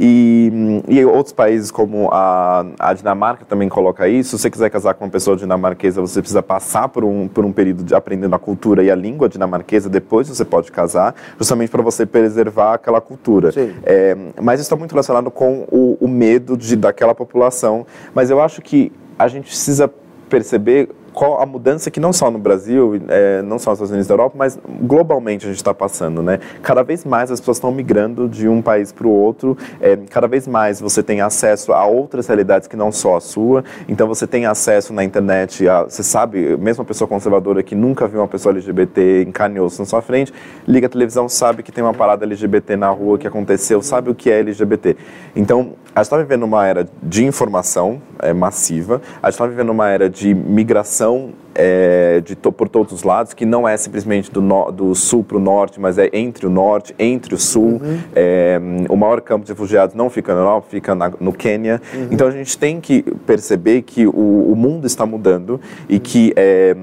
E, 0.00 0.82
e 0.86 1.04
outros 1.04 1.32
países 1.32 1.72
como 1.72 2.08
a, 2.12 2.64
a 2.78 2.94
Dinamarca 2.94 3.44
também 3.44 3.68
coloca 3.68 4.08
isso. 4.08 4.30
Se 4.30 4.42
você 4.42 4.50
quiser 4.50 4.70
casar 4.70 4.94
com 4.94 5.04
uma 5.04 5.10
pessoa 5.10 5.36
dinamarquesa, 5.36 6.00
você 6.00 6.20
precisa 6.20 6.42
passar 6.42 6.88
por 6.88 7.04
um, 7.04 7.26
por 7.26 7.44
um 7.44 7.52
período 7.52 7.82
de 7.82 7.94
aprendendo 7.94 8.34
a 8.36 8.38
cultura 8.38 8.82
e 8.82 8.90
a 8.90 8.94
língua 8.94 9.28
dinamarquesa, 9.28 9.88
depois 9.88 10.28
você 10.28 10.44
pode 10.44 10.70
casar, 10.70 11.14
justamente 11.36 11.70
para 11.70 11.82
você 11.82 12.06
preservar 12.06 12.74
aquela 12.74 13.00
cultura. 13.00 13.50
É, 13.84 14.16
mas 14.40 14.60
isso 14.60 14.66
está 14.66 14.76
muito 14.76 14.92
relacionado 14.92 15.30
com 15.32 15.66
o, 15.70 15.98
o 16.00 16.06
medo 16.06 16.56
de, 16.56 16.76
daquela 16.76 17.14
população. 17.14 17.84
Mas 18.14 18.30
eu 18.30 18.40
acho 18.40 18.62
que 18.62 18.92
a 19.18 19.26
gente 19.26 19.46
precisa 19.46 19.90
perceber 20.28 20.90
qual 21.12 21.40
a 21.40 21.46
mudança 21.46 21.90
que 21.90 22.00
não 22.00 22.12
só 22.12 22.30
no 22.30 22.38
Brasil, 22.38 23.00
é, 23.08 23.42
não 23.42 23.58
só 23.58 23.70
nos 23.70 23.78
Estados 23.78 23.90
Unidos 23.90 24.06
da 24.06 24.14
Europa, 24.14 24.34
mas 24.36 24.58
globalmente 24.82 25.46
a 25.46 25.48
gente 25.48 25.56
está 25.56 25.74
passando, 25.74 26.22
né? 26.22 26.38
Cada 26.62 26.82
vez 26.82 27.04
mais 27.04 27.30
as 27.30 27.40
pessoas 27.40 27.56
estão 27.56 27.70
migrando 27.72 28.28
de 28.28 28.48
um 28.48 28.62
país 28.62 28.92
para 28.92 29.06
o 29.06 29.10
outro, 29.10 29.56
é, 29.80 29.96
cada 29.96 30.26
vez 30.26 30.46
mais 30.46 30.80
você 30.80 31.02
tem 31.02 31.20
acesso 31.20 31.72
a 31.72 31.84
outras 31.86 32.26
realidades 32.26 32.68
que 32.68 32.76
não 32.76 32.92
só 32.92 33.16
a 33.16 33.20
sua, 33.20 33.64
então 33.88 34.06
você 34.06 34.26
tem 34.26 34.46
acesso 34.46 34.92
na 34.92 35.04
internet, 35.04 35.68
a, 35.68 35.84
você 35.84 36.02
sabe, 36.02 36.56
mesmo 36.56 36.82
uma 36.82 36.86
pessoa 36.86 37.08
conservadora 37.08 37.62
que 37.62 37.74
nunca 37.74 38.06
viu 38.06 38.20
uma 38.20 38.28
pessoa 38.28 38.52
LGBT 38.52 39.22
em 39.22 39.32
carne 39.32 39.56
e 39.56 39.60
osso 39.60 39.80
na 39.80 39.86
sua 39.86 40.02
frente, 40.02 40.32
liga 40.66 40.86
a 40.86 40.90
televisão, 40.90 41.28
sabe 41.28 41.62
que 41.62 41.72
tem 41.72 41.82
uma 41.82 41.94
parada 41.94 42.24
LGBT 42.24 42.76
na 42.76 42.90
rua 42.90 43.18
que 43.18 43.26
aconteceu, 43.26 43.82
sabe 43.82 44.10
o 44.10 44.14
que 44.14 44.30
é 44.30 44.38
LGBT. 44.40 44.96
Então, 45.34 45.72
a 45.94 46.00
gente 46.00 46.06
está 46.06 46.16
vivendo 46.16 46.44
uma 46.44 46.66
era 46.66 46.86
de 47.02 47.24
informação 47.24 48.00
é, 48.20 48.32
massiva, 48.32 49.00
a 49.22 49.26
gente 49.26 49.34
está 49.34 49.46
vivendo 49.46 49.70
uma 49.70 49.88
era 49.88 50.08
de 50.08 50.34
migração 50.34 51.32
é, 51.58 52.20
de 52.20 52.36
to, 52.36 52.52
por 52.52 52.68
todos 52.68 52.92
os 52.92 53.02
lados, 53.02 53.34
que 53.34 53.44
não 53.44 53.68
é 53.68 53.76
simplesmente 53.76 54.30
do, 54.30 54.40
no, 54.40 54.70
do 54.70 54.94
sul 54.94 55.24
para 55.24 55.36
o 55.36 55.40
norte, 55.40 55.80
mas 55.80 55.98
é 55.98 56.08
entre 56.12 56.46
o 56.46 56.50
norte, 56.50 56.94
entre 56.98 57.34
o 57.34 57.38
sul. 57.38 57.80
Uhum. 57.82 57.98
É, 58.14 58.60
o 58.88 58.96
maior 58.96 59.20
campo 59.20 59.44
de 59.44 59.50
refugiados 59.50 59.94
não 59.94 60.08
fica 60.08 60.32
na 60.34 60.40
Europa, 60.40 60.68
fica 60.70 60.94
na, 60.94 61.10
no 61.18 61.32
Quênia. 61.32 61.82
Uhum. 61.92 62.08
Então 62.12 62.28
a 62.28 62.30
gente 62.30 62.56
tem 62.56 62.80
que 62.80 63.02
perceber 63.26 63.82
que 63.82 64.06
o, 64.06 64.52
o 64.52 64.54
mundo 64.54 64.86
está 64.86 65.04
mudando 65.04 65.60
e 65.88 65.98
que 65.98 66.32
é, 66.36 66.76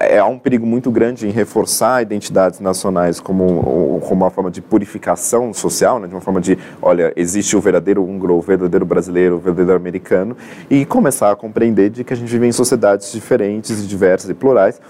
é, 0.00 0.18
há 0.18 0.26
um 0.26 0.38
perigo 0.38 0.66
muito 0.66 0.90
grande 0.90 1.28
em 1.28 1.30
reforçar 1.30 2.02
identidades 2.02 2.58
nacionais 2.58 3.20
como, 3.20 4.00
como 4.00 4.24
uma 4.24 4.30
forma 4.30 4.50
de 4.50 4.60
purificação 4.60 5.54
social, 5.54 6.00
né, 6.00 6.08
de 6.08 6.14
uma 6.14 6.20
forma 6.20 6.40
de, 6.40 6.58
olha, 6.82 7.12
existe 7.14 7.56
o 7.56 7.60
verdadeiro 7.60 8.04
húngaro, 8.04 8.29
o 8.30 8.40
verdadeiro 8.40 8.84
brasileiro, 8.84 9.36
o 9.36 9.38
verdadeiro 9.38 9.76
americano, 9.76 10.36
e 10.68 10.84
começar 10.84 11.30
a 11.30 11.36
compreender 11.36 11.90
de 11.90 12.04
que 12.04 12.12
a 12.12 12.16
gente 12.16 12.28
vive 12.28 12.46
em 12.46 12.52
sociedades 12.52 13.12
diferentes 13.12 13.86
diversas 13.88 14.30
e 14.30 14.34
plurais, 14.34 14.80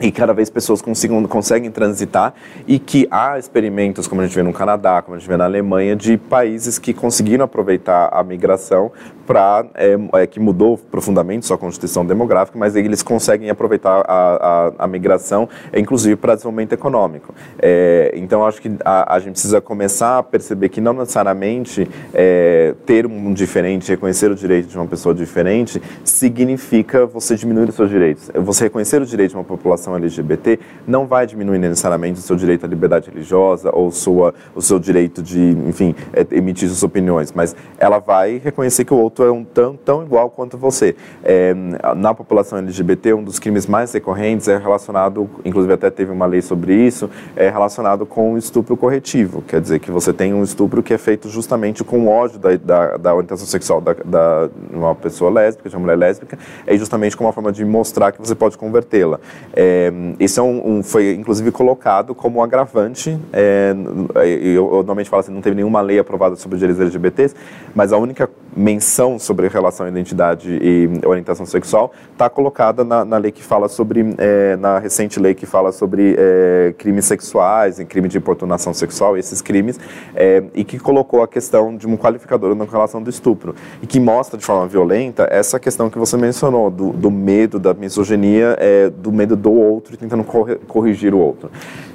e 0.00 0.10
cada 0.10 0.32
vez 0.32 0.50
pessoas 0.50 0.82
consigam, 0.82 1.22
conseguem 1.24 1.70
transitar 1.70 2.34
e 2.66 2.78
que 2.78 3.06
há 3.10 3.38
experimentos, 3.38 4.08
como 4.08 4.20
a 4.20 4.26
gente 4.26 4.34
vê 4.34 4.42
no 4.42 4.52
Canadá, 4.52 5.00
como 5.00 5.16
a 5.16 5.18
gente 5.18 5.28
vê 5.28 5.36
na 5.36 5.44
Alemanha, 5.44 5.94
de 5.94 6.16
países 6.16 6.78
que 6.78 6.92
conseguiram 6.92 7.44
aproveitar 7.44 8.08
a 8.12 8.22
migração 8.24 8.90
para 9.26 9.64
é, 9.74 9.96
é, 10.14 10.26
que 10.26 10.38
mudou 10.38 10.76
profundamente 10.76 11.46
sua 11.46 11.56
constituição 11.56 12.04
demográfica, 12.04 12.58
mas 12.58 12.76
eles 12.76 13.02
conseguem 13.02 13.48
aproveitar 13.50 14.04
a, 14.06 14.72
a, 14.78 14.84
a 14.84 14.86
migração, 14.86 15.48
inclusive 15.74 16.16
para 16.16 16.34
desenvolvimento 16.34 16.72
econômico. 16.72 17.34
É, 17.58 18.12
então, 18.16 18.44
acho 18.44 18.60
que 18.60 18.70
a, 18.84 19.14
a, 19.14 19.18
gente 19.18 19.32
precisa 19.32 19.60
começar 19.60 20.18
a 20.18 20.22
perceber 20.22 20.68
que 20.68 20.80
não 20.80 20.92
necessariamente 20.92 21.88
é, 22.12 22.74
ter 22.84 23.06
um 23.06 23.32
diferente, 23.32 23.90
reconhecer 23.90 24.30
o 24.30 24.34
direito 24.34 24.68
de 24.68 24.76
uma 24.76 24.86
pessoa 24.86 25.14
diferente, 25.14 25.80
significa 26.04 27.06
você 27.06 27.34
diminuir 27.36 27.68
os 27.68 27.74
seus 27.74 27.88
direitos. 27.88 28.30
Você 28.34 28.64
reconhecer 28.64 29.00
o 29.00 29.06
direito 29.06 29.30
de 29.30 29.36
uma 29.36 29.44
população 29.44 29.83
LGBT 29.96 30.60
não 30.86 31.06
vai 31.06 31.26
diminuir 31.26 31.58
necessariamente 31.58 32.20
o 32.20 32.22
seu 32.22 32.36
direito 32.36 32.66
à 32.66 32.68
liberdade 32.68 33.10
religiosa 33.10 33.70
ou 33.74 33.90
sua, 33.90 34.34
o 34.54 34.60
seu 34.60 34.78
direito 34.78 35.22
de, 35.22 35.40
enfim, 35.66 35.94
é, 36.12 36.26
emitir 36.30 36.68
suas 36.68 36.82
opiniões, 36.82 37.32
mas 37.32 37.56
ela 37.78 37.98
vai 37.98 38.40
reconhecer 38.42 38.84
que 38.84 38.92
o 38.92 38.98
outro 38.98 39.14
outro 39.14 39.24
é 39.24 39.30
um 39.30 39.44
tão, 39.44 39.76
tão 39.76 40.02
igual 40.02 40.28
quanto 40.28 40.58
você. 40.58 40.96
É, 41.22 41.54
na 41.96 42.12
população 42.12 42.58
LGBT, 42.58 43.14
um 43.14 43.22
dos 43.22 43.38
crimes 43.38 43.66
mais 43.66 43.92
recorrentes 43.92 44.48
é 44.48 44.58
relacionado, 44.58 45.30
inclusive 45.44 45.72
até 45.72 45.90
teve 45.90 46.10
uma 46.10 46.26
lei 46.26 46.42
sobre 46.42 46.74
isso, 46.74 47.08
é 47.36 47.48
relacionado 47.48 48.04
com 48.04 48.34
o 48.34 48.38
estupro 48.38 48.76
corretivo. 48.76 49.42
Quer 49.42 49.60
dizer, 49.60 49.78
que 49.78 49.90
você 49.90 50.12
tem 50.12 50.34
um 50.34 50.42
estupro 50.42 50.82
que 50.82 50.92
é 50.92 50.98
feito 50.98 51.28
justamente 51.28 51.84
com 51.84 52.08
ódio 52.08 52.38
da, 52.38 52.56
da, 52.56 52.96
da 52.96 53.14
orientação 53.14 53.46
sexual 53.46 53.80
da, 53.80 53.94
da, 54.04 54.48
uma 54.72 54.94
pessoa 54.94 55.30
lésbica, 55.30 55.68
de 55.68 55.76
uma 55.76 55.82
mulher 55.82 55.96
lésbica, 55.96 56.38
é 56.66 56.76
justamente 56.76 57.16
como 57.16 57.28
uma 57.28 57.32
forma 57.32 57.52
de 57.52 57.64
mostrar 57.64 58.12
que 58.12 58.18
você 58.18 58.34
pode 58.34 58.58
convertê-la. 58.58 59.20
É, 59.54 59.73
isso 60.20 60.40
é 60.40 60.42
um, 60.42 60.78
um, 60.78 60.82
foi, 60.82 61.14
inclusive, 61.14 61.50
colocado 61.50 62.14
como 62.14 62.38
um 62.38 62.42
agravante. 62.42 63.18
É, 63.32 63.74
eu, 64.16 64.66
eu 64.66 64.70
normalmente 64.76 65.10
falo 65.10 65.20
assim, 65.20 65.32
não 65.32 65.40
teve 65.40 65.56
nenhuma 65.56 65.80
lei 65.80 65.98
aprovada 65.98 66.36
sobre 66.36 66.58
direitos 66.58 66.80
LGBTs, 66.80 67.34
mas 67.74 67.92
a 67.92 67.98
única 67.98 68.28
menção 68.56 69.18
sobre 69.18 69.48
relação 69.48 69.86
à 69.86 69.88
identidade 69.88 70.58
e 70.62 70.88
orientação 71.04 71.44
sexual 71.44 71.92
está 72.12 72.30
colocada 72.30 72.84
na, 72.84 73.04
na, 73.04 73.16
lei 73.18 73.32
que 73.32 73.42
fala 73.42 73.68
sobre, 73.68 74.14
é, 74.18 74.56
na 74.56 74.78
recente 74.78 75.18
lei 75.18 75.34
que 75.34 75.46
fala 75.46 75.72
sobre 75.72 76.14
é, 76.18 76.74
crimes 76.78 77.04
sexuais 77.04 77.78
e 77.78 77.84
crime 77.84 78.08
de 78.08 78.18
importunação 78.18 78.72
sexual, 78.72 79.16
esses 79.16 79.42
crimes, 79.42 79.78
é, 80.14 80.42
e 80.54 80.64
que 80.64 80.78
colocou 80.78 81.22
a 81.22 81.28
questão 81.28 81.76
de 81.76 81.86
um 81.86 81.96
qualificador 81.96 82.54
na 82.54 82.64
relação 82.64 83.02
do 83.02 83.10
estupro, 83.10 83.54
e 83.82 83.86
que 83.86 83.98
mostra 83.98 84.38
de 84.38 84.44
forma 84.44 84.66
violenta 84.66 85.26
essa 85.30 85.58
questão 85.58 85.90
que 85.90 85.98
você 85.98 86.16
mencionou, 86.16 86.70
do, 86.70 86.92
do 86.92 87.10
medo, 87.10 87.58
da 87.58 87.74
misoginia, 87.74 88.56
é, 88.58 88.90
do 88.90 89.12
medo 89.12 89.36
do 89.36 89.52
outro 89.52 89.94
e 89.94 89.96
tentando 89.96 90.24
corrigir 90.66 91.14
o 91.14 91.18
outro. 91.18 91.50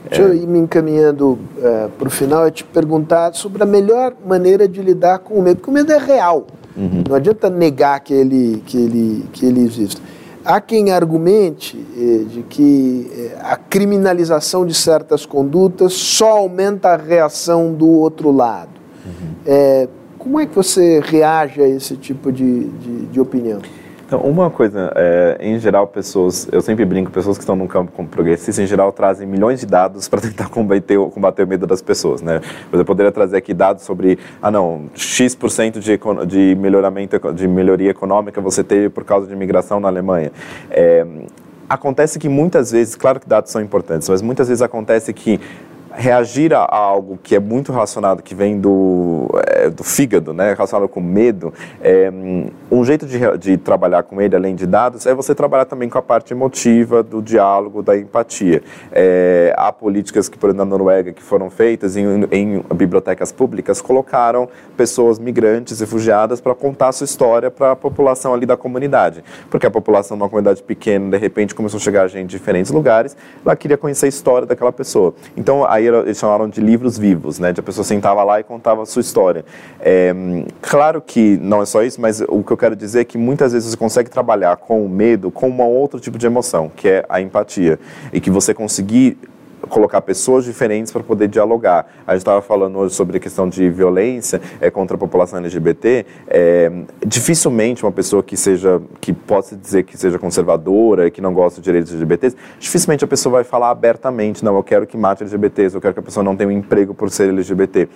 Deixa 0.10 0.24
eu 0.24 0.34
ir 0.34 0.48
me 0.48 0.58
encaminhando 0.60 1.38
uh, 1.58 1.90
para 1.98 2.08
o 2.08 2.12
final 2.12 2.48
e 2.48 2.52
te 2.52 2.64
perguntar 2.64 3.34
sobre 3.34 3.62
a 3.62 3.66
melhor 3.66 4.14
maneira 4.26 4.68
de 4.68 4.82
lidar 4.82 5.20
com 5.20 5.36
o 5.36 5.42
medo, 5.42 5.58
porque 5.58 5.70
o 5.70 5.74
medo 5.74 5.92
é 5.94 5.98
real. 5.98 6.48
Uhum. 6.76 7.04
Não 7.08 7.16
adianta 7.16 7.50
negar 7.50 8.00
que 8.00 8.14
ele, 8.14 8.64
que 8.66 8.78
ele, 8.78 9.26
que 9.32 9.46
ele 9.46 9.62
existe. 9.62 10.02
Há 10.44 10.60
quem 10.60 10.92
argumente 10.92 11.86
eh, 11.96 12.24
de 12.28 12.42
que 12.44 13.12
eh, 13.14 13.38
a 13.42 13.56
criminalização 13.56 14.66
de 14.66 14.74
certas 14.74 15.26
condutas 15.26 15.94
só 15.94 16.38
aumenta 16.38 16.90
a 16.90 16.96
reação 16.96 17.74
do 17.74 17.88
outro 17.88 18.32
lado. 18.32 18.72
Uhum. 19.06 19.34
É, 19.46 19.88
como 20.18 20.40
é 20.40 20.46
que 20.46 20.56
você 20.56 21.02
reage 21.04 21.62
a 21.62 21.68
esse 21.68 21.96
tipo 21.96 22.32
de, 22.32 22.66
de, 22.66 23.06
de 23.08 23.20
opinião? 23.20 23.60
Então, 24.10 24.22
uma 24.22 24.50
coisa, 24.50 24.92
é, 24.96 25.38
em 25.40 25.60
geral, 25.60 25.86
pessoas, 25.86 26.48
eu 26.52 26.62
sempre 26.62 26.84
brinco, 26.84 27.12
pessoas 27.12 27.38
que 27.38 27.44
estão 27.44 27.56
no 27.56 27.68
campo 27.68 27.92
como 27.92 28.08
progressista, 28.08 28.60
em 28.60 28.66
geral, 28.66 28.92
trazem 28.92 29.28
milhões 29.28 29.60
de 29.60 29.68
dados 29.68 30.10
para 30.10 30.20
tentar 30.20 30.50
combater, 30.50 30.98
combater 31.12 31.44
o 31.44 31.48
medo 31.48 31.68
das 31.68 31.80
pessoas, 31.80 32.20
né? 32.20 32.42
Eu 32.74 32.84
poderia 32.84 33.12
trazer 33.12 33.38
aqui 33.38 33.54
dados 33.54 33.84
sobre, 33.84 34.18
ah, 34.42 34.50
não, 34.50 34.90
X% 34.96 35.80
de, 35.80 36.00
de 36.26 36.56
melhoramento, 36.60 37.20
de 37.34 37.48
melhoria 37.48 37.92
econômica 37.92 38.42
você 38.42 38.64
teve 38.64 38.90
por 38.90 39.04
causa 39.04 39.28
de 39.28 39.34
imigração 39.34 39.80
na 39.80 39.90
Alemanha. 39.90 40.32
É, 40.72 41.06
acontece 41.70 42.18
que 42.18 42.28
muitas 42.28 42.72
vezes, 42.72 42.96
claro 42.96 43.20
que 43.20 43.30
dados 43.30 43.52
são 43.52 43.62
importantes, 43.62 44.10
mas 44.10 44.24
muitas 44.24 44.48
vezes 44.48 44.64
acontece 44.64 45.14
que 45.14 45.40
reagir 45.92 46.54
a 46.54 46.68
algo 46.70 47.20
que 47.22 47.36
é 47.36 47.40
muito 47.40 47.72
relacionado, 47.72 48.22
que 48.22 48.36
vem 48.36 48.60
do, 48.60 49.30
é, 49.48 49.70
do 49.70 49.84
fígado, 49.84 50.34
né, 50.34 50.54
relacionado 50.54 50.88
com 50.88 51.02
medo, 51.02 51.54
é, 51.82 52.12
um 52.72 52.86
jeito 52.86 53.06
de, 53.06 53.20
de, 53.38 53.58
trabalhar 53.58 54.04
com 54.04 54.22
ele, 54.22 54.36
além 54.36 54.56
de 54.56 54.66
dados, 54.66 55.06
é 55.06 55.14
você 55.14 55.34
trabalhar 55.34 55.66
também 55.66 55.90
com 55.90 55.98
a 55.98 56.02
parte 56.02 56.34
emotiva, 56.34 57.02
do 57.02 57.22
diálogo, 57.22 57.82
da 57.82 57.98
empatia. 57.98 58.62
É, 58.92 59.54
há 59.58 59.72
políticas 59.72 60.30
que, 60.30 60.38
por 60.38 60.48
exemplo, 60.50 60.66
na 60.66 60.70
Noruega, 60.70 61.12
que 61.12 61.22
foram 61.22 61.50
feitas 61.50 61.96
em, 61.96 62.06
em 62.32 62.64
bibliotecas 62.74 63.32
públicas, 63.32 63.82
colocaram 63.82 64.48
pessoas 64.78 65.20
migrantes, 65.20 65.80
refugiadas, 65.80 66.42
para 66.42 66.54
contar 66.54 66.90
a 66.90 66.92
sua 66.92 67.06
história 67.06 67.50
para 67.50 67.72
a 67.72 67.76
população 67.76 68.34
ali 68.34 68.46
da 68.46 68.58
comunidade. 68.58 69.24
Porque 69.50 69.66
a 69.66 69.72
população 69.72 70.18
de 70.18 70.24
uma 70.24 70.30
comunidade 70.30 70.62
pequena, 70.62 71.10
de 71.10 71.18
repente, 71.18 71.56
começou 71.56 71.78
a 71.78 71.82
chegar 71.82 72.08
gente 72.08 72.28
de 72.28 72.38
diferentes 72.38 72.72
lugares, 72.72 73.16
ela 73.46 73.56
queria 73.56 73.78
conhecer 73.78 74.06
a 74.06 74.10
história 74.10 74.46
daquela 74.46 74.72
pessoa. 74.72 75.14
Então, 75.36 75.66
aí 75.80 75.88
eles 75.88 76.18
chamaram 76.18 76.48
de 76.48 76.62
livros 76.62 76.98
vivos, 76.98 77.40
né? 77.40 77.52
De 77.52 77.60
a 77.60 77.64
pessoa 77.64 77.84
sentava 77.84 78.24
lá 78.24 78.40
e 78.40 78.44
contava 78.44 78.84
a 78.84 78.86
sua 78.86 79.02
história. 79.02 79.44
É, 79.80 80.14
claro 80.62 81.02
que 81.02 81.38
não 81.38 81.62
é 81.62 81.66
só 81.66 81.84
isso, 81.84 82.00
mas 82.00 82.22
o 82.22 82.44
que 82.44 82.52
eu 82.52 82.58
quero 82.58 82.76
dizer 82.76 83.02
é 83.02 83.04
que 83.04 83.18
muitas 83.18 83.54
vezes 83.54 83.70
você 83.70 83.78
consegue 83.78 84.10
trabalhar 84.10 84.58
com 84.58 84.86
o 84.86 84.90
medo 84.90 85.32
com 85.32 85.50
um 85.50 85.62
outro 85.62 86.00
tipo 86.00 86.18
de 86.18 86.26
emoção, 86.26 86.72
que 86.76 86.88
é 86.88 87.06
a 87.10 87.22
empatia. 87.22 87.80
E 88.14 88.20
que 88.20 88.30
você 88.30 88.54
conseguir 88.54 89.18
colocar 89.70 90.02
pessoas 90.02 90.44
diferentes 90.44 90.92
para 90.92 91.04
poder 91.04 91.28
dialogar. 91.28 91.88
A 92.06 92.12
gente 92.12 92.22
estava 92.22 92.42
falando 92.42 92.78
hoje 92.80 92.96
sobre 92.96 93.18
a 93.18 93.20
questão 93.20 93.48
de 93.48 93.70
violência 93.70 94.42
é, 94.60 94.70
contra 94.70 94.96
a 94.96 95.00
população 95.00 95.40
LGBT. 95.40 96.06
É, 96.28 96.72
dificilmente 97.06 97.84
uma 97.84 97.92
pessoa 97.92 98.22
que 98.22 98.36
seja, 98.36 98.82
que 99.00 99.14
possa 99.14 99.56
dizer 99.56 99.84
que 99.84 99.98
seja 99.98 100.20
conservadora, 100.20 101.10
que 101.10 101.22
não 101.22 101.34
gosta 101.34 101.62
de 101.62 101.66
direitos 101.66 101.92
LGBTs, 101.92 102.36
dificilmente 102.60 103.04
a 103.04 103.08
pessoa 103.08 103.34
vai 103.34 103.44
falar 103.44 103.70
abertamente, 103.70 104.44
não, 104.44 104.56
eu 104.56 104.64
quero 104.64 104.86
que 104.86 104.98
mate 104.98 105.24
LGBTs, 105.24 105.76
eu 105.76 105.82
quero 105.82 105.94
que 105.94 106.00
a 106.00 106.04
pessoa 106.04 106.24
não 106.24 106.36
tenha 106.36 106.50
um 106.50 106.52
emprego 106.52 106.94
por 106.94 107.10
ser 107.10 107.30
LGBT. 107.30 107.88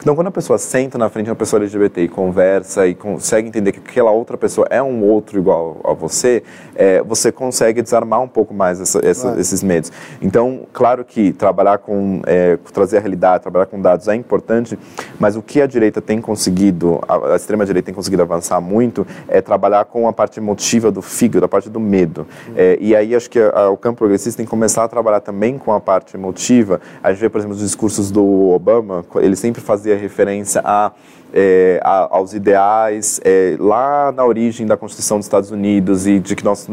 Então, 0.00 0.14
quando 0.14 0.28
a 0.28 0.30
pessoa 0.30 0.58
senta 0.58 0.96
na 0.96 1.08
frente 1.08 1.24
de 1.24 1.30
uma 1.30 1.36
pessoa 1.36 1.60
LGBT 1.60 2.02
e 2.02 2.08
conversa 2.08 2.86
e 2.86 2.94
consegue 2.94 3.48
entender 3.48 3.72
que 3.72 3.80
aquela 3.80 4.12
outra 4.12 4.36
pessoa 4.38 4.66
é 4.70 4.80
um 4.80 5.02
outro 5.02 5.38
igual 5.38 5.80
a 5.84 5.92
você, 5.92 6.42
é, 6.74 7.02
você 7.02 7.32
consegue 7.32 7.82
desarmar 7.82 8.22
um 8.22 8.28
pouco 8.28 8.54
mais 8.54 8.80
essa, 8.80 9.04
essa, 9.04 9.22
claro. 9.22 9.40
esses 9.40 9.62
medos. 9.62 9.92
Então, 10.22 10.66
claro 10.72 11.04
que 11.04 11.17
trabalhar 11.32 11.78
com, 11.78 12.20
é, 12.26 12.56
trazer 12.72 12.98
a 12.98 13.00
realidade, 13.00 13.42
trabalhar 13.42 13.66
com 13.66 13.80
dados 13.80 14.08
é 14.08 14.14
importante, 14.14 14.78
mas 15.18 15.36
o 15.36 15.42
que 15.42 15.60
a 15.60 15.66
direita 15.66 16.00
tem 16.00 16.20
conseguido, 16.20 17.00
a, 17.08 17.32
a 17.32 17.36
extrema-direita 17.36 17.86
tem 17.86 17.94
conseguido 17.94 18.22
avançar 18.22 18.60
muito, 18.60 19.06
é 19.28 19.40
trabalhar 19.40 19.84
com 19.84 20.08
a 20.08 20.12
parte 20.12 20.40
emotiva 20.40 20.90
do 20.90 21.02
fígado, 21.02 21.44
a 21.44 21.48
parte 21.48 21.68
do 21.68 21.80
medo. 21.80 22.26
Uhum. 22.48 22.54
É, 22.56 22.78
e 22.80 22.94
aí 22.94 23.14
acho 23.14 23.28
que 23.28 23.38
a, 23.38 23.68
o 23.68 23.76
campo 23.76 23.98
progressista 23.98 24.38
tem 24.38 24.46
que 24.46 24.50
começar 24.50 24.84
a 24.84 24.88
trabalhar 24.88 25.20
também 25.20 25.58
com 25.58 25.72
a 25.72 25.80
parte 25.80 26.16
emotiva. 26.16 26.80
A 27.02 27.12
gente 27.12 27.20
vê, 27.20 27.28
por 27.28 27.38
exemplo, 27.38 27.56
os 27.56 27.62
discursos 27.62 28.10
do 28.10 28.50
Obama, 28.50 29.04
ele 29.16 29.36
sempre 29.36 29.60
fazia 29.60 29.96
referência 29.96 30.62
a 30.64 30.92
é, 31.32 31.80
a, 31.82 32.16
aos 32.16 32.32
ideais 32.32 33.20
é, 33.24 33.56
lá 33.58 34.12
na 34.12 34.24
origem 34.24 34.66
da 34.66 34.76
Constituição 34.76 35.18
dos 35.18 35.26
Estados 35.26 35.50
Unidos 35.50 36.06
e 36.06 36.18
de 36.18 36.34
que 36.34 36.44
nós 36.44 36.66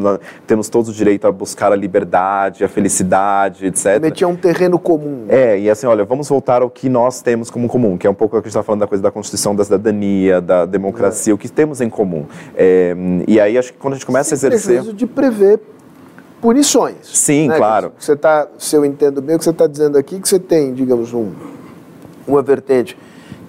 temos 0.48 0.70
todos 0.70 0.90
o 0.90 0.94
direito 0.94 1.28
a 1.28 1.32
buscar 1.32 1.72
a 1.72 1.76
liberdade, 1.76 2.64
a 2.64 2.68
felicidade, 2.68 3.66
etc. 3.66 4.00
Metia 4.02 4.28
um 4.28 4.36
terreno 4.36 4.80
comum. 4.80 5.26
É, 5.30 5.60
e 5.60 5.70
assim, 5.70 5.88
olha, 5.88 6.06
vamos 6.06 6.28
voltar 6.30 6.62
ao 6.62 6.70
que 6.70 6.90
nós 6.90 7.22
temos 7.22 7.50
como 7.50 7.68
comum, 7.68 7.98
que 7.98 8.08
é 8.08 8.10
um 8.10 8.14
pouco 8.14 8.38
o 8.38 8.42
que 8.42 8.48
a 8.48 8.50
gente 8.50 8.58
está 8.58 8.64
falando 8.64 8.82
da 8.82 8.88
coisa 8.88 9.04
da 9.04 9.12
Constituição 9.12 9.56
da 9.56 9.64
cidadania, 9.64 10.42
da 10.42 10.66
democracia, 10.66 11.32
é. 11.32 11.36
o 11.36 11.38
que 11.38 11.50
temos 11.50 11.82
em 11.82 11.90
comum. 11.90 12.26
É, 12.56 12.96
e 13.28 13.40
aí 13.40 13.58
acho 13.58 13.74
que 13.74 13.80
quando 13.80 13.94
a 13.94 13.98
gente 13.98 14.06
começa 14.06 14.36
Sem 14.36 14.50
a 14.50 14.54
exercer... 14.54 14.94
de 14.94 15.06
prever 15.06 15.60
punições. 16.42 16.96
Sim, 17.04 17.48
né? 17.48 17.58
claro. 17.58 17.92
Você 17.98 18.16
tá, 18.16 18.48
se 18.58 18.76
eu 18.76 18.86
entendo 18.86 19.22
bem 19.22 19.36
o 19.36 19.40
que 19.40 19.44
você 19.44 19.50
está 19.50 19.68
dizendo 19.68 19.98
aqui, 19.98 20.20
que 20.20 20.30
você 20.30 20.40
tem, 20.40 20.74
digamos, 20.74 21.14
um, 21.14 21.32
uma 22.28 22.42
vertente 22.42 22.98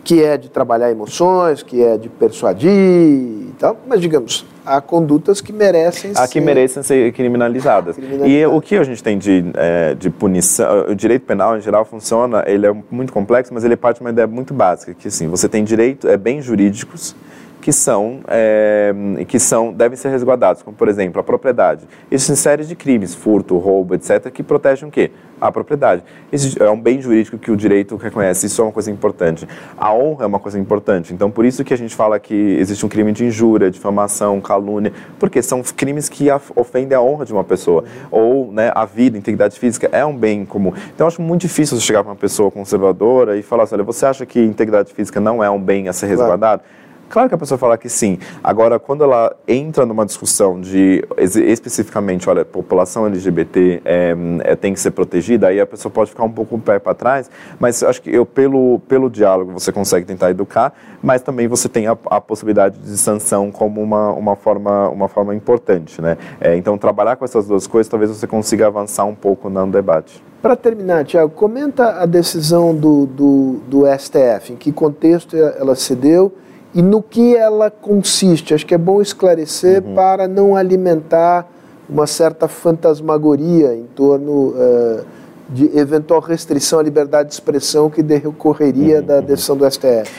que 0.06 0.22
é 0.22 0.36
de 0.36 0.48
trabalhar 0.48 0.88
emoções, 0.88 1.64
que 1.64 1.82
é 1.82 1.98
de 1.98 2.08
persuadir 2.08 2.70
e 2.70 3.52
tal, 3.58 3.76
mas 3.88 4.00
digamos, 4.00 4.46
há 4.64 4.80
condutas 4.80 5.40
que 5.40 5.52
merecem 5.52 6.12
há 6.12 6.28
ser... 6.28 6.32
que 6.32 6.40
merecem 6.40 6.80
ser 6.84 7.12
criminalizadas. 7.12 7.96
E 8.24 8.46
o 8.46 8.60
que 8.60 8.76
a 8.76 8.84
gente 8.84 9.02
tem 9.02 9.18
de, 9.18 9.44
é, 9.54 9.96
de 9.96 10.08
punição, 10.08 10.86
o 10.88 10.94
direito 10.94 11.26
penal 11.26 11.58
em 11.58 11.60
geral 11.60 11.84
funciona, 11.84 12.44
ele 12.46 12.68
é 12.68 12.72
muito 12.88 13.12
complexo, 13.12 13.52
mas 13.52 13.64
ele 13.64 13.74
parte 13.74 13.96
de 13.96 14.04
uma 14.04 14.10
ideia 14.10 14.28
muito 14.28 14.54
básica, 14.54 14.94
que 14.94 15.08
assim, 15.08 15.26
você 15.26 15.48
tem 15.48 15.64
direito, 15.64 16.06
é 16.06 16.16
bens 16.16 16.44
jurídicos, 16.44 17.16
que 17.60 17.72
são, 17.72 18.20
é, 18.28 18.94
que 19.26 19.40
são 19.40 19.72
devem 19.72 19.96
ser 19.96 20.10
resguardados, 20.10 20.62
como 20.62 20.76
por 20.76 20.86
exemplo 20.86 21.20
a 21.20 21.24
propriedade. 21.24 21.82
Existem 22.08 22.36
séries 22.36 22.68
de 22.68 22.76
crimes, 22.76 23.12
furto, 23.12 23.58
roubo, 23.58 23.96
etc., 23.96 24.30
que 24.30 24.44
protegem 24.44 24.88
o 24.88 24.92
quê? 24.92 25.10
A 25.40 25.52
propriedade. 25.52 26.02
Isso 26.32 26.62
é 26.62 26.70
um 26.70 26.80
bem 26.80 27.00
jurídico 27.00 27.38
que 27.38 27.50
o 27.50 27.56
direito 27.56 27.96
reconhece, 27.96 28.46
isso 28.46 28.60
é 28.60 28.64
uma 28.64 28.72
coisa 28.72 28.90
importante. 28.90 29.46
A 29.76 29.92
honra 29.92 30.24
é 30.24 30.26
uma 30.26 30.38
coisa 30.38 30.58
importante, 30.58 31.12
então 31.12 31.30
por 31.30 31.44
isso 31.44 31.62
que 31.62 31.74
a 31.74 31.76
gente 31.76 31.94
fala 31.94 32.18
que 32.18 32.34
existe 32.34 32.84
um 32.86 32.88
crime 32.88 33.12
de 33.12 33.24
injúria, 33.24 33.70
difamação, 33.70 34.40
calúnia, 34.40 34.92
porque 35.18 35.42
são 35.42 35.62
crimes 35.62 36.08
que 36.08 36.28
ofendem 36.54 36.96
a 36.96 37.00
honra 37.00 37.24
de 37.24 37.32
uma 37.32 37.44
pessoa, 37.44 37.84
ou 38.10 38.50
né, 38.50 38.72
a 38.74 38.84
vida, 38.84 39.16
a 39.16 39.18
integridade 39.18 39.58
física 39.58 39.88
é 39.92 40.04
um 40.04 40.16
bem 40.16 40.44
comum. 40.44 40.72
Então 40.94 41.04
eu 41.04 41.08
acho 41.08 41.20
muito 41.20 41.42
difícil 41.42 41.76
você 41.76 41.82
chegar 41.82 42.02
para 42.02 42.12
uma 42.12 42.16
pessoa 42.16 42.50
conservadora 42.50 43.36
e 43.36 43.42
falar 43.42 43.64
assim, 43.64 43.74
olha, 43.74 43.84
você 43.84 44.06
acha 44.06 44.24
que 44.24 44.40
integridade 44.40 44.92
física 44.92 45.20
não 45.20 45.42
é 45.42 45.50
um 45.50 45.60
bem 45.60 45.88
a 45.88 45.92
ser 45.92 46.06
resguardado? 46.06 46.62
Claro. 46.62 46.85
Claro 47.08 47.28
que 47.28 47.34
a 47.34 47.38
pessoa 47.38 47.56
fala 47.56 47.78
que 47.78 47.88
sim. 47.88 48.18
Agora, 48.42 48.78
quando 48.78 49.04
ela 49.04 49.34
entra 49.46 49.86
numa 49.86 50.04
discussão 50.04 50.60
de 50.60 51.04
especificamente, 51.16 52.28
olha, 52.28 52.44
população 52.44 53.06
LGBT 53.06 53.82
é, 53.84 54.16
é, 54.40 54.56
tem 54.56 54.72
que 54.72 54.80
ser 54.80 54.90
protegida, 54.90 55.48
aí 55.48 55.60
a 55.60 55.66
pessoa 55.66 55.90
pode 55.90 56.10
ficar 56.10 56.24
um 56.24 56.32
pouco 56.32 56.56
o 56.56 56.60
pé 56.60 56.78
para 56.78 56.94
trás, 56.94 57.30
mas 57.58 57.82
acho 57.82 58.02
que 58.02 58.14
eu, 58.14 58.26
pelo, 58.26 58.80
pelo 58.88 59.08
diálogo, 59.08 59.52
você 59.52 59.70
consegue 59.70 60.04
tentar 60.04 60.30
educar, 60.30 60.72
mas 61.02 61.22
também 61.22 61.46
você 61.46 61.68
tem 61.68 61.86
a, 61.86 61.96
a 62.06 62.20
possibilidade 62.20 62.78
de 62.78 62.96
sanção 62.98 63.50
como 63.50 63.80
uma, 63.80 64.10
uma, 64.10 64.36
forma, 64.36 64.88
uma 64.88 65.08
forma 65.08 65.34
importante, 65.34 66.02
né? 66.02 66.18
É, 66.40 66.56
então, 66.56 66.76
trabalhar 66.76 67.16
com 67.16 67.24
essas 67.24 67.46
duas 67.46 67.66
coisas, 67.66 67.88
talvez 67.88 68.10
você 68.10 68.26
consiga 68.26 68.66
avançar 68.66 69.04
um 69.04 69.14
pouco 69.14 69.48
no 69.48 69.66
debate. 69.66 70.22
Para 70.42 70.54
terminar, 70.54 71.04
Tiago, 71.04 71.30
comenta 71.30 72.02
a 72.02 72.06
decisão 72.06 72.74
do, 72.74 73.06
do, 73.06 73.60
do 73.66 73.82
STF, 73.98 74.52
em 74.52 74.56
que 74.56 74.70
contexto 74.70 75.36
ela 75.36 75.74
se 75.74 75.94
deu 75.94 76.32
e 76.76 76.82
no 76.82 77.02
que 77.02 77.34
ela 77.34 77.70
consiste. 77.70 78.52
Acho 78.52 78.66
que 78.66 78.74
é 78.74 78.78
bom 78.78 79.00
esclarecer 79.00 79.82
uhum. 79.82 79.94
para 79.94 80.28
não 80.28 80.54
alimentar 80.54 81.48
uma 81.88 82.06
certa 82.06 82.46
fantasmagoria 82.46 83.74
em 83.74 83.84
torno 83.94 84.48
uh, 84.48 85.02
de 85.48 85.74
eventual 85.74 86.20
restrição 86.20 86.78
à 86.78 86.82
liberdade 86.82 87.30
de 87.30 87.34
expressão 87.34 87.88
que 87.88 88.02
decorreria 88.02 89.00
uhum. 89.00 89.06
da 89.06 89.20
decisão 89.22 89.56
do 89.56 89.68
STF. 89.68 90.12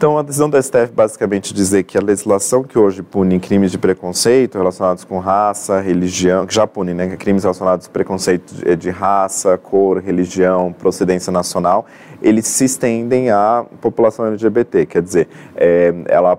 Então, 0.00 0.16
a 0.16 0.22
decisão 0.22 0.48
do 0.48 0.56
STF 0.56 0.94
basicamente 0.94 1.52
dizer 1.52 1.82
que 1.82 1.98
a 1.98 2.00
legislação 2.00 2.64
que 2.64 2.78
hoje 2.78 3.02
pune 3.02 3.38
crimes 3.38 3.70
de 3.70 3.76
preconceito 3.76 4.56
relacionados 4.56 5.04
com 5.04 5.18
raça, 5.18 5.78
religião, 5.78 6.46
que 6.46 6.54
já 6.54 6.66
pune 6.66 6.94
né, 6.94 7.18
crimes 7.18 7.42
relacionados 7.42 7.86
a 7.86 7.90
preconceito 7.90 8.50
de, 8.54 8.76
de 8.76 8.88
raça, 8.88 9.58
cor, 9.58 9.98
religião, 9.98 10.72
procedência 10.72 11.30
nacional, 11.30 11.84
eles 12.22 12.46
se 12.46 12.64
estendem 12.64 13.28
à 13.28 13.66
população 13.82 14.24
LGBT, 14.24 14.86
quer 14.86 15.02
dizer, 15.02 15.28
é, 15.54 15.92
ela 16.06 16.34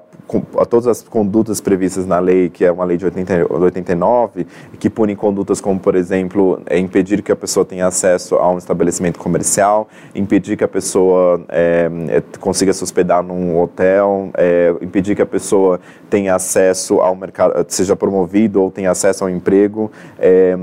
a 0.57 0.65
todas 0.65 0.87
as 0.87 1.01
condutas 1.01 1.59
previstas 1.59 2.05
na 2.05 2.19
lei, 2.19 2.49
que 2.49 2.63
é 2.63 2.71
uma 2.71 2.83
lei 2.83 2.97
de 2.97 3.05
80, 3.05 3.47
89, 3.53 4.45
que 4.79 4.89
pune 4.89 5.15
condutas 5.15 5.59
como, 5.59 5.79
por 5.79 5.95
exemplo, 5.95 6.61
é 6.65 6.77
impedir 6.77 7.21
que 7.21 7.31
a 7.31 7.35
pessoa 7.35 7.65
tenha 7.65 7.87
acesso 7.87 8.35
a 8.35 8.49
um 8.49 8.57
estabelecimento 8.57 9.19
comercial, 9.19 9.87
impedir 10.15 10.57
que 10.57 10.63
a 10.63 10.67
pessoa 10.67 11.41
é, 11.49 11.89
é 12.09 12.23
consiga 12.39 12.73
se 12.73 12.83
hospedar 12.83 13.23
num 13.23 13.59
hotel, 13.59 14.29
é, 14.35 14.73
impedir 14.81 15.15
que 15.15 15.21
a 15.21 15.25
pessoa 15.25 15.79
tenha 16.09 16.35
acesso 16.35 16.99
ao 17.01 17.15
mercado, 17.15 17.65
seja 17.67 17.95
promovido 17.95 18.61
ou 18.61 18.71
tenha 18.71 18.91
acesso 18.91 19.23
ao 19.23 19.29
emprego. 19.29 19.91
É, 20.19 20.55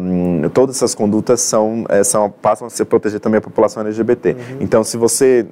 todas 0.53 0.77
essas 0.77 0.95
condutas 0.95 1.41
são, 1.41 1.85
são, 2.05 2.31
passam 2.31 2.67
a 2.67 2.71
se 2.71 2.85
proteger 2.85 3.21
também 3.21 3.39
a 3.39 3.43
população 3.43 3.83
LGBT. 3.83 4.31
Uhum. 4.31 4.37
Então, 4.61 4.85
se 4.85 4.97
você 4.97 5.47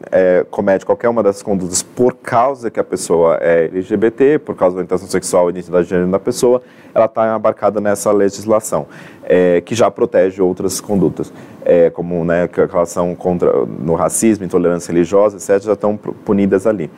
comete 0.50 0.84
qualquer 0.84 1.08
uma 1.08 1.22
dessas 1.22 1.42
condutas 1.42 1.82
por 1.82 2.14
causa 2.14 2.70
que 2.70 2.80
a 2.80 2.84
pessoa 2.84 3.38
é 3.40 3.64
LGBT, 3.66 4.05
LGBT, 4.06 4.38
por 4.38 4.54
causa 4.54 4.74
da 4.74 4.80
orientação 4.80 5.08
sexual 5.08 5.48
e 5.48 5.50
identidade 5.50 5.84
de 5.84 5.90
gênero 5.90 6.10
da 6.10 6.18
pessoa, 6.18 6.62
ela 6.94 7.06
está 7.06 7.36
embarcada 7.36 7.80
nessa 7.80 8.10
legislação, 8.12 8.86
é, 9.24 9.60
que 9.60 9.74
já 9.74 9.90
protege 9.90 10.40
outras 10.40 10.80
condutas, 10.80 11.32
é, 11.64 11.90
como 11.90 12.24
né, 12.24 12.44
a 12.44 12.66
relação 12.66 13.14
contra 13.14 13.66
no 13.66 13.94
racismo, 13.94 14.44
intolerância 14.44 14.92
religiosa, 14.92 15.36
etc., 15.36 15.66
já 15.66 15.72
estão 15.72 15.96
punidas 15.96 16.66
ali. 16.66 16.90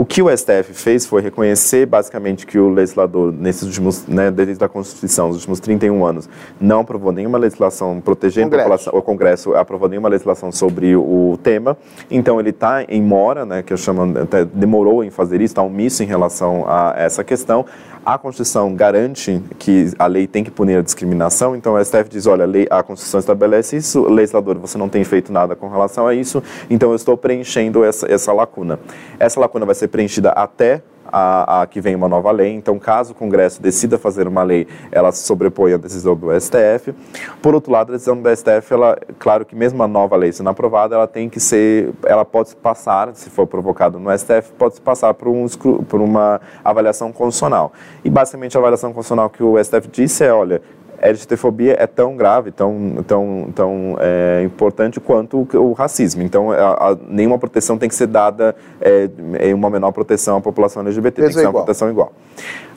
O 0.00 0.04
que 0.06 0.22
o 0.22 0.34
STF 0.34 0.72
fez 0.72 1.04
foi 1.04 1.20
reconhecer 1.20 1.84
basicamente 1.84 2.46
que 2.46 2.58
o 2.58 2.70
legislador, 2.70 3.30
nesses 3.30 3.64
últimos, 3.64 4.06
né, 4.06 4.30
desde 4.30 4.64
a 4.64 4.66
Constituição, 4.66 5.28
nos 5.28 5.36
últimos 5.36 5.60
31 5.60 6.06
anos, 6.06 6.26
não 6.58 6.80
aprovou 6.80 7.12
nenhuma 7.12 7.36
legislação 7.36 8.00
protegendo 8.00 8.46
Congresso. 8.46 8.62
a 8.62 8.64
população, 8.64 8.98
o 8.98 9.02
Congresso 9.02 9.54
aprovou 9.54 9.90
nenhuma 9.90 10.08
legislação 10.08 10.50
sobre 10.50 10.96
o 10.96 11.38
tema, 11.42 11.76
então 12.10 12.40
ele 12.40 12.48
está 12.48 12.82
em 12.84 13.02
mora, 13.02 13.44
né, 13.44 13.62
que 13.62 13.74
eu 13.74 13.76
chamo, 13.76 14.18
até 14.18 14.42
demorou 14.42 15.04
em 15.04 15.10
fazer 15.10 15.36
isso, 15.42 15.52
está 15.52 15.62
omisso 15.62 16.02
em 16.02 16.06
relação 16.06 16.64
a 16.66 16.94
essa 16.96 17.22
questão. 17.22 17.66
A 18.04 18.16
Constituição 18.16 18.74
garante 18.74 19.42
que 19.58 19.92
a 19.98 20.06
lei 20.06 20.26
tem 20.26 20.42
que 20.42 20.50
punir 20.50 20.76
a 20.78 20.82
discriminação, 20.82 21.54
então 21.54 21.74
o 21.74 21.84
STF 21.84 22.08
diz, 22.08 22.26
olha, 22.26 22.44
a, 22.44 22.46
lei, 22.46 22.66
a 22.70 22.82
Constituição 22.82 23.20
estabelece 23.20 23.76
isso, 23.76 24.02
legislador, 24.08 24.58
você 24.58 24.78
não 24.78 24.88
tem 24.88 25.04
feito 25.04 25.30
nada 25.30 25.54
com 25.54 25.68
relação 25.68 26.06
a 26.06 26.14
isso, 26.14 26.42
então 26.70 26.90
eu 26.90 26.96
estou 26.96 27.16
preenchendo 27.16 27.84
essa, 27.84 28.10
essa 28.10 28.32
lacuna. 28.32 28.80
Essa 29.18 29.38
lacuna 29.38 29.66
vai 29.66 29.74
ser 29.74 29.88
preenchida 29.88 30.30
até 30.30 30.82
a, 31.10 31.62
a, 31.62 31.66
que 31.66 31.80
vem 31.80 31.94
uma 31.94 32.08
nova 32.08 32.30
lei. 32.30 32.52
Então, 32.52 32.78
caso 32.78 33.12
o 33.12 33.14
Congresso 33.14 33.60
decida 33.60 33.98
fazer 33.98 34.26
uma 34.26 34.42
lei, 34.42 34.66
ela 34.90 35.10
se 35.12 35.24
sobrepõe 35.24 35.72
à 35.72 35.76
decisão 35.76 36.14
do 36.14 36.28
STF. 36.38 36.94
Por 37.42 37.54
outro 37.54 37.72
lado, 37.72 37.90
a 37.90 37.92
decisão 37.92 38.20
do 38.20 38.36
STF, 38.36 38.72
ela, 38.72 38.98
claro 39.18 39.44
que 39.44 39.54
mesmo 39.54 39.82
a 39.82 39.88
nova 39.88 40.16
lei 40.16 40.32
sendo 40.32 40.50
aprovada, 40.50 40.94
ela 40.94 41.06
tem 41.06 41.28
que 41.28 41.40
ser, 41.40 41.92
ela 42.04 42.24
pode 42.24 42.54
passar, 42.56 43.14
se 43.14 43.30
for 43.30 43.46
provocado 43.46 43.98
no 43.98 44.16
STF, 44.16 44.52
pode 44.58 44.80
passar 44.80 45.14
por, 45.14 45.28
um, 45.28 45.46
por 45.88 46.00
uma 46.00 46.40
avaliação 46.64 47.12
constitucional. 47.12 47.72
E 48.04 48.10
basicamente 48.10 48.56
a 48.56 48.60
avaliação 48.60 48.92
constitucional 48.92 49.30
que 49.30 49.42
o 49.42 49.62
STF 49.62 49.88
disse 49.88 50.24
é, 50.24 50.32
olha, 50.32 50.62
LGBTfobia 51.00 51.76
é 51.78 51.86
tão 51.86 52.16
grave, 52.16 52.50
tão, 52.50 53.02
tão, 53.06 53.52
tão 53.54 53.96
é, 53.98 54.42
importante 54.44 55.00
quanto 55.00 55.48
o, 55.54 55.56
o 55.58 55.72
racismo. 55.72 56.22
Então, 56.22 56.50
a, 56.50 56.90
a, 56.90 56.96
nenhuma 57.08 57.38
proteção 57.38 57.78
tem 57.78 57.88
que 57.88 57.94
ser 57.94 58.06
dada 58.06 58.54
é, 58.80 59.08
em 59.40 59.54
uma 59.54 59.70
menor 59.70 59.92
proteção 59.92 60.36
à 60.36 60.40
população 60.40 60.82
LGBT, 60.82 61.22
tem 61.22 61.26
que 61.28 61.34
ser 61.34 61.46
uma 61.46 61.52
proteção 61.52 61.90
igual. 61.90 62.12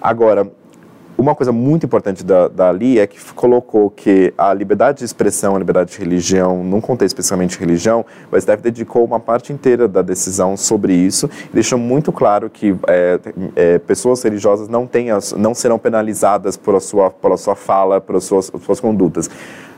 Agora, 0.01 0.47
uma 1.24 1.34
coisa 1.34 1.51
muito 1.51 1.86
importante 1.86 2.24
da, 2.24 2.49
dali 2.49 2.99
é 2.99 3.07
que 3.07 3.17
colocou 3.34 3.89
que 3.89 4.34
a 4.38 4.53
liberdade 4.53 4.99
de 4.99 5.05
expressão, 5.05 5.55
a 5.55 5.59
liberdade 5.59 5.93
de 5.93 5.97
religião, 5.97 6.63
num 6.63 6.82
contexto 6.82 7.13
especificamente 7.13 7.57
religião, 7.57 8.05
o 8.32 8.39
STF 8.39 8.57
dedicou 8.61 9.05
uma 9.05 9.19
parte 9.19 9.53
inteira 9.53 9.88
da 9.88 10.01
decisão 10.01 10.57
sobre 10.57 10.93
isso 10.93 11.30
e 11.49 11.53
deixou 11.53 11.80
muito 11.80 12.11
claro 12.11 12.49
que 12.49 12.76
é, 12.88 13.19
é, 13.55 13.80
pessoas 13.80 14.21
religiosas 14.21 14.67
não, 14.67 14.86
tenham, 14.86 15.17
não 15.38 15.53
serão 15.53 15.80
penalizadas 15.80 16.57
por 16.57 16.76
a 16.76 16.80
sua, 16.82 17.09
pela 17.09 17.38
sua 17.38 17.55
fala, 17.55 18.01
pelas 18.01 18.26
suas, 18.26 18.51
suas 18.61 18.80
condutas. 18.80 19.30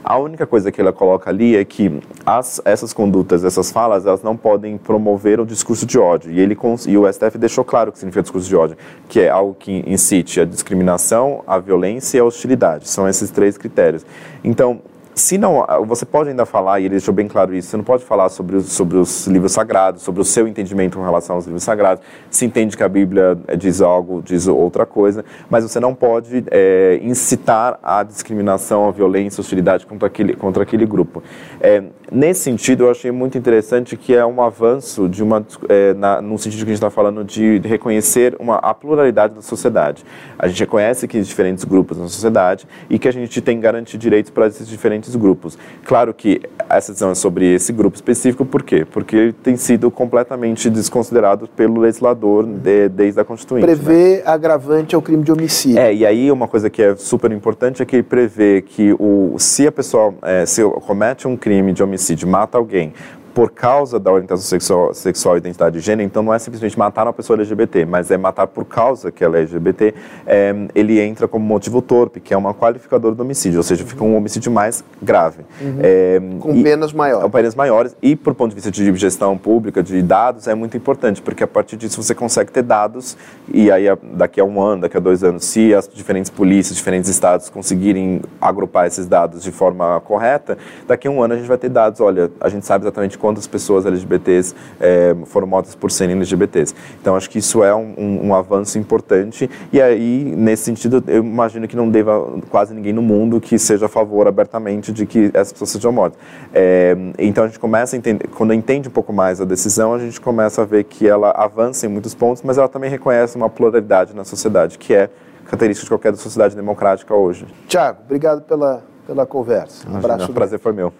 A 0.03 0.17
única 0.17 0.45
coisa 0.45 0.71
que 0.71 0.79
ela 0.79 0.93
coloca 0.93 1.29
ali 1.29 1.55
é 1.55 1.65
que 1.65 1.99
as, 2.25 2.61
essas 2.63 2.93
condutas, 2.93 3.43
essas 3.43 3.71
falas, 3.71 4.05
elas 4.05 4.21
não 4.21 4.37
podem 4.37 4.77
promover 4.77 5.39
o 5.39 5.45
discurso 5.45 5.85
de 5.85 5.97
ódio. 5.97 6.31
E, 6.31 6.39
ele, 6.39 6.57
e 6.87 6.97
o 6.97 7.11
STF 7.11 7.37
deixou 7.37 7.63
claro 7.63 7.89
o 7.89 7.93
que 7.93 7.99
significa 7.99 8.21
discurso 8.21 8.47
de 8.47 8.55
ódio, 8.55 8.77
que 9.09 9.19
é 9.19 9.29
algo 9.29 9.55
que 9.57 9.83
incite 9.87 10.39
a 10.39 10.45
discriminação, 10.45 11.43
a 11.47 11.57
violência 11.57 12.17
e 12.17 12.21
a 12.21 12.23
hostilidade. 12.23 12.87
São 12.87 13.07
esses 13.07 13.31
três 13.31 13.57
critérios. 13.57 14.05
Então, 14.43 14.81
se 15.15 15.37
não, 15.37 15.65
você 15.87 16.05
pode 16.05 16.29
ainda 16.29 16.45
falar, 16.45 16.81
e 16.81 16.83
ele 16.83 16.89
deixou 16.89 17.13
bem 17.13 17.25
claro 17.25 17.55
isso, 17.55 17.69
você 17.69 17.77
não 17.77 17.85
pode 17.85 18.03
falar 18.03 18.27
sobre, 18.27 18.59
sobre 18.61 18.97
os 18.97 19.25
livros 19.27 19.53
sagrados, 19.53 20.01
sobre 20.01 20.21
o 20.21 20.25
seu 20.25 20.45
entendimento 20.45 20.97
com 20.97 21.03
relação 21.05 21.37
aos 21.37 21.45
livros 21.45 21.63
sagrados. 21.63 22.03
Se 22.29 22.45
entende 22.45 22.75
que 22.75 22.83
a 22.83 22.89
Bíblia 22.89 23.37
diz 23.57 23.81
algo, 23.81 24.21
diz 24.21 24.45
outra 24.45 24.85
coisa, 24.85 25.23
mas 25.49 25.63
você 25.63 25.79
não 25.79 25.95
pode 25.95 26.43
é, 26.51 26.99
incitar 27.01 27.79
a 27.81 28.03
discriminação, 28.03 28.89
a 28.89 28.91
violência, 28.91 29.39
a 29.39 29.41
hostilidade 29.41 29.85
contra 29.85 30.07
aquele, 30.07 30.35
contra 30.35 30.63
aquele 30.63 30.85
grupo. 30.85 31.23
É, 31.61 31.81
nesse 32.11 32.41
sentido, 32.41 32.85
eu 32.85 32.91
achei 32.91 33.11
muito 33.11 33.37
interessante 33.37 33.97
que 33.97 34.15
é 34.15 34.25
um 34.25 34.41
avanço 34.41 35.09
de 35.09 35.23
uma, 35.23 35.45
é, 35.69 35.93
na, 35.93 36.21
no 36.21 36.37
sentido 36.37 36.59
que 36.59 36.65
a 36.65 36.73
gente 36.73 36.75
está 36.75 36.89
falando 36.89 37.23
de, 37.23 37.59
de 37.59 37.67
reconhecer 37.67 38.35
uma, 38.39 38.57
a 38.57 38.73
pluralidade 38.73 39.33
da 39.33 39.41
sociedade. 39.41 40.03
A 40.37 40.47
gente 40.47 40.59
reconhece 40.59 41.07
que 41.07 41.17
existem 41.17 41.35
diferentes 41.35 41.63
grupos 41.63 41.97
na 41.97 42.07
sociedade 42.07 42.67
e 42.89 42.97
que 42.97 43.07
a 43.07 43.11
gente 43.11 43.41
tem 43.41 43.59
garantir 43.59 43.97
direitos 43.97 44.31
para 44.31 44.47
esses 44.47 44.67
diferentes 44.67 45.15
grupos. 45.15 45.57
Claro 45.83 46.13
que 46.13 46.41
essa 46.69 46.91
decisão 46.91 47.11
é 47.11 47.15
sobre 47.15 47.53
esse 47.53 47.73
grupo 47.73 47.95
específico, 47.95 48.45
por 48.45 48.63
quê? 48.63 48.85
Porque 48.85 49.15
ele 49.15 49.33
tem 49.33 49.57
sido 49.57 49.89
completamente 49.89 50.69
desconsiderado 50.69 51.47
pelo 51.55 51.79
legislador 51.79 52.45
de, 52.45 52.89
desde 52.89 53.19
a 53.19 53.25
Constituinte. 53.25 53.65
Prevê 53.65 54.17
né? 54.17 54.23
agravante 54.25 54.95
ao 54.95 55.01
crime 55.01 55.23
de 55.23 55.31
homicídio. 55.31 55.79
É, 55.79 55.93
e 55.93 56.05
aí 56.05 56.31
uma 56.31 56.47
coisa 56.47 56.69
que 56.69 56.81
é 56.81 56.95
super 56.95 57.31
importante 57.31 57.81
é 57.81 57.85
que 57.85 57.97
ele 57.97 58.03
prevê 58.03 58.61
que 58.61 58.93
o, 58.99 59.35
se 59.37 59.67
a 59.67 59.71
pessoa 59.71 60.13
é, 60.21 60.45
se 60.45 60.63
comete 60.85 61.27
um 61.27 61.35
crime 61.35 61.73
de 61.73 61.83
homicídio, 61.83 61.94
mata 62.25 62.57
alguém, 62.57 62.93
por 63.35 63.51
causa 63.51 63.99
da 63.99 64.09
orientação 64.13 64.45
sexual, 64.45 64.93
sexual 64.93 65.35
e 65.35 65.39
identidade 65.39 65.77
de 65.77 65.85
gênero, 65.85 66.07
então 66.07 66.23
não 66.23 66.33
é 66.33 66.39
simplesmente 66.39 66.79
matar 66.79 67.05
uma 67.05 67.11
pessoa 67.11 67.35
LGBT, 67.35 67.85
mas 67.85 68.09
é 68.09 68.15
matar 68.15 68.47
por 68.47 68.63
causa 68.63 69.11
que 69.11 69.25
ela 69.25 69.35
é 69.35 69.41
LGBT, 69.41 69.93
é, 70.25 70.55
ele 70.73 71.01
entra 71.01 71.27
como 71.27 71.45
motivo 71.45 71.81
torpe, 71.81 72.21
que 72.21 72.33
é 72.33 72.37
uma 72.37 72.53
qualificadora 72.53 73.13
do 73.13 73.21
homicídio, 73.21 73.57
ou 73.57 73.63
seja, 73.63 73.83
fica 73.83 74.01
um 74.05 74.15
homicídio 74.15 74.49
mais 74.49 74.85
grave. 75.01 75.43
Uhum. 75.59 75.79
É, 75.81 76.21
com 76.39 76.63
penas 76.63 76.93
maiores. 76.93 77.23
Com 77.23 77.29
penas 77.29 77.55
maiores, 77.55 77.95
e 78.01 78.15
por 78.15 78.33
ponto 78.33 78.51
de 78.51 78.55
vista 78.55 78.71
de 78.71 78.95
gestão 78.95 79.37
pública, 79.37 79.83
de 79.83 80.01
dados, 80.01 80.47
é 80.47 80.55
muito 80.55 80.77
importante, 80.77 81.21
porque 81.21 81.43
a 81.43 81.47
partir 81.47 81.75
disso 81.75 82.01
você 82.01 82.15
consegue 82.15 82.53
ter 82.53 82.63
dados, 82.63 83.17
e 83.53 83.69
aí 83.69 83.87
daqui 84.13 84.39
a 84.39 84.45
um 84.45 84.61
ano, 84.61 84.83
daqui 84.83 84.95
a 84.95 85.01
dois 85.01 85.25
anos, 85.25 85.43
se 85.43 85.75
as 85.75 85.89
diferentes 85.93 86.31
polícias, 86.31 86.77
diferentes 86.77 87.09
estados 87.09 87.49
conseguirem 87.49 88.21
agrupar 88.39 88.87
esses 88.87 89.07
dados 89.07 89.43
de 89.43 89.51
forma 89.51 89.99
correta, 90.05 90.57
daqui 90.87 91.09
a 91.09 91.11
um 91.11 91.21
ano 91.21 91.33
a 91.33 91.37
gente 91.37 91.47
vai 91.47 91.57
ter 91.57 91.67
dados, 91.67 91.99
olha, 91.99 92.31
a 92.39 92.47
gente 92.47 92.65
sabe 92.65 92.85
exatamente 92.85 93.24
quantas 93.25 93.47
pessoas 93.47 93.87
LGBTs 93.87 94.53
é, 94.79 95.15
foram 95.25 95.47
mortas 95.47 95.73
por 95.73 95.89
serem 95.89 96.15
LGBTs. 96.15 96.75
Então, 97.01 97.15
acho 97.15 97.27
que 97.27 97.39
isso 97.39 97.63
é 97.63 97.73
um, 97.73 97.95
um, 97.97 98.27
um, 98.27 98.35
avanço 98.35 98.77
importante 98.77 99.49
e 99.73 99.81
aí, 99.81 100.23
nesse 100.23 100.61
sentido, 100.61 101.03
eu 101.07 101.23
imagino 101.23 101.67
que 101.67 101.75
não 101.75 101.89
deva 101.89 102.39
quase 102.51 102.71
ninguém 102.71 102.93
no 102.93 103.01
mundo 103.01 103.41
que 103.41 103.57
seja 103.57 103.87
a 103.87 103.89
favor 103.89 104.27
abertamente 104.27 104.91
de 104.91 105.07
que 105.07 105.31
essas 105.33 105.53
pessoas 105.53 105.71
sejam 105.71 105.91
mortas. 105.91 106.19
É, 106.53 106.95
então, 107.17 107.45
a 107.45 107.47
gente 107.47 107.57
começa 107.57 107.95
a 107.95 107.97
entender, 107.97 108.27
quando 108.27 108.53
entende 108.53 108.89
um 108.89 108.91
pouco 108.91 109.11
mais 109.11 109.41
a 109.41 109.45
decisão, 109.45 109.95
a 109.95 109.97
gente 109.97 110.21
começa 110.21 110.61
a 110.61 110.65
ver 110.65 110.83
que 110.83 111.07
ela 111.07 111.31
avança 111.31 111.87
em 111.87 111.89
muitos 111.89 112.13
pontos, 112.13 112.43
mas 112.43 112.59
ela 112.59 112.69
também 112.69 112.91
reconhece 112.91 113.35
uma 113.35 113.49
pluralidade 113.49 114.15
na 114.15 114.23
sociedade, 114.23 114.77
que 114.77 114.93
é 114.93 115.09
característica 115.45 115.85
de 115.85 115.89
qualquer 115.89 116.15
sociedade 116.15 116.55
democrática 116.55 117.15
hoje. 117.15 117.47
Tiago, 117.67 118.01
obrigado 118.05 118.43
pela, 118.43 118.83
pela 119.07 119.25
conversa. 119.25 119.89
Um 119.89 119.97
abraço. 119.97 120.29
O 120.29 120.33
prazer 120.33 120.59
foi 120.59 120.73
meu. 120.73 120.93